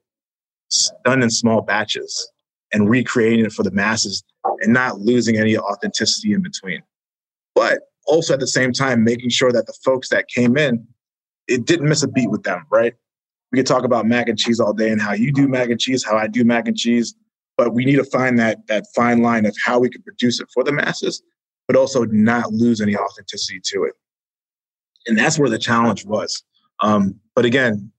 done 1.04 1.22
in 1.22 1.30
small 1.30 1.62
batches 1.62 2.32
and 2.74 2.90
recreating 2.90 3.46
it 3.46 3.54
for 3.54 3.64
the 3.64 3.72
masses 3.72 4.24
and 4.62 4.74
not 4.74 5.00
losing 5.00 5.38
any 5.38 5.58
authenticity 5.58 6.34
in 6.34 6.42
between. 6.42 6.82
But 7.54 7.82
also 8.06 8.34
at 8.34 8.40
the 8.40 8.48
same 8.48 8.74
time, 8.74 9.04
making 9.04 9.30
sure 9.30 9.52
that 9.52 9.68
the 9.68 9.76
folks 9.84 10.10
that 10.10 10.28
came 10.28 10.58
in, 10.58 10.88
it 11.48 11.66
didn't 11.66 11.88
miss 11.88 12.04
a 12.04 12.08
beat 12.08 12.30
with 12.30 12.44
them, 12.44 12.66
right? 12.72 12.94
We 13.56 13.62
could 13.62 13.68
talk 13.68 13.86
about 13.86 14.06
mac 14.06 14.28
and 14.28 14.38
cheese 14.38 14.60
all 14.60 14.74
day 14.74 14.89
and 14.89 15.01
how 15.01 15.14
you 15.14 15.32
do 15.32 15.47
mac 15.47 15.70
and 15.70 15.80
cheese, 15.80 16.03
how 16.03 16.18
I 16.18 16.28
do 16.28 16.43
mac 16.43 16.68
and 16.68 16.76
cheese, 16.76 17.16
but 17.56 17.74
we 17.74 17.86
need 17.86 17.95
to 17.95 18.03
find 18.03 18.38
that 18.38 18.68
that 18.68 18.86
fine 18.93 19.22
line 19.22 19.45
of 19.45 19.56
how 19.64 19.80
we 19.80 19.89
can 19.89 20.01
produce 20.01 20.41
it 20.41 20.49
for 20.53 20.62
the 20.62 20.74
masses, 20.74 21.24
but 21.66 21.78
also 21.78 22.03
not 22.03 22.51
lose 22.51 22.82
any 22.82 22.97
authenticity 22.97 23.62
to 23.64 23.86
it. 23.86 23.93
And 25.08 25.18
that's 25.18 25.39
where 25.39 25.49
the 25.49 25.58
challenge 25.58 26.03
was. 26.03 26.43
Um, 26.82 27.18
but 27.34 27.45
again, 27.45 27.89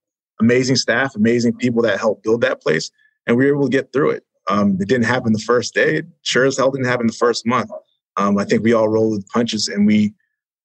amazing 0.42 0.76
staff, 0.76 1.16
amazing 1.16 1.54
people 1.54 1.80
that 1.84 1.98
helped 1.98 2.22
build 2.22 2.42
that 2.42 2.61
place, 2.61 2.90
and 3.26 3.34
we 3.34 3.46
were 3.46 3.57
able 3.57 3.70
to 3.70 3.74
get 3.74 3.94
through 3.94 4.11
it. 4.11 4.24
Um, 4.50 4.76
it 4.78 4.88
didn't 4.88 5.07
happen 5.07 5.32
the 5.32 5.38
first 5.38 5.72
day. 5.72 5.96
It 5.96 6.07
sure 6.20 6.44
as 6.44 6.59
hell 6.59 6.70
didn't 6.70 6.86
happen 6.86 7.07
the 7.07 7.14
first 7.14 7.46
month. 7.46 7.70
Um, 8.18 8.36
I 8.36 8.44
think 8.44 8.62
we 8.62 8.74
all 8.74 8.90
rolled 8.90 9.12
with 9.12 9.28
punches, 9.28 9.68
and 9.68 9.86
we 9.86 10.12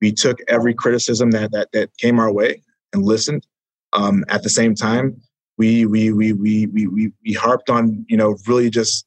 we 0.01 0.11
took 0.11 0.39
every 0.49 0.73
criticism 0.73 1.31
that 1.31 1.53
that 1.53 1.71
that 1.71 1.95
came 1.95 2.19
our 2.19 2.33
way 2.33 2.61
and 2.91 3.05
listened. 3.05 3.47
Um, 3.93 4.23
at 4.29 4.43
the 4.43 4.49
same 4.49 4.75
time, 4.75 5.21
we 5.57 5.85
we 5.85 6.11
we 6.11 6.33
we 6.33 6.67
we 6.67 6.87
we 6.87 7.11
we 7.25 7.33
harped 7.33 7.69
on 7.69 8.05
you 8.07 8.17
know 8.17 8.37
really 8.47 8.69
just 8.69 9.05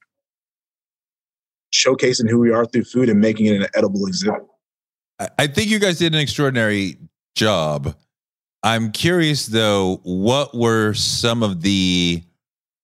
showcasing 1.72 2.30
who 2.30 2.38
we 2.38 2.52
are 2.52 2.64
through 2.64 2.84
food 2.84 3.08
and 3.08 3.20
making 3.20 3.46
it 3.46 3.60
an 3.60 3.66
edible 3.74 4.06
exhibit. 4.06 4.42
I 5.38 5.46
think 5.46 5.70
you 5.70 5.78
guys 5.78 5.98
did 5.98 6.14
an 6.14 6.20
extraordinary 6.20 6.98
job. 7.34 7.96
I'm 8.62 8.92
curious 8.92 9.46
though, 9.46 10.00
what 10.04 10.54
were 10.54 10.94
some 10.94 11.42
of 11.42 11.62
the 11.62 12.22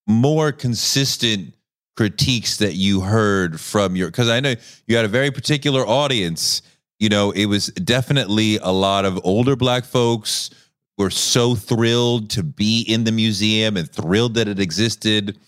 more 0.06 0.52
consistent 0.52 1.54
critiques 1.96 2.56
that 2.58 2.74
you 2.74 3.00
heard 3.00 3.60
from 3.60 3.94
your 3.94 4.08
because 4.08 4.28
I 4.28 4.40
know 4.40 4.54
you 4.86 4.96
had 4.96 5.04
a 5.04 5.08
very 5.08 5.30
particular 5.30 5.86
audience. 5.86 6.62
You 6.98 7.08
know, 7.08 7.30
it 7.30 7.46
was 7.46 7.66
definitely 7.68 8.58
a 8.58 8.70
lot 8.70 9.04
of 9.04 9.20
older 9.24 9.56
black 9.56 9.84
folks 9.84 10.50
were 11.00 11.10
so 11.10 11.54
thrilled 11.54 12.30
to 12.30 12.42
be 12.42 12.82
in 12.82 13.04
the 13.04 13.12
museum 13.12 13.76
and 13.76 13.90
thrilled 13.90 14.34
that 14.34 14.48
it 14.48 14.60
existed. 14.60 15.38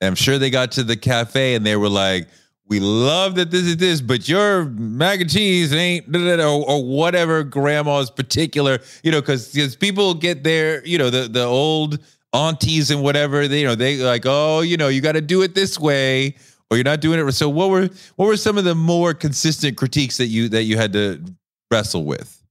I'm 0.00 0.14
sure 0.14 0.38
they 0.38 0.50
got 0.50 0.72
to 0.72 0.84
the 0.84 0.96
cafe 0.96 1.54
and 1.54 1.66
they 1.66 1.76
were 1.76 1.88
like, 1.88 2.28
we 2.68 2.80
love 2.80 3.34
that 3.34 3.50
this 3.50 3.62
is 3.64 3.76
this, 3.76 4.00
but 4.00 4.28
your 4.28 4.64
mac 4.64 5.20
and 5.20 5.28
cheese 5.28 5.74
ain't 5.74 6.16
or, 6.16 6.70
or 6.70 6.84
whatever 6.84 7.42
grandma's 7.42 8.10
particular, 8.10 8.78
you 9.02 9.12
know, 9.12 9.20
because 9.20 9.52
because 9.52 9.76
people 9.76 10.14
get 10.14 10.42
their, 10.42 10.84
you 10.86 10.96
know, 10.96 11.10
the 11.10 11.28
the 11.28 11.44
old 11.44 11.98
aunties 12.32 12.90
and 12.90 13.02
whatever, 13.02 13.46
they 13.46 13.60
you 13.60 13.66
know, 13.66 13.74
they 13.74 13.98
like, 13.98 14.22
oh, 14.24 14.60
you 14.60 14.76
know, 14.76 14.88
you 14.88 15.00
got 15.00 15.12
to 15.12 15.20
do 15.20 15.42
it 15.42 15.54
this 15.54 15.78
way, 15.78 16.34
or 16.70 16.76
you're 16.76 16.84
not 16.84 17.00
doing 17.00 17.18
it. 17.20 17.32
So 17.32 17.48
what 17.48 17.68
were 17.68 17.90
what 18.16 18.26
were 18.26 18.36
some 18.36 18.56
of 18.56 18.64
the 18.64 18.74
more 18.74 19.12
consistent 19.12 19.76
critiques 19.76 20.16
that 20.16 20.28
you 20.28 20.48
that 20.50 20.62
you 20.62 20.78
had 20.78 20.92
to 20.94 21.22
wrestle 21.70 22.04
with? 22.04 22.41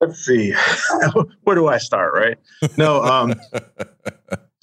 Let's 0.00 0.24
see, 0.24 0.54
where 1.42 1.56
do 1.56 1.68
I 1.68 1.78
start? 1.78 2.14
Right? 2.14 2.38
No, 2.78 3.02
um, 3.02 3.34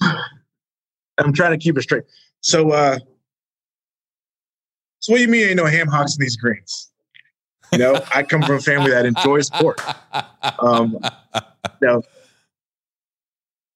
I'm 1.18 1.32
trying 1.32 1.52
to 1.52 1.58
keep 1.58 1.76
it 1.78 1.82
straight. 1.82 2.04
So. 2.40 2.70
uh 2.70 2.98
so 5.00 5.12
what 5.12 5.18
do 5.18 5.22
you 5.22 5.28
mean 5.28 5.46
ain't 5.46 5.56
no 5.56 5.64
ham 5.64 5.86
hocks 5.86 6.16
in 6.16 6.20
these 6.20 6.36
greens? 6.36 6.90
You 7.72 7.78
know, 7.78 8.02
I 8.14 8.22
come 8.22 8.42
from 8.42 8.56
a 8.56 8.60
family 8.60 8.90
that 8.90 9.06
enjoys 9.06 9.50
pork. 9.50 9.80
Um, 10.58 10.98
now, 11.80 12.02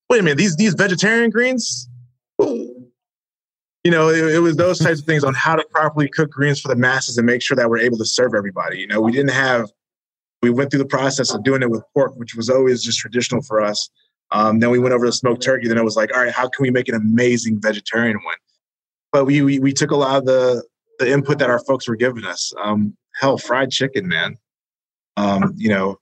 wait 0.08 0.20
a 0.20 0.22
minute, 0.22 0.38
these 0.38 0.56
these 0.56 0.74
vegetarian 0.74 1.30
greens? 1.30 1.88
Ooh. 2.42 2.88
You 3.84 3.90
know, 3.90 4.08
it, 4.08 4.36
it, 4.36 4.38
was 4.38 4.56
those 4.56 4.78
types 4.78 5.00
of 5.00 5.06
things 5.06 5.24
on 5.24 5.34
how 5.34 5.56
to 5.56 5.64
properly 5.70 6.08
cook 6.08 6.30
greens 6.30 6.60
for 6.60 6.68
the 6.68 6.76
masses 6.76 7.18
and 7.18 7.26
make 7.26 7.42
sure 7.42 7.56
that 7.56 7.68
we're 7.68 7.78
able 7.78 7.98
to 7.98 8.04
serve 8.04 8.32
everybody. 8.32 8.78
You 8.78 8.86
know, 8.86 9.00
we 9.00 9.10
didn't 9.10 9.32
have, 9.32 9.70
we 10.42 10.50
went 10.50 10.70
through 10.70 10.80
the 10.80 10.86
process 10.86 11.32
of 11.32 11.44
doing 11.44 11.62
it 11.62 11.70
with 11.70 11.82
pork, 11.94 12.12
which 12.16 12.34
was 12.34 12.50
always 12.50 12.82
just 12.82 12.98
traditional 12.98 13.42
for 13.42 13.62
us. 13.62 13.88
Um, 14.32 14.58
then 14.58 14.70
we 14.70 14.78
went 14.78 14.94
over 14.94 15.06
to 15.06 15.12
smoked 15.12 15.42
turkey. 15.42 15.68
Then 15.68 15.78
it 15.78 15.84
was 15.84 15.96
like, 15.96 16.14
all 16.14 16.22
right, 16.22 16.32
how 16.32 16.48
can 16.48 16.62
we 16.62 16.70
make 16.70 16.88
an 16.88 16.94
amazing 16.94 17.60
vegetarian 17.60 18.16
one? 18.24 18.34
But 19.12 19.26
we, 19.26 19.42
we, 19.42 19.58
we 19.58 19.72
took 19.72 19.90
a 19.90 19.96
lot 19.96 20.16
of 20.16 20.26
the 20.26 20.64
the 20.98 21.10
input 21.10 21.38
that 21.38 21.50
our 21.50 21.58
folks 21.58 21.88
were 21.88 21.96
giving 21.96 22.24
us. 22.24 22.52
Um, 22.62 22.96
hell, 23.14 23.38
fried 23.38 23.70
chicken, 23.70 24.06
man. 24.06 24.36
Um, 25.16 25.52
you 25.56 25.68
know, 25.68 25.98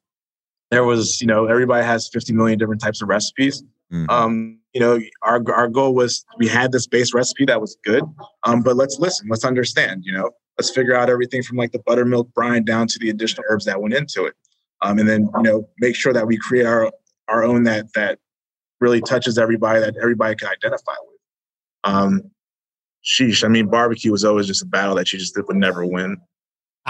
there 0.71 0.85
was, 0.85 1.21
you 1.21 1.27
know, 1.27 1.47
everybody 1.47 1.85
has 1.85 2.09
50 2.09 2.33
million 2.33 2.59
different 2.59 2.81
types 2.81 3.01
of 3.03 3.09
recipes. 3.09 3.63
Mm-hmm. 3.93 4.11
Um, 4.11 4.59
you 4.73 4.81
know, 4.81 5.01
our 5.23 5.43
our 5.53 5.69
goal 5.69 5.95
was 5.95 6.25
we 6.39 6.47
had 6.47 6.71
this 6.71 6.87
base 6.87 7.13
recipe 7.13 7.45
that 7.47 7.61
was 7.61 7.77
good, 7.85 8.05
um, 8.45 8.63
but 8.63 8.77
let's 8.77 9.01
listen, 9.01 9.27
let's 9.29 9.45
understand. 9.45 10.05
You 10.05 10.13
know, 10.13 10.31
let's 10.61 10.71
figure 10.71 10.95
out 10.95 11.09
everything 11.09 11.43
from 11.43 11.57
like 11.57 11.73
the 11.73 11.79
buttermilk 11.79 12.31
brine 12.35 12.63
down 12.63 12.87
to 12.87 12.99
the 12.99 13.09
additional 13.09 13.43
herbs 13.49 13.65
that 13.65 13.81
went 13.81 13.95
into 13.95 14.27
it, 14.27 14.35
um, 14.83 14.99
and 14.99 15.09
then 15.09 15.27
you 15.37 15.43
know 15.43 15.67
make 15.79 15.97
sure 15.97 16.13
that 16.13 16.27
we 16.27 16.37
create 16.37 16.67
our 16.67 16.93
our 17.29 17.43
own 17.43 17.63
that 17.65 17.91
that 17.95 18.19
really 18.79 19.01
touches 19.01 19.39
everybody 19.39 19.81
that 19.81 19.97
everybody 19.97 20.35
can 20.35 20.49
identify 20.49 20.93
with. 21.07 21.21
Um, 21.85 22.31
sheesh. 23.03 23.43
I 23.43 23.49
mean, 23.49 23.69
barbecue 23.69 24.13
was 24.13 24.23
always 24.23 24.47
just 24.47 24.63
a 24.63 24.67
battle 24.67 24.95
that 24.97 25.15
you 25.15 25.19
just 25.19 25.35
would 25.35 25.57
never 25.57 25.87
win. 25.87 26.19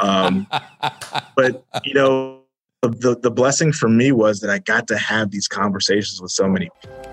Um, 0.03 0.49
but 1.37 1.65
you 1.85 1.95
know, 1.95 2.43
the 2.83 3.17
the 3.23 3.31
blessing 3.31 3.73
for 3.73 3.89
me 3.89 4.11
was 4.11 4.41
that 4.41 4.51
I 4.51 4.59
got 4.59 4.89
to 4.89 4.99
have 4.99 5.31
these 5.31 5.47
conversations 5.47 6.21
with 6.21 6.33
so 6.33 6.49
many 6.49 6.71
people. 6.83 7.10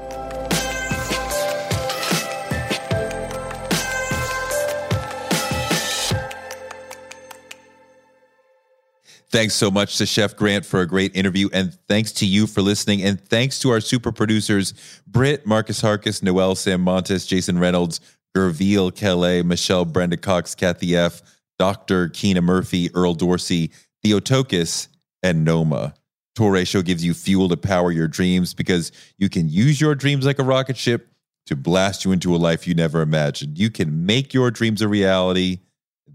Thanks 9.38 9.54
so 9.54 9.70
much 9.70 10.00
to 10.00 10.08
Chef 10.08 10.36
Grant 10.36 10.66
for 10.66 10.82
a 10.82 10.88
great 10.88 11.16
interview. 11.16 11.48
And 11.54 11.72
thanks 11.88 12.12
to 12.14 12.26
you 12.26 12.48
for 12.48 12.64
listening. 12.64 13.04
And 13.04 13.22
thanks 13.22 13.60
to 13.60 13.70
our 13.70 13.80
super 13.80 14.12
producers, 14.12 14.74
Britt, 15.06 15.46
Marcus 15.46 15.80
Harkis, 15.80 16.24
Noel 16.24 16.56
Sam 16.56 16.82
Montes, 16.82 17.28
Jason 17.28 17.60
Reynolds, 17.60 18.00
Gerville 18.36 18.96
Kelly, 18.96 19.44
Michelle 19.44 19.86
Brenda 19.86 20.18
Cox, 20.18 20.56
Kathy 20.56 20.96
F., 20.96 21.22
Dr. 21.60 22.10
Keena 22.10 22.42
Murphy, 22.42 22.90
Earl 22.96 23.14
Dorsey, 23.14 23.70
Theotokis, 24.04 24.88
and 25.22 25.46
Noma. 25.46 25.94
Touré 26.36 26.68
Show 26.68 26.82
gives 26.82 27.06
you 27.06 27.14
fuel 27.14 27.48
to 27.50 27.58
power 27.58 27.92
your 27.92 28.08
dreams 28.08 28.56
because 28.56 28.92
you 29.20 29.30
can 29.30 29.48
use 29.50 29.80
your 29.80 29.94
dreams 29.94 30.26
like 30.26 30.40
a 30.40 30.44
rocket 30.44 30.78
ship 30.78 31.10
to 31.46 31.56
blast 31.56 32.06
you 32.06 32.12
into 32.12 32.36
a 32.36 32.38
life 32.38 32.66
you 32.66 32.74
never 32.74 33.04
imagined. 33.04 33.60
You 33.60 33.70
can 33.70 34.04
make 34.08 34.34
your 34.34 34.50
dreams 34.50 34.82
a 34.82 34.88
reality. 34.88 35.60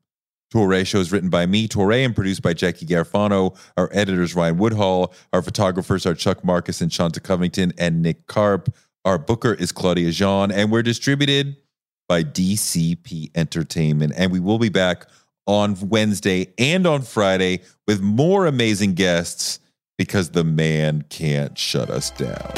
Touré 0.53 0.85
show 0.85 0.99
is 0.99 1.13
written 1.13 1.29
by 1.29 1.45
me, 1.45 1.69
Touré, 1.69 2.03
and 2.03 2.13
produced 2.13 2.41
by 2.41 2.53
Jackie 2.53 2.85
Garofano. 2.85 3.57
Our 3.77 3.89
editors, 3.93 4.35
Ryan 4.35 4.57
Woodhall. 4.57 5.13
Our 5.31 5.41
photographers 5.41 6.05
are 6.05 6.15
Chuck 6.15 6.43
Marcus 6.43 6.81
and 6.81 6.91
Shanta 6.91 7.21
Covington 7.21 7.71
and 7.77 8.01
Nick 8.01 8.27
Karp. 8.27 8.75
Our 9.05 9.17
booker 9.17 9.53
is 9.53 9.71
Claudia 9.71 10.11
Jean, 10.11 10.51
and 10.51 10.69
we're 10.69 10.83
distributed 10.83 11.55
by 12.07 12.23
DCP 12.23 13.31
Entertainment. 13.35 14.13
And 14.15 14.31
we 14.31 14.39
will 14.39 14.59
be 14.59 14.69
back 14.69 15.07
on 15.47 15.75
Wednesday 15.89 16.47
and 16.57 16.87
on 16.87 17.01
Friday 17.01 17.61
with 17.87 18.01
more 18.01 18.45
amazing 18.45 18.93
guests 18.93 19.59
because 19.97 20.31
the 20.31 20.43
man 20.43 21.05
can't 21.09 21.57
shut 21.57 21.89
us 21.89 22.11
down. 22.11 22.53